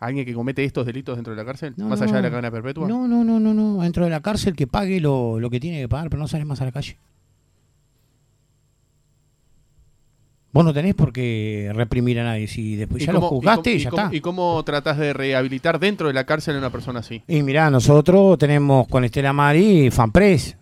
¿Alguien 0.00 0.26
que 0.26 0.34
comete 0.34 0.64
estos 0.64 0.84
delitos 0.84 1.16
dentro 1.16 1.32
de 1.32 1.36
la 1.36 1.44
cárcel? 1.46 1.74
No, 1.76 1.88
¿Más 1.88 2.00
no, 2.00 2.06
allá 2.06 2.16
de 2.16 2.22
la 2.22 2.30
cadena 2.30 2.50
perpetua? 2.50 2.88
No, 2.88 3.06
no, 3.06 3.22
no, 3.22 3.38
no, 3.38 3.54
no. 3.54 3.80
Dentro 3.82 4.02
de 4.04 4.10
la 4.10 4.20
cárcel 4.20 4.56
que 4.56 4.66
pague 4.66 5.00
lo, 5.00 5.38
lo 5.38 5.48
que 5.50 5.60
tiene 5.60 5.80
que 5.80 5.88
pagar, 5.88 6.10
pero 6.10 6.20
no 6.20 6.26
sale 6.26 6.44
más 6.44 6.60
a 6.60 6.64
la 6.64 6.72
calle. 6.72 6.98
Vos 10.54 10.64
no 10.64 10.72
tenés 10.72 10.94
por 10.94 11.12
qué 11.12 11.70
reprimir 11.74 12.18
a 12.20 12.24
nadie. 12.24 12.46
Si 12.46 12.76
después 12.76 13.02
¿Y 13.02 13.06
ya 13.06 13.12
lo 13.12 13.18
y 13.18 13.22
juzgaste, 13.22 13.70
cómo- 13.72 13.76
y 13.76 13.78
ya 13.82 13.90
cómo- 13.90 14.02
está. 14.04 14.16
¿Y 14.16 14.20
cómo 14.20 14.62
tratás 14.64 14.96
de 14.96 15.12
rehabilitar 15.12 15.78
dentro 15.80 16.06
de 16.08 16.14
la 16.14 16.24
cárcel 16.24 16.54
a 16.54 16.58
una 16.58 16.70
persona 16.70 17.00
así? 17.00 17.22
Y 17.28 17.42
mirá, 17.42 17.68
nosotros 17.70 18.38
tenemos 18.38 18.86
con 18.88 19.04
Estela 19.04 19.32
Mari 19.32 19.90
FanPress. 19.90 20.56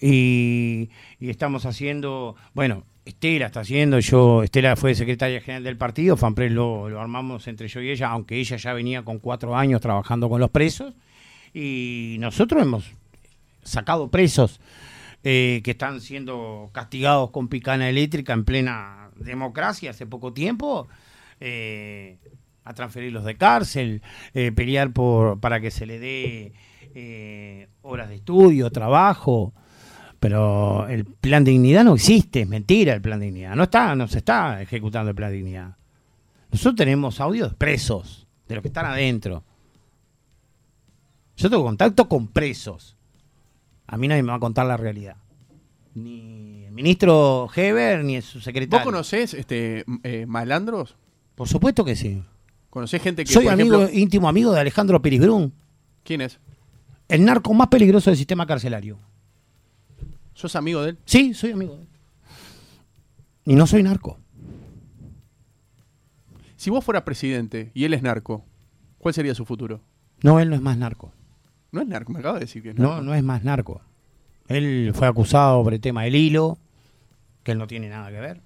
Y, 0.00 0.90
y 1.20 1.30
estamos 1.30 1.64
haciendo, 1.64 2.34
bueno, 2.54 2.84
Estela 3.04 3.46
está 3.46 3.60
haciendo, 3.60 3.98
yo, 4.00 4.42
Estela 4.42 4.76
fue 4.76 4.94
secretaria 4.94 5.40
general 5.40 5.64
del 5.64 5.76
partido, 5.76 6.16
FanPress 6.16 6.52
lo, 6.52 6.88
lo 6.88 7.00
armamos 7.00 7.46
entre 7.48 7.68
yo 7.68 7.80
y 7.80 7.90
ella, 7.90 8.08
aunque 8.10 8.36
ella 8.36 8.56
ya 8.56 8.72
venía 8.74 9.02
con 9.02 9.18
cuatro 9.18 9.56
años 9.56 9.80
trabajando 9.80 10.28
con 10.28 10.40
los 10.40 10.50
presos. 10.50 10.92
Y 11.54 12.16
nosotros 12.20 12.62
hemos 12.62 12.84
sacado 13.62 14.08
presos 14.10 14.60
eh, 15.24 15.60
que 15.62 15.70
están 15.72 16.00
siendo 16.00 16.70
castigados 16.72 17.30
con 17.30 17.46
picana 17.48 17.88
eléctrica 17.88 18.32
en 18.32 18.44
plena 18.44 19.01
democracia 19.16 19.90
hace 19.90 20.06
poco 20.06 20.32
tiempo, 20.32 20.88
eh, 21.40 22.18
a 22.64 22.74
transferirlos 22.74 23.24
de 23.24 23.36
cárcel, 23.36 24.02
eh, 24.34 24.52
pelear 24.52 24.92
por 24.92 25.40
para 25.40 25.60
que 25.60 25.70
se 25.70 25.86
le 25.86 25.98
dé 25.98 26.52
eh, 26.94 27.68
horas 27.82 28.08
de 28.08 28.16
estudio, 28.16 28.70
trabajo. 28.70 29.52
Pero 30.20 30.86
el 30.86 31.04
plan 31.04 31.42
dignidad 31.42 31.82
no 31.82 31.94
existe, 31.94 32.42
es 32.42 32.48
mentira 32.48 32.94
el 32.94 33.02
plan 33.02 33.18
dignidad. 33.18 33.56
No 33.56 33.64
está, 33.64 33.96
no 33.96 34.06
se 34.06 34.18
está 34.18 34.62
ejecutando 34.62 35.10
el 35.10 35.16
plan 35.16 35.32
dignidad. 35.32 35.76
Nosotros 36.52 36.76
tenemos 36.76 37.20
audios 37.20 37.54
presos, 37.54 38.28
de 38.46 38.54
los 38.54 38.62
que 38.62 38.68
están 38.68 38.86
adentro. 38.86 39.42
Yo 41.36 41.50
tengo 41.50 41.64
contacto 41.64 42.08
con 42.08 42.28
presos. 42.28 42.96
A 43.88 43.96
mí 43.96 44.06
nadie 44.06 44.22
me 44.22 44.28
va 44.28 44.36
a 44.36 44.40
contar 44.40 44.66
la 44.66 44.76
realidad. 44.76 45.16
Ni 45.94 46.61
el 46.72 46.76
ministro 46.76 47.50
Heber, 47.54 48.02
ni 48.02 48.22
su 48.22 48.40
secretario. 48.40 48.78
¿Vos 48.78 48.84
conocés 48.92 49.34
este, 49.34 49.84
eh, 50.04 50.24
malandros? 50.26 50.96
Por 51.34 51.46
supuesto 51.46 51.84
que 51.84 51.94
sí. 51.96 52.22
¿Conocés 52.70 53.02
gente 53.02 53.24
que, 53.24 53.32
Soy 53.32 53.44
por 53.44 53.52
amigo, 53.52 53.76
ejemplo... 53.76 53.98
íntimo 53.98 54.26
amigo 54.26 54.52
de 54.52 54.60
Alejandro 54.60 55.02
Pirisbrún, 55.02 55.52
¿Quién 56.02 56.22
es? 56.22 56.40
el 57.08 57.26
narco 57.26 57.52
más 57.52 57.68
peligroso 57.68 58.08
del 58.08 58.16
sistema 58.16 58.46
carcelario. 58.46 58.98
¿Sos 60.32 60.56
amigo 60.56 60.80
de 60.82 60.90
él? 60.90 60.98
Sí, 61.04 61.34
soy 61.34 61.52
amigo 61.52 61.76
de 61.76 61.82
él. 61.82 61.88
Y 63.44 63.54
no 63.54 63.66
soy 63.66 63.82
narco. 63.82 64.16
Si 66.56 66.70
vos 66.70 66.82
fueras 66.82 67.02
presidente 67.02 67.70
y 67.74 67.84
él 67.84 67.92
es 67.92 68.02
narco, 68.02 68.46
¿cuál 68.96 69.12
sería 69.12 69.34
su 69.34 69.44
futuro? 69.44 69.82
No, 70.22 70.40
él 70.40 70.48
no 70.48 70.54
es 70.56 70.62
más 70.62 70.78
narco. 70.78 71.12
No 71.70 71.82
es 71.82 71.86
narco, 71.86 72.12
me 72.12 72.20
acaba 72.20 72.34
de 72.34 72.40
decir 72.46 72.62
que 72.62 72.70
es 72.70 72.76
No, 72.78 72.88
narco. 72.92 73.02
no 73.02 73.14
es 73.14 73.22
más 73.22 73.44
narco. 73.44 73.82
Él 74.48 74.92
fue 74.94 75.06
acusado 75.06 75.62
por 75.62 75.74
el 75.74 75.80
tema 75.80 76.04
del 76.04 76.14
hilo, 76.14 76.58
que 77.42 77.52
él 77.52 77.58
no 77.58 77.66
tiene 77.66 77.88
nada 77.88 78.10
que 78.10 78.20
ver. 78.20 78.40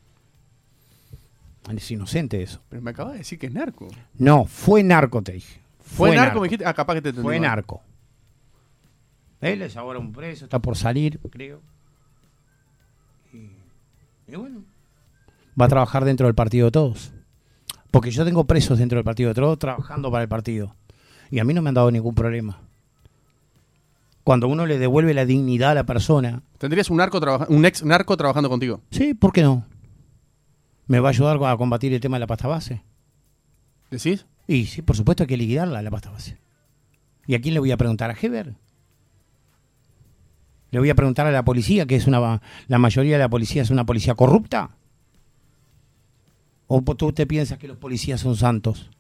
Es 1.75 1.91
inocente 1.91 2.43
eso. 2.43 2.63
Pero 2.69 2.81
me 2.83 2.91
acaba 2.91 3.13
de 3.13 3.19
decir 3.19 3.39
que 3.39 3.47
es 3.47 3.53
narco. 3.53 3.89
No, 4.19 4.45
fue 4.45 4.83
narco, 4.83 5.23
te 5.23 5.33
dije. 5.33 5.61
¿Fue, 5.81 6.15
narco? 6.15 6.41
Me 6.41 6.47
dijiste, 6.47 6.65
ah, 6.65 6.75
capaz 6.75 6.95
que 6.95 7.03
te 7.03 7.09
entendí 7.09 7.25
Fue 7.25 7.41
mal. 7.41 7.49
narco. 7.51 7.83
Él 9.41 9.63
es 9.63 9.77
ahora 9.77 9.99
un 9.99 10.13
preso, 10.13 10.45
está 10.45 10.59
por 10.61 10.77
salir, 10.77 11.21
creo. 11.31 11.61
Y, 13.33 13.51
y 14.33 14.37
bueno, 14.37 14.65
va 15.61 15.67
a 15.67 15.69
trabajar 15.69 16.05
dentro 16.05 16.27
del 16.27 16.35
partido 16.35 16.67
de 16.67 16.73
todos. 16.73 17.13
Porque 17.91 18.11
yo 18.11 18.25
tengo 18.25 18.45
presos 18.45 18.79
dentro 18.79 18.97
del 18.97 19.05
partido 19.05 19.29
de 19.29 19.35
todos 19.35 19.59
trabajando 19.59 20.11
para 20.11 20.23
el 20.23 20.29
partido. 20.29 20.75
Y 21.31 21.39
a 21.39 21.45
mí 21.45 21.55
no 21.55 21.63
me 21.63 21.69
han 21.71 21.75
dado 21.75 21.91
ningún 21.91 22.15
problema. 22.15 22.61
Cuando 24.27 24.49
uno 24.49 24.67
le 24.67 24.81
devuelve 24.81 25.15
la 25.15 25.25
dignidad 25.25 25.71
a 25.71 25.75
la 25.75 25.85
persona. 25.87 26.43
¿Tendrías 26.59 26.91
un, 26.91 26.97
narco 26.97 27.21
un 27.49 27.65
ex 27.65 27.85
narco 27.85 28.17
trabajando 28.17 28.49
contigo? 28.49 28.81
Sí, 28.91 29.15
¿por 29.15 29.33
qué 29.33 29.45
no? 29.45 29.65
¿Me 30.89 30.99
va 30.99 31.11
a 31.11 31.13
ayudar 31.13 31.39
a 31.45 31.57
combatir 31.57 31.95
el 31.95 32.01
tema 32.01 32.17
de 32.17 32.23
la 32.23 32.27
pasta 32.27 32.49
base? 32.49 32.83
¿Decís? 33.89 34.27
Y 34.49 34.67
sí, 34.67 34.83
por 34.83 34.97
supuesto 34.97 35.23
hay 35.23 35.29
que 35.29 35.37
liquidarla, 35.37 35.81
la 35.81 35.93
pasta 35.93 36.11
base. 36.11 36.39
¿Y 37.29 37.37
a 37.37 37.41
quién 37.41 37.55
le 37.55 37.61
voy 37.61 37.71
a 37.71 37.77
preguntar? 37.77 38.11
¿A 38.11 38.17
Heber? 38.21 38.57
¿Le 40.73 40.79
voy 40.81 40.91
a 40.91 40.97
preguntar 40.97 41.29
a 41.29 41.31
la 41.31 41.45
policía, 41.45 41.87
que 41.87 41.95
es 41.95 42.09
una... 42.09 42.43
La 42.67 42.79
mayoría 42.79 43.13
de 43.13 43.21
la 43.21 43.29
policía 43.29 43.63
es 43.63 43.71
una 43.71 43.87
policía 43.87 44.17
corrupta? 44.17 44.71
¿O 46.67 46.83
tú 46.83 47.13
te 47.13 47.29
piensas 47.29 47.59
que 47.59 47.69
los 47.69 47.77
policías 47.77 48.23
son 48.23 48.35
santos? 48.35 48.91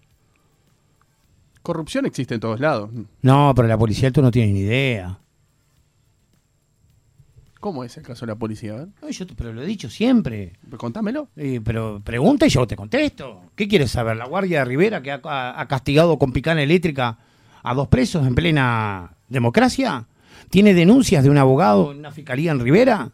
Corrupción 1.66 2.06
existe 2.06 2.32
en 2.34 2.38
todos 2.40 2.60
lados. 2.60 2.90
No, 3.22 3.52
pero 3.56 3.66
la 3.66 3.76
policía 3.76 4.12
tú 4.12 4.22
no 4.22 4.30
tienes 4.30 4.54
ni 4.54 4.60
idea. 4.60 5.18
¿Cómo 7.58 7.82
es 7.82 7.96
el 7.96 8.04
caso 8.04 8.24
de 8.24 8.30
la 8.30 8.36
policía? 8.38 8.86
No, 9.02 9.08
yo 9.10 9.26
te- 9.26 9.34
pero 9.34 9.52
lo 9.52 9.62
he 9.62 9.66
dicho 9.66 9.90
siempre. 9.90 10.52
Contámelo. 10.76 11.28
Eh, 11.34 11.60
pero 11.64 12.00
pregunta 12.04 12.46
y 12.46 12.50
yo 12.50 12.68
te 12.68 12.76
contesto. 12.76 13.50
¿Qué 13.56 13.66
quieres 13.66 13.90
saber? 13.90 14.16
¿La 14.16 14.26
Guardia 14.28 14.60
de 14.60 14.64
Rivera 14.66 15.02
que 15.02 15.10
ha, 15.10 15.20
ha- 15.24 15.60
ha 15.60 15.66
castigado 15.66 16.16
con 16.20 16.30
picana 16.32 16.62
eléctrica 16.62 17.18
a 17.64 17.74
dos 17.74 17.88
presos 17.88 18.24
en 18.24 18.36
plena 18.36 19.16
democracia? 19.28 20.06
¿Tiene 20.50 20.72
denuncias 20.72 21.24
de 21.24 21.30
un 21.30 21.38
abogado 21.38 21.90
en 21.90 21.98
una 21.98 22.12
fiscalía 22.12 22.52
en 22.52 22.60
Rivera? 22.60 23.10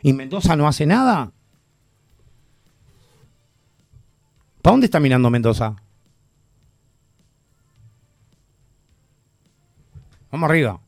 ¿Y 0.00 0.14
Mendoza 0.14 0.56
no 0.56 0.66
hace 0.66 0.86
nada? 0.86 1.30
¿Para 4.62 4.72
dónde 4.72 4.86
está 4.86 4.98
mirando 4.98 5.28
Mendoza? 5.28 5.76
Vamos 10.30 10.48
arriba. 10.48 10.80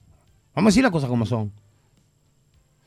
Vamos 0.55 0.68
a 0.68 0.72
decir 0.72 0.82
las 0.82 0.93
cosas 0.93 1.09
como 1.09 1.26
son. 1.26 1.53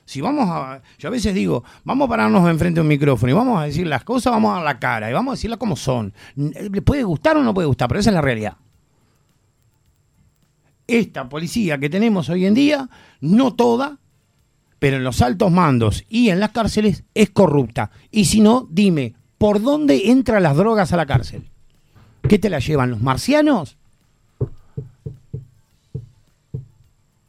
Si 0.05 0.21
vamos 0.21 0.49
a. 0.49 0.81
Yo 0.99 1.07
a 1.07 1.11
veces 1.11 1.33
digo, 1.33 1.63
vamos 1.83 2.05
a 2.05 2.09
pararnos 2.09 2.49
enfrente 2.49 2.75
de 2.75 2.81
un 2.81 2.87
micrófono 2.87 3.31
y 3.31 3.33
vamos 3.33 3.61
a 3.61 3.65
decir 3.65 3.87
las 3.87 4.03
cosas, 4.03 4.33
vamos 4.33 4.57
a 4.57 4.61
la 4.61 4.79
cara 4.79 5.09
y 5.09 5.13
vamos 5.13 5.31
a 5.31 5.35
decirlas 5.35 5.59
como 5.59 5.75
son. 5.75 6.13
¿Le 6.35 6.81
puede 6.81 7.03
gustar 7.03 7.37
o 7.37 7.43
no 7.43 7.53
puede 7.53 7.67
gustar? 7.67 7.87
Pero 7.87 7.99
esa 7.99 8.09
es 8.09 8.13
la 8.13 8.21
realidad. 8.21 8.57
Esta 10.85 11.29
policía 11.29 11.77
que 11.77 11.89
tenemos 11.89 12.29
hoy 12.29 12.45
en 12.45 12.53
día, 12.53 12.89
no 13.21 13.53
toda, 13.53 13.99
pero 14.79 14.97
en 14.97 15.05
los 15.05 15.21
altos 15.21 15.49
mandos 15.49 16.03
y 16.09 16.29
en 16.29 16.41
las 16.41 16.51
cárceles 16.51 17.05
es 17.13 17.29
corrupta. 17.29 17.89
Y 18.11 18.25
si 18.25 18.41
no, 18.41 18.67
dime, 18.69 19.15
¿por 19.37 19.61
dónde 19.61 20.11
entran 20.11 20.43
las 20.43 20.57
drogas 20.57 20.91
a 20.91 20.97
la 20.97 21.05
cárcel? 21.05 21.49
¿Qué 22.27 22.37
te 22.37 22.49
la 22.49 22.59
llevan 22.59 22.91
los 22.91 23.01
marcianos? 23.01 23.77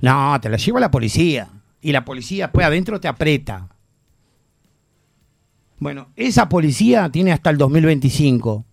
No, 0.05 0.39
te 0.41 0.49
la 0.49 0.57
lleva 0.57 0.81
la 0.81 0.91
policía. 0.91 1.49
Y 1.81 1.93
la 1.93 2.05
policía 2.05 2.47
después 2.47 2.67
adentro 2.67 3.01
te 3.01 3.09
aprieta. 3.09 3.69
Bueno, 5.79 6.09
esa 6.17 6.49
policía 6.49 7.09
tiene 7.11 7.33
hasta 7.33 7.51
el 7.51 7.59
2025. 7.59 8.65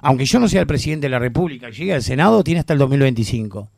Aunque 0.00 0.24
yo 0.26 0.38
no 0.38 0.48
sea 0.48 0.60
el 0.60 0.66
presidente 0.66 1.06
de 1.06 1.10
la 1.10 1.18
República 1.18 1.70
llegue 1.70 1.94
al 1.94 2.02
Senado, 2.02 2.44
tiene 2.44 2.60
hasta 2.60 2.72
el 2.72 2.78
2025. 2.78 3.68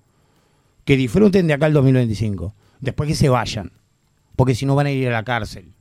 Que 0.84 0.96
disfruten 0.96 1.46
de 1.46 1.54
acá 1.54 1.66
el 1.66 1.72
2025. 1.72 2.54
Después 2.80 3.08
que 3.08 3.14
se 3.14 3.28
vayan. 3.28 3.72
Porque 4.36 4.54
si 4.54 4.66
no 4.66 4.74
van 4.74 4.86
a 4.86 4.90
ir 4.90 5.08
a 5.08 5.12
la 5.12 5.22
cárcel. 5.24 5.72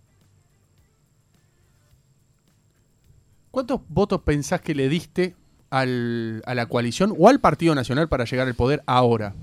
¿Cuántos 3.51 3.81
votos 3.89 4.21
pensás 4.21 4.61
que 4.61 4.75
le 4.75 4.89
diste 4.89 5.35
al- 5.69 6.41
a 6.45 6.53
la 6.55 6.67
coalición 6.67 7.13
o 7.17 7.29
al 7.29 7.39
Partido 7.39 7.73
Nacional 7.75 8.07
para 8.09 8.25
llegar 8.25 8.47
al 8.47 8.55
poder 8.55 8.83
ahora? 8.85 9.33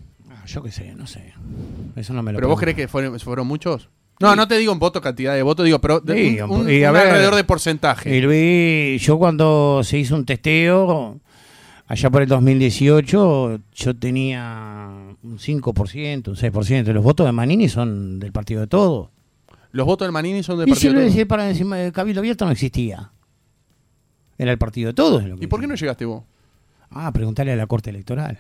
Yo 0.46 0.62
qué 0.62 0.70
sé, 0.70 0.94
no 0.94 1.06
sé. 1.06 1.32
Eso 1.96 2.12
no 2.14 2.22
me 2.22 2.32
lo 2.32 2.36
¿Pero 2.38 2.48
vos 2.48 2.58
crees 2.60 2.76
que 2.76 2.88
fueron, 2.88 3.18
fueron 3.20 3.46
muchos? 3.46 3.88
No, 4.20 4.34
no 4.34 4.48
te 4.48 4.56
digo 4.56 4.72
en 4.72 4.78
voto, 4.78 5.00
cantidad 5.02 5.34
de 5.34 5.42
votos, 5.42 5.64
digo, 5.66 5.78
pero 5.80 6.00
de- 6.00 6.14
Sí, 6.36 6.40
un, 6.40 6.50
un- 6.50 6.70
y 6.70 6.82
a 6.84 6.88
un 6.90 6.94
ver, 6.94 7.08
alrededor 7.08 7.34
de 7.34 7.44
porcentaje. 7.44 8.16
Y 8.16 8.20
Luis, 8.22 9.02
yo 9.02 9.18
cuando 9.18 9.82
se 9.84 9.98
hizo 9.98 10.14
un 10.16 10.24
testeo, 10.24 11.20
allá 11.86 12.10
por 12.10 12.22
el 12.22 12.28
2018, 12.28 13.60
yo 13.74 13.96
tenía 13.98 15.16
un 15.22 15.38
5%, 15.38 16.28
un 16.28 16.36
6%. 16.36 16.92
Los 16.92 17.04
votos 17.04 17.26
de 17.26 17.32
Manini 17.32 17.68
son 17.68 18.18
del 18.18 18.32
partido 18.32 18.62
de 18.62 18.66
todos. 18.68 19.10
Los 19.72 19.84
votos 19.84 20.06
del 20.06 20.12
Manini 20.12 20.42
son 20.42 20.58
de 20.58 20.64
Y 20.64 20.66
si 20.68 20.70
Partido 20.72 20.92
de 20.94 20.98
Todos. 21.00 21.10
decía 21.12 21.28
para 21.28 21.48
encima 21.50 21.76
de 21.76 21.92
Cabildo 21.92 22.20
Abierto 22.20 22.46
no 22.46 22.52
existía. 22.52 23.10
Era 24.38 24.50
el 24.52 24.58
partido 24.58 24.88
de 24.88 24.94
todos. 24.94 25.22
¿Y 25.40 25.46
por 25.46 25.60
qué 25.60 25.66
no 25.66 25.74
llegaste 25.74 26.06
vos? 26.06 26.24
Ah, 26.90 27.12
preguntarle 27.12 27.52
a 27.52 27.56
la 27.56 27.66
Corte 27.66 27.90
Electoral. 27.90 28.38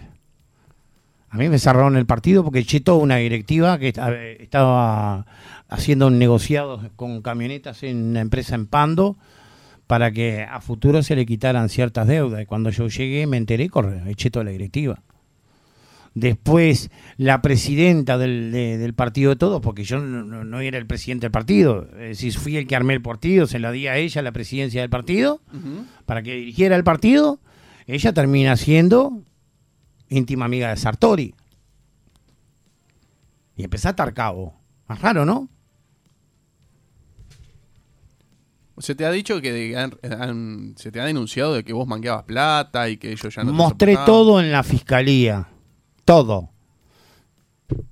A 1.36 1.38
mí 1.38 1.50
me 1.50 1.58
cerraron 1.58 1.96
el 1.98 2.06
partido 2.06 2.42
porque 2.42 2.60
toda 2.80 2.96
una 2.96 3.16
directiva 3.16 3.78
que 3.78 3.88
esta- 3.88 4.24
estaba 4.24 5.26
haciendo 5.68 6.08
negociados 6.08 6.82
con 6.96 7.20
camionetas 7.20 7.82
en 7.82 8.02
una 8.06 8.22
empresa 8.22 8.54
en 8.54 8.66
Pando 8.66 9.18
para 9.86 10.10
que 10.12 10.44
a 10.44 10.62
futuro 10.62 11.02
se 11.02 11.14
le 11.14 11.26
quitaran 11.26 11.68
ciertas 11.68 12.06
deudas. 12.06 12.40
Y 12.40 12.46
cuando 12.46 12.70
yo 12.70 12.88
llegué 12.88 13.26
me 13.26 13.36
enteré, 13.36 13.68
corre, 13.68 14.00
toda 14.30 14.46
la 14.46 14.50
directiva. 14.52 15.02
Después, 16.14 16.90
la 17.18 17.42
presidenta 17.42 18.16
del, 18.16 18.50
de- 18.50 18.78
del 18.78 18.94
partido 18.94 19.28
de 19.28 19.36
todos, 19.36 19.60
porque 19.60 19.84
yo 19.84 19.98
no, 19.98 20.24
no- 20.24 20.42
no 20.44 20.60
era 20.60 20.78
el 20.78 20.86
presidente 20.86 21.26
del 21.26 21.32
partido, 21.32 21.86
es 22.00 22.08
decir, 22.18 22.32
fui 22.32 22.56
el 22.56 22.66
que 22.66 22.76
armé 22.76 22.94
el 22.94 23.02
partido, 23.02 23.46
se 23.46 23.58
la 23.58 23.70
di 23.72 23.86
a 23.88 23.98
ella 23.98 24.22
la 24.22 24.32
presidencia 24.32 24.80
del 24.80 24.88
partido 24.88 25.42
para 26.06 26.22
que 26.22 26.34
dirigiera 26.34 26.74
el 26.76 26.84
partido, 26.84 27.38
ella 27.86 28.14
termina 28.14 28.56
siendo 28.56 29.20
íntima 30.08 30.44
amiga 30.44 30.70
de 30.70 30.76
Sartori. 30.76 31.34
Y 33.56 33.64
empezó 33.64 33.88
a 33.88 33.90
atar 33.92 34.12
cabo. 34.14 34.54
Más 34.88 35.00
raro, 35.00 35.24
¿no? 35.24 35.48
Se 38.78 38.94
te 38.94 39.06
ha 39.06 39.10
dicho 39.10 39.40
que 39.40 39.74
han- 39.76 39.98
han- 40.20 40.74
se 40.76 40.92
te 40.92 41.00
ha 41.00 41.06
denunciado 41.06 41.54
de 41.54 41.64
que 41.64 41.72
vos 41.72 41.86
mangueabas 41.88 42.24
plata 42.24 42.88
y 42.90 42.98
que 42.98 43.10
ellos 43.10 43.34
ya 43.34 43.42
no 43.42 43.52
Mostré 43.52 43.96
todo 44.04 44.38
en 44.40 44.52
la 44.52 44.62
fiscalía. 44.62 45.48
Todo. 46.04 46.50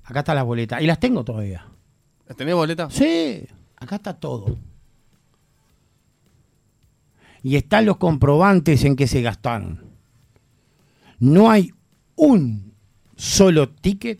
Acá 0.03 0.19
está 0.19 0.35
la 0.35 0.43
boleta. 0.43 0.81
Y 0.81 0.85
las 0.85 0.99
tengo 0.99 1.23
todavía. 1.25 1.65
¿Tenés 2.37 2.53
boleta? 2.55 2.87
Sí, 2.91 3.43
acá 3.77 3.95
está 3.95 4.13
todo. 4.13 4.57
Y 7.41 7.55
están 7.55 7.85
los 7.85 7.97
comprobantes 7.97 8.83
en 8.85 8.95
que 8.95 9.07
se 9.07 9.21
gastaron. 9.21 9.83
No 11.19 11.49
hay 11.49 11.73
un 12.15 12.73
solo 13.15 13.69
ticket 13.69 14.19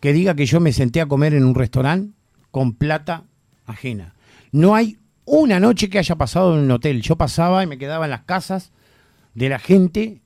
que 0.00 0.12
diga 0.12 0.34
que 0.34 0.46
yo 0.46 0.60
me 0.60 0.72
senté 0.72 1.00
a 1.00 1.06
comer 1.06 1.34
en 1.34 1.44
un 1.44 1.54
restaurante 1.54 2.14
con 2.50 2.74
plata 2.74 3.24
ajena. 3.66 4.14
No 4.52 4.74
hay 4.74 4.98
una 5.24 5.60
noche 5.60 5.90
que 5.90 5.98
haya 5.98 6.16
pasado 6.16 6.54
en 6.54 6.64
un 6.64 6.70
hotel. 6.70 7.02
Yo 7.02 7.16
pasaba 7.16 7.62
y 7.62 7.66
me 7.66 7.78
quedaba 7.78 8.06
en 8.06 8.10
las 8.10 8.22
casas 8.22 8.72
de 9.34 9.48
la 9.48 9.58
gente 9.58 10.20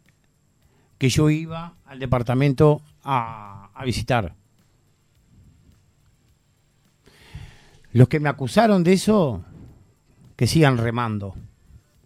que 0.98 1.08
yo 1.08 1.30
iba 1.30 1.74
al 1.86 1.98
departamento 1.98 2.82
a, 3.02 3.70
visitar. 3.84 4.34
Los 7.92 8.08
que 8.08 8.20
me 8.20 8.28
acusaron 8.28 8.84
de 8.84 8.92
eso, 8.92 9.42
que 10.36 10.46
sigan 10.46 10.76
remando. 10.76 11.34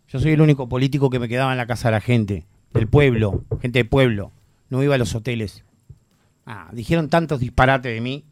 Yo 0.09 0.21
soy 0.21 0.33
el 0.33 0.41
único 0.41 0.69
político 0.69 1.11
que 1.11 1.19
me 1.19 1.29
quedaba 1.29 1.51
en 1.51 1.59
la 1.59 1.67
casa 1.67 1.89
de 1.89 1.93
la 1.93 2.01
gente, 2.01 2.47
del 2.73 2.87
pueblo, 2.87 3.43
gente 3.61 3.81
de 3.81 3.85
pueblo. 3.85 4.31
No 4.69 4.83
iba 4.83 4.95
a 4.95 4.99
los 4.99 5.15
hoteles. 5.15 5.65
Ah, 6.47 6.69
dijeron 6.73 7.09
tantos 7.09 7.41
disparates 7.41 7.95
de 7.95 8.01
mí. 8.01 8.25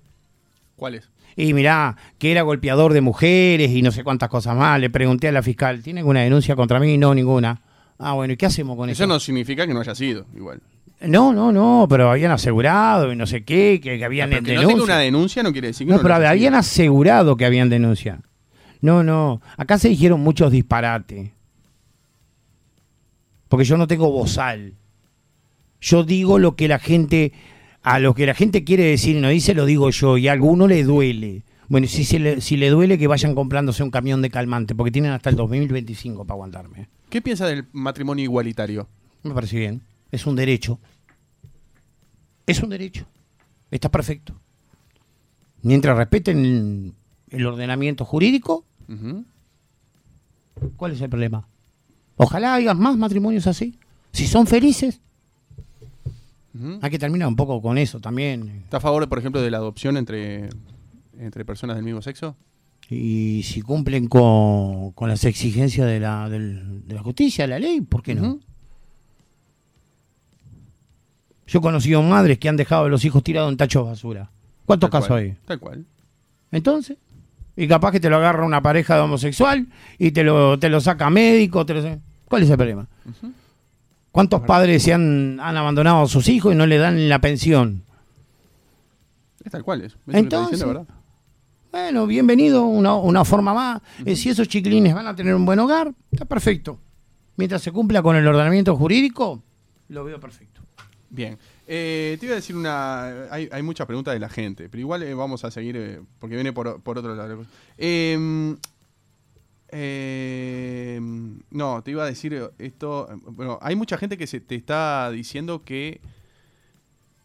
¿Cuál 0.76 0.96
es? 0.96 1.10
Y 1.36 1.54
mirá, 1.54 1.96
que 2.18 2.30
era 2.30 2.42
golpeador 2.42 2.92
de 2.92 3.00
mujeres 3.00 3.70
y 3.70 3.82
no 3.82 3.90
sé 3.90 4.04
cuántas 4.04 4.28
cosas 4.28 4.56
más. 4.56 4.78
Le 4.80 4.90
pregunté 4.90 5.28
a 5.28 5.32
la 5.32 5.42
fiscal, 5.42 5.82
¿tiene 5.82 6.00
alguna 6.00 6.20
denuncia 6.20 6.56
contra 6.56 6.78
mí? 6.78 6.98
No, 6.98 7.14
ninguna. 7.14 7.62
Ah, 7.98 8.12
bueno, 8.14 8.34
¿y 8.34 8.36
qué 8.36 8.46
hacemos 8.46 8.76
con 8.76 8.90
eso? 8.90 9.02
Eso 9.02 9.12
no 9.12 9.18
significa 9.20 9.66
que 9.66 9.72
no 9.72 9.80
haya 9.80 9.94
sido, 9.94 10.26
igual. 10.34 10.60
No, 11.00 11.32
no, 11.32 11.50
no, 11.50 11.86
pero 11.88 12.10
habían 12.10 12.32
asegurado 12.32 13.12
y 13.12 13.16
no 13.16 13.26
sé 13.26 13.44
qué, 13.44 13.80
que, 13.82 13.98
que 13.98 14.04
habían 14.04 14.30
Pero 14.30 14.42
que 14.42 14.54
no 14.54 14.68
tenga 14.68 14.84
una 14.84 14.98
denuncia 14.98 15.42
no 15.42 15.52
quiere 15.52 15.68
decir 15.68 15.86
que 15.86 15.90
No, 15.90 15.96
no, 15.96 16.02
pero 16.02 16.14
habían 16.14 16.54
asegurado 16.54 17.36
que 17.36 17.44
habían 17.44 17.68
denuncia. 17.70 18.20
No, 18.80 19.02
no. 19.02 19.40
Acá 19.56 19.78
se 19.78 19.88
dijeron 19.88 20.20
muchos 20.20 20.52
disparates. 20.52 21.30
Porque 23.48 23.64
yo 23.64 23.76
no 23.76 23.86
tengo 23.86 24.10
bozal. 24.10 24.74
Yo 25.82 26.04
digo 26.04 26.38
lo 26.38 26.54
que 26.54 26.68
la 26.68 26.78
gente, 26.78 27.32
a 27.82 27.98
lo 27.98 28.14
que 28.14 28.24
la 28.24 28.34
gente 28.34 28.62
quiere 28.62 28.84
decir 28.84 29.16
y 29.16 29.20
no 29.20 29.28
dice, 29.28 29.52
lo 29.52 29.66
digo 29.66 29.90
yo. 29.90 30.16
Y 30.16 30.28
a 30.28 30.32
alguno 30.32 30.68
le 30.68 30.84
duele. 30.84 31.42
Bueno, 31.68 31.88
si, 31.88 32.04
se 32.04 32.20
le, 32.20 32.40
si 32.40 32.56
le 32.56 32.70
duele, 32.70 32.98
que 32.98 33.08
vayan 33.08 33.34
comprándose 33.34 33.82
un 33.82 33.90
camión 33.90 34.22
de 34.22 34.30
calmante, 34.30 34.76
porque 34.76 34.92
tienen 34.92 35.10
hasta 35.10 35.28
el 35.28 35.36
2025 35.36 36.24
para 36.24 36.36
aguantarme. 36.36 36.88
¿Qué 37.10 37.20
piensas 37.20 37.48
del 37.50 37.66
matrimonio 37.72 38.22
igualitario? 38.22 38.88
Me 39.24 39.34
parece 39.34 39.58
bien. 39.58 39.82
Es 40.12 40.24
un 40.24 40.36
derecho. 40.36 40.78
Es 42.46 42.62
un 42.62 42.70
derecho. 42.70 43.06
Está 43.70 43.90
perfecto. 43.90 44.40
Mientras 45.62 45.96
respeten 45.96 46.44
el, 46.44 46.92
el 47.30 47.46
ordenamiento 47.46 48.04
jurídico. 48.04 48.64
¿cuál 50.76 50.92
es 50.92 51.00
el 51.00 51.08
problema? 51.08 51.48
Ojalá 52.16 52.54
haya 52.54 52.74
más 52.74 52.96
matrimonios 52.96 53.46
así. 53.48 53.78
Si 54.12 54.26
son 54.26 54.46
felices. 54.46 55.00
Hay 56.82 56.90
que 56.90 56.98
terminar 56.98 57.28
un 57.28 57.36
poco 57.36 57.62
con 57.62 57.78
eso 57.78 57.98
también. 58.00 58.60
¿Está 58.64 58.76
a 58.76 58.80
favor, 58.80 59.08
por 59.08 59.18
ejemplo, 59.18 59.40
de 59.40 59.50
la 59.50 59.56
adopción 59.58 59.96
entre, 59.96 60.50
entre 61.18 61.44
personas 61.44 61.76
del 61.76 61.84
mismo 61.84 62.02
sexo? 62.02 62.36
Y 62.90 63.42
si 63.44 63.62
cumplen 63.62 64.06
con, 64.06 64.92
con 64.92 65.08
las 65.08 65.24
exigencias 65.24 65.86
de 65.86 65.98
la, 66.00 66.28
del- 66.28 66.86
de 66.86 66.94
la 66.94 67.02
justicia, 67.02 67.44
de 67.44 67.48
la 67.48 67.58
ley, 67.58 67.80
¿por 67.80 68.02
qué 68.02 68.14
no? 68.14 68.38
Yo 71.46 71.58
he 71.58 71.62
conocido 71.62 72.02
madres 72.02 72.38
que 72.38 72.48
han 72.48 72.56
dejado 72.56 72.84
a 72.84 72.88
los 72.88 73.04
hijos 73.04 73.22
tirados 73.22 73.50
en 73.50 73.56
tachos 73.56 73.84
de 73.84 73.90
basura. 73.90 74.30
¿Cuántos 74.64 74.90
Tal 74.90 75.00
casos 75.00 75.08
cual, 75.08 75.22
hay? 75.22 75.36
Tal 75.44 75.58
cual. 75.60 75.84
Entonces, 76.50 76.96
y 77.56 77.66
capaz 77.66 77.92
que 77.92 78.00
te 78.00 78.08
lo 78.10 78.16
agarra 78.16 78.44
una 78.46 78.62
pareja 78.62 78.94
de 78.96 79.00
homosexual 79.02 79.66
y 79.98 80.12
te 80.12 80.22
lo, 80.22 80.58
te 80.58 80.68
lo 80.68 80.80
saca 80.80 81.10
médico. 81.10 81.66
Te 81.66 81.74
lo... 81.74 81.98
¿Cuál 82.26 82.42
es 82.42 82.50
el 82.50 82.56
problema? 82.56 82.88
¿Cuántos 84.12 84.42
padres 84.42 84.82
se 84.82 84.92
han, 84.92 85.40
han 85.40 85.56
abandonado 85.56 86.02
a 86.02 86.06
sus 86.06 86.28
hijos 86.28 86.52
y 86.52 86.56
no 86.56 86.66
le 86.66 86.76
dan 86.76 87.08
la 87.08 87.20
pensión? 87.20 87.82
Es 89.42 89.50
tal 89.50 89.64
cual. 89.64 89.80
Es. 89.82 89.96
Entonces, 90.08 90.60
diciendo, 90.60 90.80
¿verdad? 90.80 90.94
Bueno, 91.72 92.06
bienvenido, 92.06 92.66
una, 92.66 92.94
una 92.94 93.24
forma 93.24 93.54
más. 93.54 93.82
Eh, 94.04 94.14
si 94.14 94.28
esos 94.28 94.46
chiquilines 94.48 94.94
van 94.94 95.06
a 95.06 95.16
tener 95.16 95.34
un 95.34 95.46
buen 95.46 95.58
hogar, 95.58 95.94
está 96.10 96.26
perfecto. 96.26 96.78
Mientras 97.36 97.62
se 97.62 97.72
cumpla 97.72 98.02
con 98.02 98.14
el 98.14 98.26
ordenamiento 98.26 98.76
jurídico, 98.76 99.42
lo 99.88 100.04
veo 100.04 100.20
perfecto. 100.20 100.60
Bien. 101.08 101.38
Eh, 101.66 102.18
te 102.20 102.26
iba 102.26 102.34
a 102.34 102.36
decir 102.36 102.54
una. 102.54 103.30
Hay, 103.30 103.48
hay 103.50 103.62
muchas 103.62 103.86
preguntas 103.86 104.12
de 104.12 104.20
la 104.20 104.28
gente, 104.28 104.68
pero 104.68 104.80
igual 104.80 105.02
eh, 105.02 105.14
vamos 105.14 105.44
a 105.44 105.50
seguir 105.50 105.76
eh, 105.78 106.00
porque 106.18 106.34
viene 106.34 106.52
por, 106.52 106.82
por 106.82 106.98
otro 106.98 107.14
lado. 107.14 107.46
Eh, 109.72 111.00
no, 111.50 111.82
te 111.82 111.90
iba 111.90 112.04
a 112.04 112.06
decir 112.06 112.40
esto. 112.58 113.08
Bueno, 113.24 113.58
hay 113.62 113.74
mucha 113.74 113.96
gente 113.96 114.16
que 114.16 114.26
se 114.26 114.40
te 114.40 114.54
está 114.54 115.10
diciendo 115.10 115.64
que. 115.64 116.00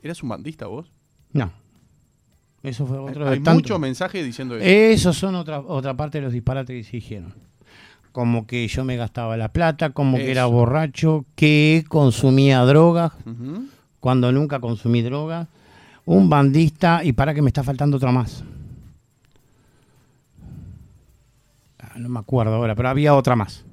¿Eras 0.01 0.23
un 0.23 0.29
bandista 0.29 0.67
vos? 0.67 0.91
No. 1.33 1.51
Eso 2.63 2.85
fue 2.85 2.97
otro 2.97 3.25
hay 3.27 3.39
de 3.39 3.45
tanto. 3.45 3.59
muchos 3.59 3.79
mensajes 3.79 4.25
diciendo 4.25 4.55
eso. 4.55 4.65
Esos 4.65 5.17
son 5.17 5.35
otra, 5.35 5.59
otra 5.59 5.95
parte 5.95 6.17
de 6.17 6.23
los 6.23 6.33
disparates 6.33 6.75
que 6.75 6.83
se 6.83 6.97
dijeron. 6.97 7.33
Como 8.11 8.47
que 8.47 8.67
yo 8.67 8.83
me 8.83 8.95
gastaba 8.95 9.37
la 9.37 9.53
plata, 9.53 9.91
como 9.91 10.17
que 10.17 10.31
era 10.31 10.45
borracho, 10.47 11.25
que 11.35 11.85
consumía 11.87 12.61
drogas, 12.61 13.11
cuando 13.99 14.31
nunca 14.31 14.59
consumí 14.59 15.01
drogas. 15.01 15.47
Un 16.05 16.29
bandista, 16.29 17.03
y 17.03 17.11
para 17.11 17.33
que 17.33 17.41
me 17.41 17.49
está 17.49 17.63
faltando 17.63 17.97
otra 17.97 18.11
más. 18.11 18.43
Ah, 21.79 21.86
no 21.97 22.09
me 22.09 22.19
acuerdo 22.19 22.55
ahora, 22.55 22.75
pero 22.75 22.89
había 22.89 23.15
otra 23.15 23.35
más. 23.35 23.65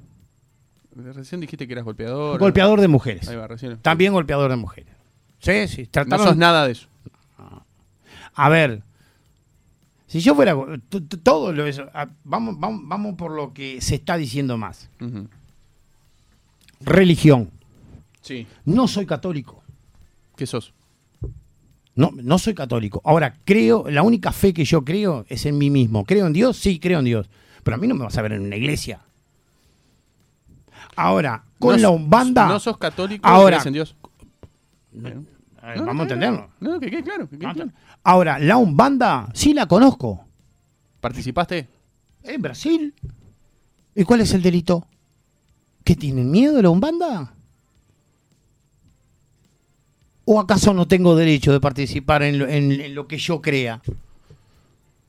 Recién 0.95 1.41
dijiste 1.41 1.67
que 1.67 1.73
eras 1.73 1.85
golpeador. 1.85 2.39
Golpeador 2.39 2.79
de 2.79 2.87
mujeres. 2.87 3.27
Ahí 3.27 3.35
va, 3.35 3.47
recién. 3.47 3.77
También 3.79 4.13
golpeador 4.13 4.49
de 4.49 4.55
mujeres. 4.55 4.95
Sí, 5.39 5.67
sí. 5.67 5.83
No 5.83 5.89
Trataron, 5.91 6.25
sos 6.25 6.37
nada 6.37 6.65
de 6.65 6.71
eso. 6.71 6.87
A 8.33 8.49
ver, 8.49 8.81
si 10.07 10.19
yo 10.19 10.35
fuera 10.35 10.55
todo 11.23 11.51
lo 11.53 11.65
eso, 11.65 11.89
ah, 11.93 12.07
vamos, 12.23 12.59
vamos, 12.59 12.81
vamos 12.85 13.15
por 13.15 13.31
lo 13.31 13.53
que 13.53 13.81
se 13.81 13.95
está 13.95 14.17
diciendo 14.17 14.57
más. 14.57 14.89
Religión. 16.81 17.49
Sí. 18.21 18.47
No 18.65 18.87
soy 18.87 19.05
católico. 19.05 19.63
¿Qué 20.35 20.45
sos? 20.45 20.73
No, 21.95 22.11
no 22.13 22.37
soy 22.37 22.53
católico. 22.53 23.01
Ahora, 23.05 23.37
creo, 23.45 23.89
la 23.89 24.03
única 24.03 24.31
fe 24.31 24.53
que 24.53 24.65
yo 24.65 24.83
creo 24.83 25.25
es 25.29 25.45
en 25.45 25.57
mí 25.57 25.69
mismo. 25.69 26.03
¿Creo 26.05 26.27
en 26.27 26.33
Dios? 26.33 26.57
Sí, 26.57 26.79
creo 26.79 26.99
en 26.99 27.05
Dios. 27.05 27.29
Pero 27.65 27.75
a 27.75 27.79
mí 27.79 27.87
no 27.87 27.95
me 27.95 28.03
vas 28.03 28.15
a 28.15 28.21
ver 28.21 28.33
en 28.33 28.41
una 28.43 28.55
iglesia. 28.57 29.01
Ahora, 30.95 31.43
con 31.57 31.71
No 31.77 31.81
la 31.81 31.89
Umbanda. 31.89 32.47
No 32.47 32.59
sos 32.59 32.77
católico, 32.77 33.27
Ahora- 33.27 33.59
en 33.65 33.73
Dios. 33.73 33.95
No, 34.91 35.09
a 35.61 35.67
ver, 35.69 35.77
No, 35.79 35.85
vamos 35.87 36.01
a 36.01 36.03
entenderlo. 36.03 36.49
No, 36.59 36.79
que 36.79 36.91
quede 36.91 37.01
claro. 37.03 37.27
que 37.27 37.39
quede 37.39 37.53
claro. 37.53 37.71
Ahora, 38.03 38.37
la 38.37 38.57
Umbanda 38.57 39.29
sí 39.33 39.55
la 39.55 39.65
conozco. 39.65 40.23
¿Participaste? 41.01 41.67
En 42.21 42.39
Brasil. 42.39 42.93
¿Y 43.95 44.03
cuál 44.03 44.21
es 44.21 44.31
el 44.35 44.43
delito? 44.43 44.85
¿Que 45.83 45.95
tienen 45.95 46.29
miedo 46.29 46.53
de 46.57 46.61
la 46.61 46.69
Umbanda? 46.69 47.33
¿O 50.25 50.39
acaso 50.39 50.71
no 50.71 50.87
tengo 50.87 51.15
derecho 51.15 51.51
de 51.51 51.59
participar 51.59 52.21
en 52.21 52.37
lo, 52.39 52.47
en- 52.47 52.71
en 52.79 52.93
lo 52.93 53.07
que 53.07 53.17
yo 53.17 53.41
crea? 53.41 53.81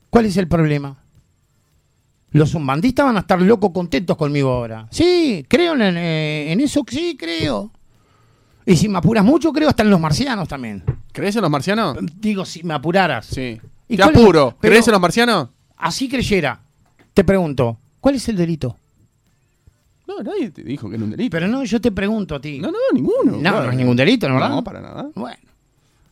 ¿Cuál 0.09 0.25
es 0.25 0.39
el 0.39 0.49
problema? 0.49 0.97
Los 2.37 2.55
umbandistas 2.55 3.07
van 3.07 3.17
a 3.17 3.21
estar 3.21 3.41
locos 3.41 3.71
contentos 3.73 4.17
conmigo 4.17 4.51
ahora. 4.53 4.87
Sí, 4.91 5.45
creo 5.49 5.75
en, 5.75 5.97
eh, 5.97 6.53
en 6.53 6.61
eso, 6.61 6.85
sí, 6.89 7.17
creo. 7.19 7.71
Y 8.65 8.77
si 8.77 8.89
me 8.89 8.99
apuras 8.99 9.25
mucho, 9.25 9.53
creo 9.53 9.69
hasta 9.69 9.83
en 9.83 9.91
los 9.91 10.01
marcianos 10.01 10.47
también. 10.49 10.83
¿Crees 11.13 11.37
en 11.37 11.43
los 11.43 11.51
marcianos? 11.51 11.97
Digo, 12.19 12.45
si 12.45 12.63
me 12.63 12.75
apuraras. 12.75 13.27
Sí. 13.27 13.59
¿Y 13.89 13.97
Te 13.97 14.03
apuro. 14.03 14.57
pero- 14.61 14.73
¿Crees 14.73 14.87
en 14.89 14.93
los 14.93 15.01
marcianos? 15.01 15.49
Así 15.77 16.09
creyera. 16.09 16.61
Te 17.15 17.25
pregunto, 17.25 17.79
¿cuál 18.01 18.17
es 18.17 18.29
el 18.29 18.37
delito? 18.37 18.77
No, 20.07 20.23
nadie 20.23 20.51
te 20.51 20.63
dijo 20.63 20.89
que 20.89 20.97
era 20.97 21.05
un 21.05 21.11
delito. 21.11 21.31
Pero 21.31 21.49
no, 21.49 21.65
yo 21.65 21.81
te 21.81 21.91
pregunto 21.93 22.35
a 22.35 22.41
ti. 22.41 22.59
no, 22.59 22.71
no, 22.71 22.79
ninguno. 22.93 23.33
No, 23.33 23.39
claro. 23.41 23.65
no 23.65 23.71
es 23.71 23.77
ningún 23.77 23.97
delito, 23.97 24.29
¿no? 24.29 24.35
¿verdad? 24.35 24.51
No, 24.51 24.63
para 24.65 24.81
nada. 24.81 25.09
Bueno, 25.15 25.39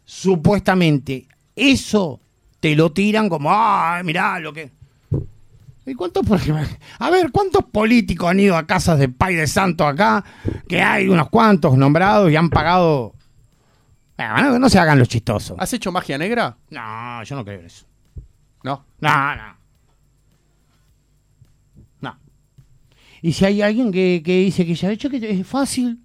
supuestamente 0.04 1.26
eso 1.54 2.20
te 2.60 2.74
lo 2.74 2.92
tiran 2.92 3.28
como, 3.28 3.50
ah, 3.52 4.00
mirá 4.04 4.38
lo 4.38 4.52
que... 4.52 4.70
¿Y 5.86 5.94
cuántos, 5.94 6.24
a 6.98 7.10
ver, 7.10 7.30
cuántos 7.30 7.64
políticos 7.64 8.30
han 8.30 8.40
ido 8.40 8.56
a 8.56 8.66
casas 8.66 8.98
de 8.98 9.10
Pai 9.10 9.34
de 9.34 9.46
Santo 9.46 9.86
acá? 9.86 10.24
Que 10.66 10.80
hay 10.80 11.08
unos 11.08 11.28
cuantos 11.28 11.76
nombrados 11.76 12.30
y 12.30 12.36
han 12.36 12.48
pagado... 12.48 13.14
Bueno, 14.16 14.52
no, 14.52 14.58
no 14.58 14.68
se 14.70 14.78
hagan 14.78 14.98
los 14.98 15.08
chistosos. 15.08 15.56
¿Has 15.58 15.72
hecho 15.72 15.92
magia 15.92 16.16
negra? 16.16 16.56
No, 16.70 17.22
yo 17.22 17.36
no 17.36 17.44
creo 17.44 17.60
en 17.60 17.66
eso. 17.66 17.84
No. 18.62 18.84
No, 19.00 19.36
no. 19.36 19.56
No. 22.00 22.18
Y 23.20 23.32
si 23.32 23.44
hay 23.44 23.60
alguien 23.60 23.92
que, 23.92 24.22
que 24.24 24.38
dice 24.38 24.64
que 24.64 24.74
ya 24.74 24.88
ha 24.88 24.92
hecho 24.92 25.10
que 25.10 25.30
es 25.30 25.46
fácil, 25.46 26.00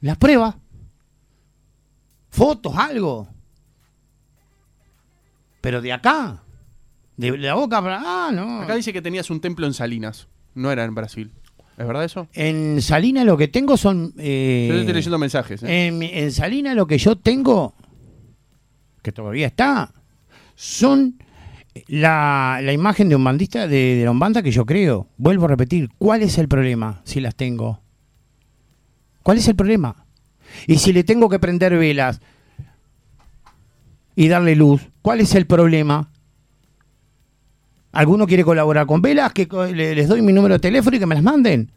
la 0.00 0.16
prueba. 0.16 0.56
Fotos, 2.30 2.76
algo. 2.76 3.28
Pero 5.60 5.80
de 5.80 5.92
acá, 5.92 6.42
de 7.16 7.36
la 7.38 7.54
boca 7.54 7.80
para. 7.82 8.00
Ah, 8.04 8.30
no. 8.32 8.62
Acá 8.62 8.74
dice 8.76 8.92
que 8.92 9.02
tenías 9.02 9.30
un 9.30 9.40
templo 9.40 9.66
en 9.66 9.74
Salinas. 9.74 10.28
No 10.54 10.70
era 10.70 10.84
en 10.84 10.94
Brasil. 10.94 11.30
¿Es 11.78 11.86
verdad 11.86 12.04
eso? 12.04 12.26
En 12.32 12.80
Salina 12.80 13.22
lo 13.24 13.36
que 13.36 13.48
tengo 13.48 13.76
son. 13.76 14.14
eh, 14.18 14.66
Yo 14.70 14.78
estoy 14.78 14.94
leyendo 14.94 15.18
mensajes. 15.18 15.62
¿eh? 15.62 15.86
en, 15.88 16.02
en 16.02 16.32
Salina 16.32 16.74
lo 16.74 16.86
que 16.86 16.96
yo 16.96 17.16
tengo, 17.16 17.74
que 19.02 19.12
todavía 19.12 19.46
está, 19.48 19.92
son 20.54 21.18
la, 21.88 22.60
la 22.62 22.72
imagen 22.72 23.10
de 23.10 23.16
un 23.16 23.24
bandista 23.24 23.68
de, 23.68 23.96
de 23.96 24.04
la 24.04 24.10
Umbanda 24.10 24.42
que 24.42 24.50
yo 24.50 24.64
creo. 24.64 25.08
Vuelvo 25.18 25.44
a 25.44 25.48
repetir, 25.48 25.90
¿cuál 25.98 26.22
es 26.22 26.38
el 26.38 26.48
problema 26.48 27.02
si 27.04 27.20
las 27.20 27.34
tengo? 27.34 27.82
¿Cuál 29.22 29.36
es 29.36 29.46
el 29.48 29.56
problema? 29.56 30.06
Y 30.66 30.76
si 30.78 30.94
le 30.94 31.04
tengo 31.04 31.28
que 31.28 31.38
prender 31.38 31.76
velas 31.76 32.20
y 34.14 34.28
darle 34.28 34.56
luz, 34.56 34.80
¿cuál 35.02 35.20
es 35.20 35.34
el 35.34 35.46
problema? 35.46 36.10
¿Alguno 37.96 38.26
quiere 38.26 38.44
colaborar 38.44 38.86
con 38.86 39.00
velas? 39.00 39.32
Que 39.32 39.48
les 39.74 40.06
doy 40.06 40.20
mi 40.20 40.30
número 40.30 40.56
de 40.56 40.60
teléfono 40.60 40.96
y 40.96 41.00
que 41.00 41.06
me 41.06 41.14
las 41.14 41.24
manden. 41.24 41.72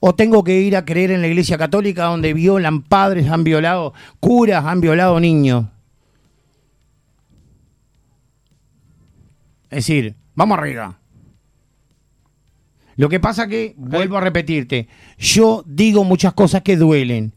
¿O 0.00 0.14
tengo 0.14 0.42
que 0.42 0.58
ir 0.58 0.74
a 0.74 0.86
creer 0.86 1.10
en 1.10 1.20
la 1.20 1.28
iglesia 1.28 1.58
católica 1.58 2.04
donde 2.04 2.32
violan 2.32 2.80
padres, 2.80 3.28
han 3.28 3.44
violado 3.44 3.92
curas, 4.20 4.64
han 4.64 4.80
violado 4.80 5.20
niños? 5.20 5.66
Es 9.64 9.86
decir, 9.86 10.14
vamos 10.34 10.56
arriba. 10.56 10.98
Lo 12.96 13.10
que 13.10 13.20
pasa 13.20 13.46
que, 13.48 13.74
vuelvo 13.76 14.16
a 14.16 14.22
repetirte, 14.22 14.88
yo 15.18 15.62
digo 15.66 16.04
muchas 16.04 16.32
cosas 16.32 16.62
que 16.62 16.78
duelen. 16.78 17.34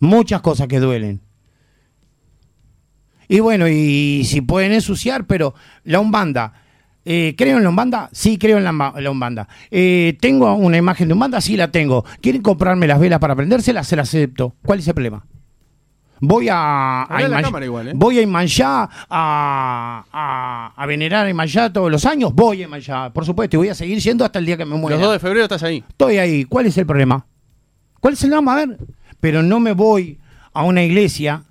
Muchas 0.00 0.40
cosas 0.40 0.66
que 0.66 0.80
duelen. 0.80 1.20
Y 3.28 3.40
bueno, 3.40 3.68
y 3.68 4.24
si 4.24 4.40
pueden 4.40 4.72
ensuciar, 4.72 5.26
pero 5.26 5.54
la 5.84 6.00
Umbanda, 6.00 6.54
eh, 7.04 7.34
¿creo 7.36 7.58
en 7.58 7.62
la 7.62 7.68
Umbanda? 7.68 8.08
Sí, 8.12 8.38
creo 8.38 8.58
en 8.58 8.64
la, 8.64 9.10
Umbanda. 9.10 9.48
Eh, 9.70 10.16
¿Tengo 10.20 10.52
una 10.54 10.78
imagen 10.78 11.08
de 11.08 11.14
Umbanda? 11.14 11.40
Sí, 11.40 11.56
la 11.56 11.70
tengo. 11.70 12.04
¿Quieren 12.20 12.42
comprarme 12.42 12.86
las 12.86 12.98
velas 12.98 13.18
para 13.18 13.36
prendérselas? 13.36 13.86
Se 13.86 13.96
las 13.96 14.08
acepto. 14.08 14.54
¿Cuál 14.64 14.78
es 14.78 14.88
el 14.88 14.94
problema? 14.94 15.24
Voy 16.20 16.48
a, 16.48 17.02
a 17.02 17.16
a 17.16 17.42
cámara 17.42 17.64
igual, 17.64 17.88
¿eh? 17.88 17.92
voy 17.94 18.18
a 18.18 18.22
Imanjá 18.22 18.88
a, 19.08 20.04
a, 20.12 20.72
a 20.76 20.86
venerar 20.86 21.26
a 21.26 21.30
Imanjá 21.30 21.72
todos 21.72 21.92
los 21.92 22.04
años. 22.06 22.34
Voy 22.34 22.62
a 22.62 22.64
Imanjá, 22.64 23.12
por 23.12 23.24
supuesto, 23.24 23.56
y 23.56 23.58
voy 23.58 23.68
a 23.68 23.74
seguir 23.74 24.02
siendo 24.02 24.24
hasta 24.24 24.40
el 24.40 24.46
día 24.46 24.56
que 24.56 24.64
me 24.64 24.74
muera. 24.76 24.96
Los 24.96 25.06
2 25.06 25.12
de 25.12 25.18
febrero 25.20 25.44
estás 25.44 25.62
ahí. 25.62 25.84
Estoy 25.88 26.18
ahí. 26.18 26.44
¿Cuál 26.44 26.66
es 26.66 26.76
el 26.76 26.86
problema? 26.86 27.24
¿Cuál 28.00 28.14
es 28.14 28.24
el 28.24 28.30
drama? 28.30 28.54
A 28.54 28.56
ver. 28.56 28.78
Pero 29.20 29.42
no 29.42 29.60
me 29.60 29.72
voy 29.72 30.18
a 30.52 30.62
una 30.64 30.82
iglesia 30.82 31.44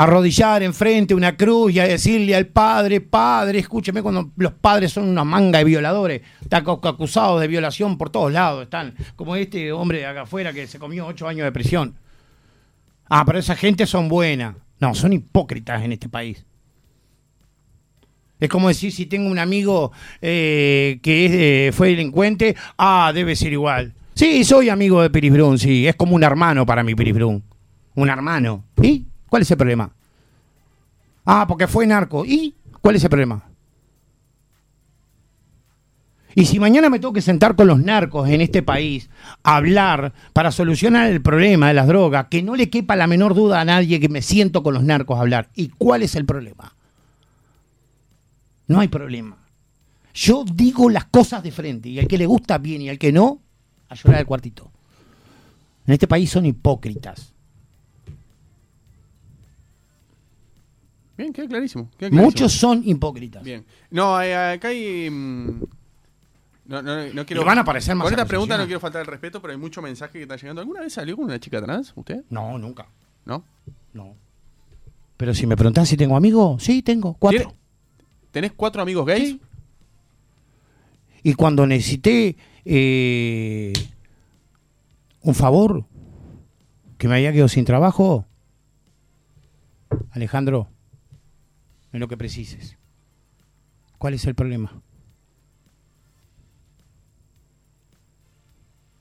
arrodillar 0.00 0.62
enfrente 0.62 1.12
una 1.14 1.36
cruz 1.36 1.72
y 1.72 1.80
a 1.80 1.88
decirle 1.88 2.36
al 2.36 2.46
padre, 2.46 3.00
padre, 3.00 3.58
escúcheme 3.58 4.00
cuando 4.00 4.30
los 4.36 4.52
padres 4.52 4.92
son 4.92 5.08
una 5.08 5.24
manga 5.24 5.58
de 5.58 5.64
violadores, 5.64 6.22
están 6.40 6.64
acu- 6.64 6.88
acusados 6.88 7.40
de 7.40 7.48
violación 7.48 7.98
por 7.98 8.08
todos 8.10 8.32
lados, 8.32 8.62
están 8.62 8.94
como 9.16 9.34
este 9.34 9.72
hombre 9.72 9.98
de 9.98 10.06
acá 10.06 10.22
afuera 10.22 10.52
que 10.52 10.68
se 10.68 10.78
comió 10.78 11.04
ocho 11.06 11.26
años 11.26 11.44
de 11.44 11.50
prisión. 11.50 11.96
Ah, 13.08 13.24
pero 13.26 13.40
esa 13.40 13.56
gente 13.56 13.86
son 13.86 14.08
buenas. 14.08 14.54
No, 14.78 14.94
son 14.94 15.12
hipócritas 15.12 15.82
en 15.82 15.90
este 15.92 16.08
país. 16.08 16.44
Es 18.38 18.48
como 18.48 18.68
decir, 18.68 18.92
si 18.92 19.06
tengo 19.06 19.28
un 19.28 19.40
amigo 19.40 19.90
eh, 20.22 21.00
que 21.02 21.72
fue 21.74 21.88
delincuente, 21.88 22.54
ah, 22.76 23.10
debe 23.12 23.34
ser 23.34 23.52
igual. 23.52 23.94
Sí, 24.14 24.44
soy 24.44 24.68
amigo 24.68 25.02
de 25.02 25.10
Piris 25.10 25.32
Brun, 25.32 25.58
sí, 25.58 25.88
es 25.88 25.96
como 25.96 26.14
un 26.14 26.22
hermano 26.22 26.64
para 26.64 26.84
mí 26.84 26.94
Piris 26.94 27.14
Brun. 27.14 27.42
Un 27.96 28.08
hermano. 28.08 28.64
¿Y 28.80 29.07
cuál 29.28 29.42
es 29.42 29.50
el 29.50 29.56
problema? 29.56 29.92
Ah, 31.24 31.46
porque 31.46 31.66
fue 31.66 31.86
narco. 31.86 32.24
¿Y 32.24 32.54
cuál 32.80 32.96
es 32.96 33.04
el 33.04 33.10
problema? 33.10 33.44
Y 36.34 36.46
si 36.46 36.60
mañana 36.60 36.88
me 36.88 37.00
tengo 37.00 37.12
que 37.12 37.20
sentar 37.20 37.56
con 37.56 37.66
los 37.66 37.80
narcos 37.80 38.28
en 38.28 38.40
este 38.40 38.62
país 38.62 39.10
a 39.42 39.56
hablar 39.56 40.12
para 40.32 40.52
solucionar 40.52 41.10
el 41.10 41.20
problema 41.20 41.68
de 41.68 41.74
las 41.74 41.88
drogas, 41.88 42.28
que 42.30 42.42
no 42.42 42.54
le 42.54 42.70
quepa 42.70 42.94
la 42.94 43.08
menor 43.08 43.34
duda 43.34 43.60
a 43.60 43.64
nadie 43.64 43.98
que 43.98 44.08
me 44.08 44.22
siento 44.22 44.62
con 44.62 44.74
los 44.74 44.84
narcos 44.84 45.18
a 45.18 45.22
hablar. 45.22 45.48
¿Y 45.56 45.68
cuál 45.70 46.02
es 46.02 46.14
el 46.14 46.26
problema? 46.26 46.76
No 48.68 48.78
hay 48.78 48.88
problema. 48.88 49.36
Yo 50.14 50.44
digo 50.44 50.90
las 50.90 51.06
cosas 51.06 51.42
de 51.42 51.50
frente 51.50 51.88
y 51.88 51.98
al 51.98 52.06
que 52.06 52.18
le 52.18 52.26
gusta 52.26 52.58
bien 52.58 52.82
y 52.82 52.88
al 52.88 52.98
que 52.98 53.10
no, 53.10 53.40
a 53.88 53.94
llorar 53.94 54.20
al 54.20 54.26
cuartito. 54.26 54.70
En 55.86 55.94
este 55.94 56.06
país 56.06 56.30
son 56.30 56.46
hipócritas. 56.46 57.32
Bien, 61.18 61.32
queda 61.32 61.46
clarísimo. 61.48 61.90
queda 61.98 62.08
clarísimo. 62.10 62.22
Muchos 62.22 62.52
son 62.52 62.82
hipócritas. 62.84 63.42
Bien. 63.42 63.64
No, 63.90 64.22
eh, 64.22 64.34
acá 64.34 64.68
hay. 64.68 65.10
mm, 65.10 65.62
No, 66.66 66.80
no, 66.82 67.06
no 67.12 67.26
quiero. 67.26 67.42
Y 67.42 67.44
van 67.44 67.58
a 67.58 67.62
aparecer 67.62 67.94
más 67.96 68.04
Con 68.04 68.12
esta 68.12 68.24
pregunta 68.26 68.56
no 68.56 68.62
acusaciones. 68.62 68.66
quiero 68.68 68.80
faltar 68.80 69.00
el 69.00 69.06
respeto, 69.06 69.42
pero 69.42 69.52
hay 69.52 69.58
mucho 69.58 69.82
mensaje 69.82 70.12
que 70.12 70.22
está 70.22 70.36
llegando. 70.36 70.60
¿Alguna 70.60 70.80
vez 70.80 70.92
salió 70.92 71.16
con 71.16 71.24
una 71.26 71.40
chica 71.40 71.60
trans, 71.60 71.92
usted? 71.96 72.22
No, 72.30 72.56
nunca. 72.58 72.86
¿No? 73.26 73.42
No. 73.92 74.14
Pero 75.16 75.34
si 75.34 75.46
me 75.46 75.56
preguntan 75.56 75.84
si 75.86 75.96
tengo 75.96 76.16
amigos, 76.16 76.62
sí, 76.62 76.82
tengo, 76.82 77.14
cuatro. 77.18 77.38
¿Tiene- 77.40 77.54
¿Tenés 78.30 78.52
cuatro 78.52 78.80
amigos 78.82 79.04
gays? 79.06 79.30
Sí. 79.30 79.40
Y 81.24 81.34
cuando 81.34 81.66
necesité 81.66 82.36
eh, 82.64 83.72
un 85.22 85.34
favor, 85.34 85.84
que 86.98 87.08
me 87.08 87.14
había 87.16 87.32
quedado 87.32 87.48
sin 87.48 87.64
trabajo, 87.64 88.24
Alejandro, 90.12 90.68
en 91.92 92.00
lo 92.00 92.08
que 92.08 92.16
precises. 92.16 92.76
¿Cuál 93.98 94.14
es 94.14 94.24
el 94.26 94.34
problema? 94.34 94.72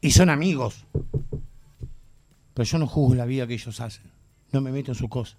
Y 0.02 0.12
son 0.12 0.30
amigos. 0.30 0.86
Pero 2.54 2.66
yo 2.66 2.78
no 2.78 2.88
juzgo 2.88 3.16
la 3.16 3.26
vida 3.26 3.46
que 3.46 3.54
ellos 3.54 3.80
hacen. 3.80 4.06
No 4.52 4.62
me 4.62 4.72
meto 4.72 4.92
en 4.92 4.96
su 4.96 5.10
cosa. 5.10 5.38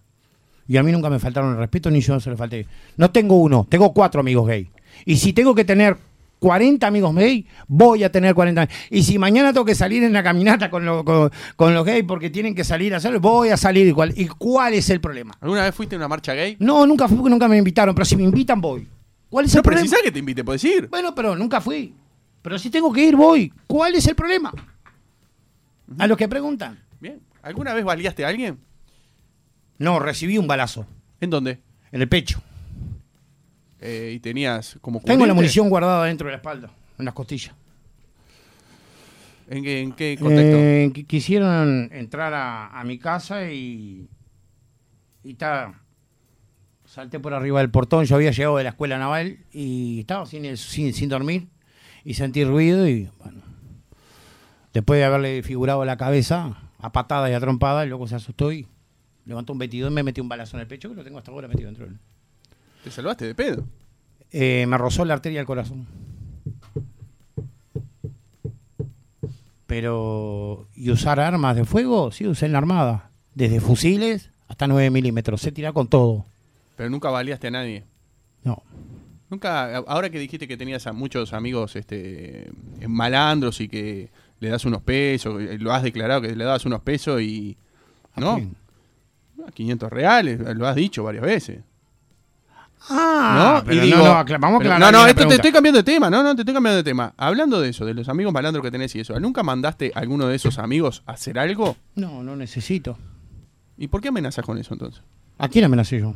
Y 0.69 0.77
a 0.77 0.83
mí 0.83 0.93
nunca 0.93 1.09
me 1.09 1.19
faltaron 1.19 1.53
el 1.53 1.59
respeto 1.59 1.91
ni 1.91 2.01
yo 2.01 2.21
se 2.21 2.31
le 2.31 2.37
falté. 2.37 2.67
No 2.97 3.11
tengo 3.11 3.37
uno, 3.37 3.67
tengo 3.69 3.93
cuatro 3.93 4.21
amigos 4.21 4.47
gay. 4.47 4.71
Y 5.07 5.17
si 5.17 5.33
tengo 5.33 5.55
que 5.55 5.65
tener 5.65 5.97
40 6.39 6.87
amigos 6.87 7.15
gay, 7.15 7.47
voy 7.67 8.05
a 8.05 8.13
tener 8.13 8.35
40. 8.35 8.69
Y 8.91 9.03
si 9.03 9.19
mañana 9.19 9.53
tengo 9.53 9.65
que 9.65 9.75
salir 9.75 10.03
en 10.05 10.13
la 10.13 10.23
caminata 10.23 10.71
con, 10.71 10.85
lo- 10.85 11.05
con, 11.05 11.31
con 11.57 11.75
los 11.75 11.85
gays 11.85 12.05
porque 12.07 12.31
tienen 12.31 12.55
que 12.55 12.65
salir 12.65 12.95
a 12.95 12.99
hacerlo, 12.99 13.21
voy 13.21 13.49
a 13.51 13.57
salir 13.57 13.87
igual. 13.87 14.13
¿Y 14.17 14.27
cuál 14.29 14.75
es 14.75 14.89
el 14.91 15.01
problema? 15.01 15.37
¿Alguna 15.41 15.63
vez 15.65 15.75
fuiste 15.75 15.97
a 15.97 15.99
una 15.99 16.09
marcha 16.09 16.35
gay? 16.35 16.57
No, 16.61 16.87
nunca 16.87 17.09
fui 17.09 17.17
porque 17.17 17.31
nunca 17.31 17.49
me 17.49 17.57
invitaron, 17.59 17.95
pero 17.95 18.05
si 18.05 18.17
me 18.17 18.23
invitan, 18.23 18.61
voy. 18.61 18.87
¿Cuál 19.29 19.45
es 19.47 19.55
No 19.55 19.59
el 19.59 19.63
problema? 19.63 19.81
precisás 19.83 20.03
que 20.03 20.13
te 20.13 20.19
invite, 20.21 20.45
puedes 20.45 20.65
ir. 20.65 20.89
Bueno, 20.89 21.15
pero 21.15 21.35
nunca 21.37 21.61
fui. 21.61 21.93
Pero 22.41 22.59
si 22.59 22.71
tengo 22.71 22.93
que 22.93 23.03
ir, 23.05 23.17
voy. 23.17 23.53
¿Cuál 23.67 23.95
es 23.97 24.07
el 24.07 24.15
problema? 24.15 24.53
A 25.99 26.07
los 26.07 26.17
que 26.17 26.29
preguntan. 26.29 26.79
Bien. 27.01 27.21
¿Alguna 27.43 27.75
vez 27.75 27.85
baleaste 27.85 28.25
a 28.25 28.29
alguien? 28.29 28.59
No, 29.79 29.99
recibí 30.01 30.39
un 30.39 30.47
balazo 30.47 30.87
¿En 31.21 31.31
dónde? 31.31 31.61
en 31.93 32.03
el 32.03 32.09
pecho. 32.09 32.43
Eh, 33.81 34.13
y 34.17 34.21
tenías 34.21 34.77
como. 34.81 35.01
Tengo 35.01 35.25
la 35.27 35.35
munición 35.35 35.69
guardada 35.69 36.05
dentro 36.07 36.27
de 36.27 36.33
la 36.33 36.37
espalda, 36.39 36.71
en 36.99 37.05
las 37.05 37.15
costillas. 37.15 37.55
¿En, 39.51 39.63
qué- 39.63 39.81
en 39.81 39.93
qué 39.93 40.17
contexto? 40.21 40.57
Eh, 40.59 40.91
qui- 40.93 41.07
quisieron 41.07 41.89
entrar 41.93 42.35
a, 42.35 42.69
a 42.79 42.85
mi 42.85 42.99
casa 42.99 43.51
y. 43.51 44.09
Y 45.25 45.35
ta- 45.35 45.81
salté 46.85 47.19
por 47.21 47.33
arriba 47.35 47.61
del 47.61 47.71
portón. 47.71 48.05
Yo 48.05 48.17
había 48.17 48.31
llegado 48.31 48.57
de 48.57 48.65
la 48.65 48.71
escuela 48.71 48.99
naval 48.99 49.39
y 49.53 50.01
estaba 50.01 50.27
sin, 50.27 50.45
el- 50.45 50.59
sin, 50.59 50.93
sin 50.93 51.09
dormir. 51.09 51.49
Y 52.05 52.15
sentí 52.15 52.45
ruido 52.45 52.87
y, 52.89 53.11
bueno. 53.19 53.43
Después 54.73 54.99
de 54.99 55.05
haberle 55.05 55.43
figurado 55.43 55.85
la 55.85 55.97
cabeza 55.97 56.57
a 56.79 56.93
patada 56.93 57.31
y 57.31 57.33
a 57.35 57.41
trompada, 57.41 57.83
el 57.83 57.91
loco 57.91 58.07
se 58.07 58.15
asustó 58.17 58.53
y 58.53 58.67
levantó 59.25 59.53
un 59.53 59.59
22 59.59 59.91
y 59.91 59.95
me 59.95 60.03
metió 60.03 60.23
un 60.23 60.29
balazo 60.29 60.57
en 60.57 60.61
el 60.63 60.67
pecho 60.67 60.89
que 60.91 60.95
lo 60.95 61.05
tengo 61.05 61.19
hasta 61.19 61.31
ahora 61.31 61.49
metido 61.49 61.67
dentro 61.69 61.87
de 61.87 61.93
él. 61.93 61.99
Te 62.89 62.95
salvaste 62.95 63.27
de 63.27 63.35
pedo. 63.35 63.67
Eh, 64.31 64.65
me 64.67 64.79
rozó 64.79 65.05
la 65.05 65.13
arteria 65.13 65.41
del 65.41 65.47
corazón. 65.47 65.87
Pero, 69.67 70.69
¿y 70.75 70.91
usar 70.91 71.21
armas 71.21 71.55
de 71.55 71.67
fuego? 71.67 72.11
Sí, 72.13 72.27
usé 72.27 72.47
en 72.47 72.53
la 72.53 72.59
armada. 72.59 73.11
Desde 73.35 73.61
fusiles 73.61 74.31
hasta 74.49 74.67
9 74.67 74.89
milímetros. 74.89 75.43
Se 75.43 75.53
tira 75.53 75.75
con 75.75 75.89
todo. 75.89 76.25
Pero 76.77 76.89
nunca 76.89 77.11
baleaste 77.11 77.49
a 77.49 77.51
nadie. 77.51 77.85
No. 78.43 78.63
Nunca, 79.29 79.77
ahora 79.77 80.09
que 80.09 80.19
dijiste 80.19 80.49
que 80.49 80.57
tenías 80.57 80.87
a 80.87 80.95
muchos 80.95 81.35
amigos 81.35 81.77
este, 81.77 82.51
malandros 82.89 83.61
y 83.61 83.69
que 83.69 84.09
le 84.41 84.49
das 84.49 84.65
unos 84.65 84.81
pesos, 84.81 85.43
eh, 85.43 85.59
lo 85.59 85.75
has 85.75 85.83
declarado 85.83 86.23
que 86.23 86.35
le 86.35 86.45
das 86.45 86.65
unos 86.65 86.81
pesos 86.81 87.21
y... 87.21 87.59
¿A 88.15 88.21
¿No? 88.21 88.41
Ah, 89.47 89.51
500 89.53 89.93
reales, 89.93 90.41
lo 90.57 90.67
has 90.67 90.75
dicho 90.75 91.05
varias 91.05 91.25
veces. 91.25 91.61
Ah, 92.89 93.57
¿no? 93.59 93.65
pero 93.65 93.75
Y 93.77 93.79
no, 93.91 93.97
digo, 93.97 93.99
no, 93.99 94.13
acla- 94.19 94.39
vamos 94.39 94.61
a 94.61 94.63
aclarar 94.63 94.81
No, 94.93 94.99
no, 95.01 95.07
esto 95.07 95.27
te 95.27 95.35
estoy 95.35 95.53
cambiando 95.53 95.79
de 95.79 95.83
tema, 95.85 96.09
no, 96.11 96.23
no, 96.23 96.35
te 96.35 96.43
estoy 96.43 96.55
cambiando 96.55 96.77
de 96.77 96.85
tema. 96.85 97.13
Hablando 97.17 97.61
de 97.61 97.71
eso, 97.71 97.85
de 97.85 97.95
los 97.95 98.09
amigos 98.09 98.33
malandros 98.33 98.63
que 98.65 98.71
tenés 98.71 98.95
y 98.95 99.01
eso, 99.01 99.19
¿nunca 99.21 99.43
mandaste 99.43 99.93
a 99.95 100.01
alguno 100.01 100.27
de 100.29 100.37
esos 100.37 100.59
amigos 100.59 101.03
a 101.07 101.13
hacer 101.13 101.39
algo? 101.39 101.77
No, 101.95 102.23
no 102.23 102.37
necesito. 102.37 102.99
¿Y 103.77 103.89
por 103.89 104.01
qué 104.01 104.09
amenazas 104.09 104.45
con 104.45 104.59
eso 104.59 104.75
entonces? 104.75 105.03
¿A 105.39 105.49
quién 105.49 105.65
amenacé 105.65 106.01
yo? 106.01 106.15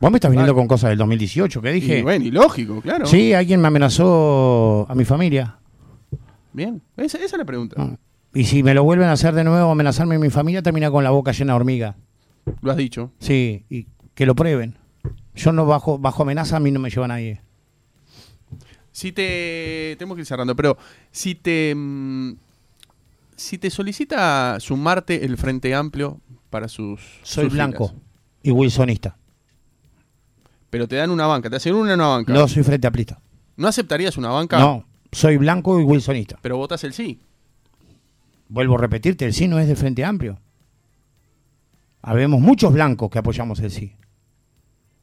Vos 0.00 0.10
me 0.10 0.16
estás 0.16 0.30
viniendo 0.30 0.54
con 0.54 0.66
cosas 0.66 0.90
del 0.90 0.98
2018, 0.98 1.60
que 1.60 1.72
dije. 1.72 1.98
Y 1.98 2.02
bueno, 2.02 2.24
y 2.24 2.30
lógico, 2.30 2.80
claro. 2.80 3.04
Sí, 3.06 3.34
alguien 3.34 3.60
me 3.60 3.68
amenazó 3.68 4.86
a 4.88 4.94
mi 4.94 5.04
familia. 5.04 5.58
Bien, 6.52 6.80
esa, 6.96 7.18
esa 7.18 7.26
es 7.26 7.38
la 7.38 7.44
pregunta. 7.44 7.76
Ah. 7.78 7.96
Y 8.32 8.44
si 8.44 8.62
me 8.62 8.74
lo 8.74 8.82
vuelven 8.84 9.08
a 9.08 9.12
hacer 9.12 9.34
de 9.34 9.44
nuevo, 9.44 9.70
amenazarme 9.70 10.14
a 10.14 10.18
mi 10.18 10.30
familia, 10.30 10.62
termina 10.62 10.90
con 10.90 11.04
la 11.04 11.10
boca 11.10 11.32
llena 11.32 11.52
de 11.52 11.56
hormigas. 11.56 11.96
Lo 12.62 12.70
has 12.70 12.76
dicho. 12.76 13.12
Sí, 13.18 13.64
y 13.68 13.86
que 14.14 14.24
lo 14.24 14.34
prueben. 14.34 14.78
Yo 15.34 15.52
no 15.52 15.64
bajo, 15.66 15.98
bajo 15.98 16.22
amenaza, 16.22 16.56
a 16.56 16.60
mí 16.60 16.70
no 16.70 16.80
me 16.80 16.90
lleva 16.90 17.08
nadie. 17.08 17.40
Si 18.92 19.12
te. 19.12 19.94
Tenemos 19.98 20.16
que 20.16 20.22
ir 20.22 20.26
cerrando, 20.26 20.54
pero 20.56 20.76
si 21.10 21.34
te. 21.34 21.72
mm, 21.74 22.32
Si 23.36 23.56
te 23.58 23.70
solicita 23.70 24.58
sumarte 24.60 25.24
el 25.24 25.36
Frente 25.38 25.74
Amplio 25.74 26.20
para 26.50 26.68
sus. 26.68 27.00
Soy 27.22 27.44
sus 27.44 27.52
blanco 27.54 27.88
filas, 27.88 28.02
y 28.42 28.50
wilsonista. 28.50 29.16
pero 30.68 30.86
te 30.88 30.96
dan 30.96 31.10
una 31.10 31.26
banca, 31.26 31.48
te 31.48 31.56
hacen 31.56 31.74
una, 31.74 31.94
una 31.94 32.06
banca. 32.08 32.32
No 32.32 32.46
soy 32.48 32.62
frente 32.64 32.86
aplista. 32.86 33.20
¿No 33.56 33.68
aceptarías 33.68 34.16
una 34.18 34.28
banca? 34.30 34.58
No, 34.58 34.84
soy 35.12 35.36
blanco 35.36 35.80
y 35.80 35.84
wilsonista. 35.84 36.38
Pero 36.42 36.56
votas 36.56 36.82
el 36.84 36.92
sí. 36.92 37.20
Vuelvo 38.48 38.74
a 38.74 38.78
repetirte, 38.78 39.24
el 39.26 39.32
sí 39.32 39.46
no 39.48 39.58
es 39.60 39.68
del 39.68 39.76
Frente 39.76 40.04
Amplio. 40.04 40.40
Habemos 42.02 42.40
muchos 42.40 42.72
blancos 42.72 43.10
que 43.10 43.18
apoyamos 43.18 43.60
el 43.60 43.70
sí. 43.70 43.94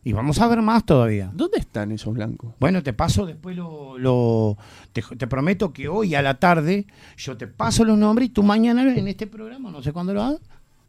Y 0.03 0.13
vamos 0.13 0.39
a 0.39 0.47
ver 0.47 0.61
más 0.61 0.85
todavía. 0.85 1.29
¿Dónde 1.33 1.57
están 1.59 1.91
esos 1.91 2.13
blancos? 2.13 2.53
Bueno, 2.59 2.81
te 2.81 2.93
paso 2.93 3.25
después 3.25 3.55
lo... 3.57 3.97
lo- 3.97 4.57
te, 4.93 5.01
te 5.01 5.27
prometo 5.27 5.73
que 5.73 5.89
hoy 5.89 6.15
a 6.15 6.21
la 6.21 6.39
tarde 6.39 6.87
yo 7.17 7.35
te 7.35 7.47
paso 7.47 7.83
los 7.83 7.97
nombres 7.97 8.29
y 8.29 8.31
tú 8.31 8.41
mañana 8.43 8.83
en 8.83 9.07
este 9.07 9.27
programa, 9.27 9.69
no 9.69 9.83
sé 9.83 9.91
cuándo 9.91 10.13
lo 10.13 10.23
hagas, 10.23 10.39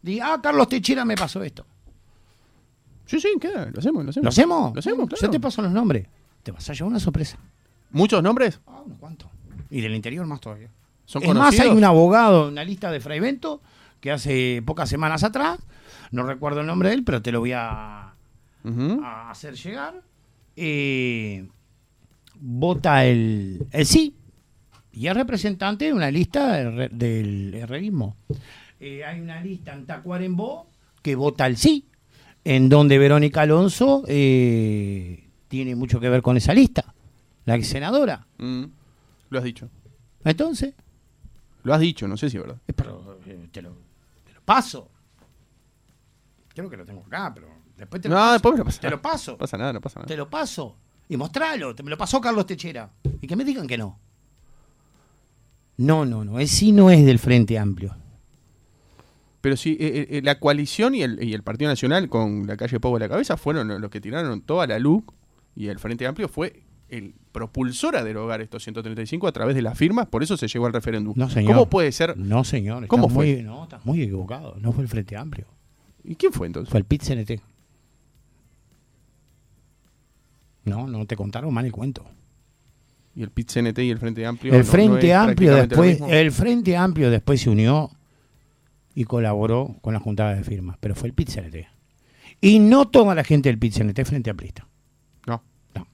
diga, 0.03 0.35
ah, 0.35 0.41
Carlos 0.41 0.69
Techera 0.69 1.05
me 1.05 1.17
pasó 1.17 1.43
esto. 1.43 1.67
Sí, 3.07 3.19
sí, 3.21 3.29
queda, 3.41 3.71
lo 3.73 3.79
hacemos, 3.81 4.05
lo 4.05 4.11
hacemos. 4.11 4.25
¿Lo 4.25 4.29
hacemos? 4.29 4.75
Lo 4.75 4.79
hacemos, 4.81 5.09
claro. 5.09 5.21
Yo 5.23 5.31
te 5.31 5.41
paso 5.41 5.63
los 5.63 5.73
nombres. 5.73 6.07
Te 6.43 6.53
vas 6.53 6.69
a 6.71 6.73
llevar 6.75 6.91
una 6.91 7.01
sorpresa. 7.01 7.39
¿Muchos 7.91 8.23
nombres? 8.23 8.61
Ah, 8.67 8.83
unos 8.85 8.99
cuantos. 8.99 9.29
Y 9.71 9.81
del 9.81 9.95
interior 9.95 10.27
más 10.27 10.41
todavía. 10.41 10.69
¿Son 11.07 11.23
es 11.25 11.35
más, 11.35 11.59
hay 11.59 11.71
un 11.71 11.85
abogado 11.85 12.51
en 12.51 12.55
la 12.55 12.65
lista 12.65 12.91
de 12.93 13.01
Fraivento 13.01 13.63
que 14.01 14.13
hace 14.13 14.63
pocas 14.65 14.89
semanas 14.91 15.25
atrás, 15.25 15.59
no 16.13 16.23
recuerdo 16.25 16.61
el 16.61 16.67
nombre 16.67 16.91
de 16.91 16.97
él, 16.97 17.03
pero 17.05 17.23
te 17.23 17.33
lo 17.33 17.41
voy 17.41 17.53
a, 17.53 18.08
A 19.05 19.31
hacer 19.31 19.55
llegar. 19.55 20.03
eh, 20.57 21.47
vota 22.41 23.05
el, 23.05 23.67
el 23.73 23.87
sí 23.87 24.15
y 24.93 25.07
es 25.07 25.15
representante 25.15 25.87
de 25.87 25.93
una 25.93 26.11
lista 26.11 26.55
del, 26.55 26.97
del 26.99 27.55
herrerismo. 27.55 28.17
Eh, 28.81 29.05
hay 29.05 29.21
una 29.21 29.41
lista 29.41 29.73
en 29.75 29.87
Tacuarembó 29.87 30.69
que 31.03 31.15
vota 31.17 31.47
el 31.47 31.57
sí, 31.57 31.87
en 32.45 32.69
donde 32.69 32.99
Verónica 32.99 33.43
Alonso 33.43 34.05
eh, 34.09 35.29
tiene 35.49 35.75
mucho 35.77 36.01
que 36.01 36.09
ver 36.09 36.23
con 36.23 36.37
esa 36.37 36.53
lista, 36.55 36.95
la 37.45 37.57
ex 37.57 37.69
senadora. 37.69 38.27
Mm. 38.39 38.65
Lo 39.31 39.39
has 39.39 39.45
dicho. 39.45 39.69
Entonces, 40.25 40.75
Lo 41.65 41.75
has 41.75 41.81
dicho, 41.81 42.07
no 42.09 42.17
sé 42.17 42.29
si 42.31 42.37
es 42.37 42.43
verdad. 42.43 42.59
eh, 42.67 42.73
pero, 42.75 43.19
te, 43.53 43.63
lo, 43.63 43.73
te 44.27 44.33
lo 44.35 44.41
paso. 44.45 44.91
Creo 46.55 46.69
que 46.71 46.77
lo 46.77 46.85
tengo 46.85 47.03
acá, 47.07 47.33
pero 47.35 47.49
después 47.79 48.03
te 48.03 48.09
lo 48.09 48.15
No, 48.15 48.21
paso. 48.21 48.33
después 48.33 48.53
me 48.53 48.59
lo 48.59 48.65
pasás. 48.65 48.81
Te 48.81 48.91
lo 48.91 49.01
paso. 49.03 49.33
No 49.33 49.39
pasa 49.39 49.57
nada, 49.59 49.73
no 49.73 49.81
pasa 49.81 50.01
nada. 50.01 50.07
Te 50.09 50.17
lo 50.17 50.29
paso. 50.29 50.77
Y 51.09 51.17
mostralo. 51.17 51.75
Te 51.75 51.83
me 51.83 51.91
lo 51.91 51.97
pasó 51.97 52.21
Carlos 52.21 52.45
Techera. 52.47 52.91
Y 53.21 53.27
que 53.27 53.37
me 53.37 53.45
digan 53.45 53.67
que 53.67 53.79
no. 53.79 53.99
No, 55.77 56.05
no, 56.05 56.25
no. 56.25 56.39
Él 56.41 56.49
sí 56.49 56.73
no 56.73 56.91
es 56.91 57.05
del 57.07 57.19
Frente 57.19 57.59
Amplio. 57.59 57.95
Pero 59.41 59.57
sí, 59.57 59.77
eh, 59.79 60.07
eh, 60.11 60.21
la 60.23 60.41
coalición 60.41 60.95
y 60.97 61.03
el, 61.03 61.23
y 61.23 61.33
el 61.33 61.43
Partido 61.45 61.71
Nacional 61.71 62.09
con 62.09 62.47
la 62.47 62.57
calle 62.57 62.81
Povo 62.81 62.97
a 62.97 63.01
la 63.01 63.09
cabeza 63.09 63.37
fueron 63.37 63.81
los 63.81 63.91
que 63.91 64.01
tiraron 64.01 64.41
toda 64.41 64.67
la 64.67 64.79
luz 64.81 65.05
y 65.55 65.69
el 65.69 65.79
Frente 65.79 66.07
Amplio 66.07 66.29
fue 66.29 66.65
el 66.89 67.15
propulsor 67.33 67.95
a 67.97 68.03
derogar 68.03 68.41
estos 68.41 68.65
135 68.65 69.29
a 69.29 69.33
través 69.33 69.55
de 69.55 69.63
las 69.63 69.79
firmas, 69.79 70.07
por 70.07 70.23
eso 70.25 70.37
se 70.37 70.49
llegó 70.49 70.67
al 70.67 70.73
referéndum. 70.73 71.13
No, 71.17 71.31
señor. 71.31 71.53
¿Cómo 71.55 71.69
puede 71.71 71.93
ser? 71.93 72.17
No, 72.17 72.43
señor. 72.43 72.79
estás 72.85 72.89
¿Cómo 72.89 73.09
muy- 73.09 73.35
fue? 73.35 73.43
no, 73.45 73.63
estás 73.65 73.85
muy 73.87 74.03
equivocado. 74.03 74.57
No 74.59 74.73
fue 74.73 74.83
el 74.83 74.89
Frente 74.89 75.17
Amplio. 75.17 75.47
¿Y 76.03 76.17
quién 76.17 76.33
fue 76.33 76.47
entonces? 76.49 76.71
Fue 76.71 76.81
el 76.81 76.85
PIT 76.87 77.03
No, 80.69 80.87
no 80.87 81.07
te 81.07 81.17
contaron 81.17 81.53
mal 81.53 81.65
el 81.65 81.73
cuento. 81.73 82.05
¿Y 83.15 83.23
el 83.23 83.31
PIT-CNT 83.31 83.79
y 83.85 83.91
el 83.91 83.99
Frente 83.99 84.25
Amplio? 84.27 84.53
el 84.53 84.61
no- 84.61 84.65
no 84.67 84.71
Frente 84.71 85.09
es 85.11 85.15
Amplio 85.15 85.55
después, 85.57 86.01
el 86.09 86.33
Frente 86.33 86.77
Amplio 86.77 87.11
después 87.11 87.41
se 87.41 87.51
unió 87.51 87.91
y 88.95 89.05
colaboró 89.05 89.77
con 89.81 89.93
la 89.95 90.01
juntada 90.01 90.35
de 90.35 90.45
firmas, 90.45 90.77
pero 90.79 90.95
fue 90.95 91.09
el 91.09 91.15
PIT 91.15 91.29
CNT. 91.31 91.67
Y 92.41 92.61
no 92.61 92.87
toda 92.89 93.15
la 93.17 93.25
gente 93.25 93.49
del 93.49 93.59
PIT 93.59 93.75
CNT 93.75 94.05
Frente 94.05 94.31
Amplista. 94.31 94.67
No. 95.27 95.43
No. 95.75 95.87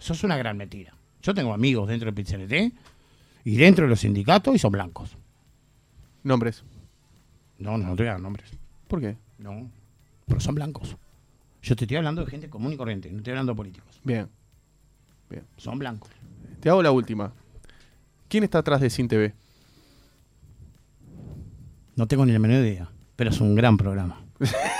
Eso 0.00 0.12
es 0.14 0.24
una 0.24 0.36
gran 0.38 0.56
mentira. 0.56 0.94
Yo 1.22 1.34
tengo 1.34 1.52
amigos 1.52 1.88
dentro 1.88 2.06
del 2.10 2.14
PIT 2.14 2.28
CNT 2.28 2.72
y 3.44 3.56
dentro 3.56 3.84
de 3.84 3.90
los 3.90 4.00
sindicatos 4.00 4.54
y 4.54 4.58
son 4.58 4.72
blancos. 4.72 5.16
Nombres. 6.22 6.64
No, 7.58 7.76
no, 7.76 7.88
no 7.88 7.96
te 7.96 8.02
voy 8.04 8.08
a 8.08 8.12
dar 8.12 8.20
nombres. 8.20 8.50
¿Por 8.88 9.00
qué? 9.00 9.16
No. 9.38 9.70
Pero 10.26 10.40
son 10.40 10.54
blancos. 10.54 10.96
Yo 11.62 11.76
te 11.76 11.84
estoy 11.84 11.96
hablando 11.96 12.24
de 12.24 12.30
gente 12.30 12.50
común 12.50 12.72
y 12.72 12.76
corriente, 12.76 13.10
no 13.10 13.18
estoy 13.18 13.30
hablando 13.32 13.52
de 13.52 13.56
políticos. 13.56 14.00
Bien. 14.02 14.28
Son 15.56 15.78
blancos. 15.78 16.10
Te 16.60 16.68
hago 16.68 16.82
la 16.82 16.90
última. 16.90 17.32
¿Quién 18.28 18.44
está 18.44 18.58
atrás 18.58 18.80
de 18.80 18.90
Sin 18.90 19.08
TV? 19.08 19.32
No 21.96 22.06
tengo 22.06 22.26
ni 22.26 22.32
la 22.32 22.38
menor 22.38 22.62
idea, 22.62 22.90
pero 23.16 23.30
es 23.30 23.40
un 23.40 23.54
gran 23.54 23.76
programa. 23.76 24.20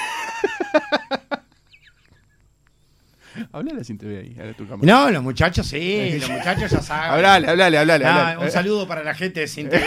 Hablale 3.53 3.80
a 3.80 3.85
Sin 3.85 3.97
TV 3.97 4.18
ahí, 4.18 4.37
a 4.39 4.53
tu 4.55 4.66
cámara. 4.66 4.87
No, 4.87 5.11
los 5.11 5.22
muchachos 5.22 5.66
sí, 5.66 6.18
los 6.18 6.28
muchachos 6.28 6.70
ya 6.70 6.83
saben. 6.83 7.11
Hablale, 7.12 7.49
hablale, 7.49 7.78
hablale. 7.78 8.05
Ah, 8.05 8.30
hablale. 8.33 8.45
un 8.45 8.51
saludo 8.51 8.87
para 8.87 9.03
la 9.03 9.14
gente 9.14 9.41
de 9.41 9.49
Sin 9.49 9.70
TV. 9.70 9.85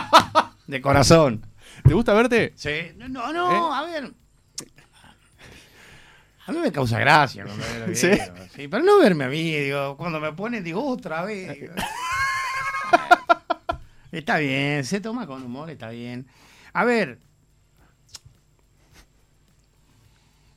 de 0.66 0.80
corazón. 0.80 1.44
¿Te 1.82 1.92
gusta 1.92 2.14
verte? 2.14 2.52
Sí. 2.56 2.92
No, 2.96 3.08
no, 3.08 3.32
no, 3.32 3.74
a 3.74 3.84
ver. 3.84 4.12
A 6.50 6.52
mí 6.52 6.58
me 6.58 6.72
causa 6.72 6.98
gracia 6.98 7.44
cuando 7.44 7.64
veo 7.64 7.86
los 7.86 8.00
videos, 8.00 8.30
sí, 8.52 8.68
pero 8.68 8.82
no 8.82 8.98
verme 8.98 9.24
a 9.24 9.28
mí, 9.28 9.52
digo, 9.52 9.96
cuando 9.96 10.18
me 10.18 10.32
ponen, 10.32 10.64
digo, 10.64 10.84
otra 10.84 11.24
vez. 11.24 11.60
digo. 11.60 11.74
está 14.12 14.38
bien, 14.38 14.84
se 14.84 15.00
toma 15.00 15.26
con 15.26 15.42
humor, 15.44 15.70
está 15.70 15.90
bien. 15.90 16.26
A 16.72 16.84
ver, 16.84 17.18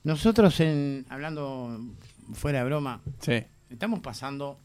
nosotros 0.03 0.59
en, 0.59 1.05
hablando 1.09 1.79
fuera 2.33 2.59
de 2.59 2.65
broma, 2.65 3.01
Sí. 3.19 3.43
Estamos 3.69 4.01
pasando 4.01 4.59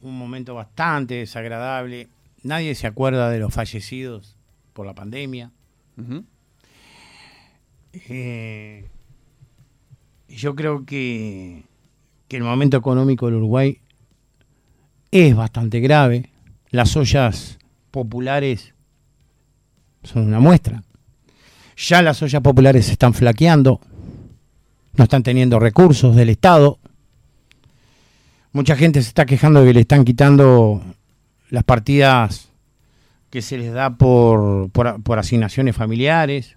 un 0.00 0.18
momento 0.18 0.54
bastante 0.54 1.14
desagradable. 1.14 2.08
Nadie 2.42 2.74
se 2.74 2.86
acuerda 2.86 3.30
de 3.30 3.38
los 3.38 3.54
fallecidos 3.54 4.36
por 4.72 4.86
la 4.86 4.94
pandemia. 4.94 5.50
Eh, 7.92 8.88
yo 10.36 10.54
creo 10.54 10.84
que, 10.84 11.64
que 12.28 12.36
el 12.36 12.42
momento 12.42 12.76
económico 12.76 13.26
del 13.26 13.36
Uruguay 13.36 13.80
es 15.10 15.36
bastante 15.36 15.80
grave. 15.80 16.30
Las 16.70 16.96
ollas 16.96 17.58
populares 17.90 18.74
son 20.02 20.26
una 20.26 20.40
muestra. 20.40 20.82
Ya 21.76 22.02
las 22.02 22.22
ollas 22.22 22.42
populares 22.42 22.88
están 22.88 23.14
flaqueando, 23.14 23.80
no 24.94 25.04
están 25.04 25.22
teniendo 25.22 25.58
recursos 25.58 26.16
del 26.16 26.30
Estado. 26.30 26.78
Mucha 28.52 28.76
gente 28.76 29.02
se 29.02 29.08
está 29.08 29.26
quejando 29.26 29.60
de 29.60 29.68
que 29.68 29.74
le 29.74 29.80
están 29.80 30.04
quitando 30.04 30.82
las 31.50 31.64
partidas 31.64 32.48
que 33.30 33.40
se 33.40 33.56
les 33.56 33.72
da 33.72 33.96
por, 33.96 34.70
por 34.70 35.18
asignaciones 35.18 35.74
familiares. 35.74 36.56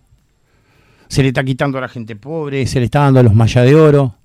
Se 1.08 1.22
le 1.22 1.30
está 1.30 1.44
quitando 1.44 1.78
a 1.78 1.82
la 1.82 1.88
gente 1.88 2.16
pobre, 2.16 2.66
se 2.68 2.80
le 2.80 2.86
está 2.86 3.00
dando 3.02 3.20
a 3.20 3.24
los 3.24 3.34
malla 3.34 3.62
de 3.62 3.76
oro. 3.76 4.16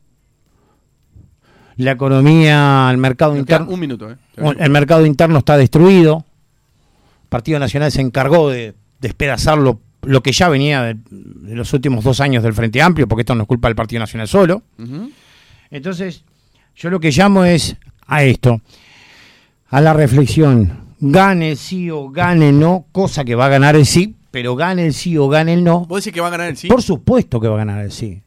La 1.77 1.93
economía, 1.93 2.89
el 2.91 2.99
mercado 2.99 3.33
Nos 3.33 3.41
interno. 3.41 3.69
un 3.71 3.81
minuto, 3.81 4.11
¿eh? 4.11 4.17
El 4.59 4.71
mercado 4.71 5.07
interno 5.07 5.39
está 5.39 5.57
destruido. 5.57 6.25
El 7.23 7.29
Partido 7.29 7.59
Nacional 7.59 7.91
se 7.91 8.01
encargó 8.03 8.51
de 8.51 8.75
despedazar 9.01 9.57
lo, 9.57 9.81
lo 10.03 10.23
que 10.23 10.33
ya 10.33 10.49
venía 10.49 10.83
de, 10.83 10.97
de 11.11 11.55
los 11.55 11.73
últimos 11.73 12.05
dos 12.05 12.21
años 12.21 12.43
del 12.43 12.53
Frente 12.53 12.83
Amplio, 12.83 13.09
porque 13.09 13.23
esto 13.23 13.35
no 13.35 13.43
es 13.43 13.49
culpa 13.49 13.69
del 13.69 13.77
Partido 13.77 14.01
Nacional 14.01 14.29
solo. 14.29 14.63
Entonces, 15.71 16.25
yo 16.77 16.91
lo 16.91 17.01
que 17.01 17.11
llamo 17.13 17.45
es 17.45 17.77
a 18.07 18.25
esto, 18.25 18.61
a 19.69 19.81
la 19.81 19.93
reflexión. 19.95 20.91
Gane 20.99 21.57
sí 21.57 21.89
o 21.91 22.11
gane 22.11 22.53
no, 22.53 22.87
cosa 22.93 23.25
que 23.25 23.35
va 23.35 23.47
a 23.47 23.51
ganar 23.51 23.75
el 23.77 23.87
sí, 23.87 24.17
pero 24.31 24.57
gane 24.57 24.87
el 24.87 24.95
sí 24.95 25.17
o 25.17 25.29
gane 25.29 25.55
el 25.55 25.65
no. 25.65 25.87
¿Vos 25.87 26.05
decís 26.05 26.15
que 26.15 26.21
va 26.21 26.29
a 26.29 26.31
ganar 26.31 26.49
el 26.49 26.57
sí? 26.57 26.69
Por 26.69 26.83
supuesto 26.83 27.41
que 27.41 27.49
va 27.49 27.55
a 27.55 27.59
ganar 27.59 27.85
el 27.85 27.93
sí. 27.93 28.23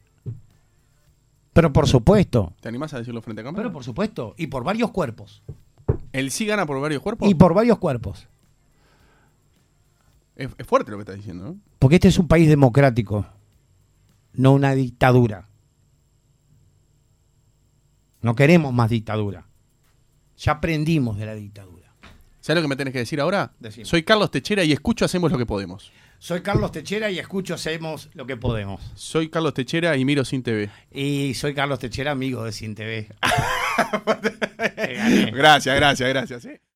Pero 1.52 1.72
por 1.72 1.88
supuesto. 1.88 2.52
¿Te 2.60 2.68
animás 2.68 2.92
a 2.94 2.98
decirlo 2.98 3.22
frente 3.22 3.40
a 3.40 3.44
cámara? 3.44 3.62
Pero 3.62 3.72
por 3.72 3.84
supuesto. 3.84 4.34
Y 4.36 4.48
por 4.48 4.64
varios 4.64 4.90
cuerpos. 4.90 5.42
¿El 6.12 6.30
sí 6.30 6.46
gana 6.46 6.66
por 6.66 6.80
varios 6.80 7.00
cuerpos? 7.00 7.28
Y 7.28 7.34
por 7.34 7.54
varios 7.54 7.78
cuerpos. 7.78 8.28
Es, 10.36 10.50
es 10.58 10.66
fuerte 10.66 10.90
lo 10.90 10.96
que 10.96 11.02
estás 11.02 11.16
diciendo, 11.16 11.44
¿no? 11.44 11.56
Porque 11.78 11.96
este 11.96 12.08
es 12.08 12.18
un 12.18 12.26
país 12.26 12.48
democrático, 12.48 13.26
no 14.32 14.52
una 14.52 14.74
dictadura. 14.74 15.48
No 18.20 18.34
queremos 18.34 18.72
más 18.72 18.90
dictadura. 18.90 19.46
Ya 20.38 20.52
aprendimos 20.52 21.18
de 21.18 21.26
la 21.26 21.34
dictadura. 21.34 21.73
¿Sabes 22.44 22.56
lo 22.56 22.62
que 22.64 22.68
me 22.68 22.76
tenés 22.76 22.92
que 22.92 22.98
decir 22.98 23.22
ahora? 23.22 23.52
Decime. 23.58 23.86
Soy 23.86 24.02
Carlos 24.02 24.30
Techera 24.30 24.64
y 24.64 24.72
escucho 24.72 25.06
Hacemos 25.06 25.32
lo 25.32 25.38
que 25.38 25.46
podemos. 25.46 25.90
Soy 26.18 26.42
Carlos 26.42 26.72
Techera 26.72 27.10
y 27.10 27.18
escucho 27.18 27.54
Hacemos 27.54 28.10
lo 28.12 28.26
que 28.26 28.36
podemos. 28.36 28.82
Soy 28.96 29.30
Carlos 29.30 29.54
Techera 29.54 29.96
y 29.96 30.04
miro 30.04 30.26
Sin 30.26 30.42
TV. 30.42 30.68
Y 30.92 31.32
soy 31.32 31.54
Carlos 31.54 31.78
Techera, 31.78 32.10
amigo 32.10 32.44
de 32.44 32.52
Sin 32.52 32.74
TV. 32.74 33.08
Gracias, 35.32 35.74
gracias, 35.74 36.08
gracias. 36.10 36.44
¿eh? 36.44 36.60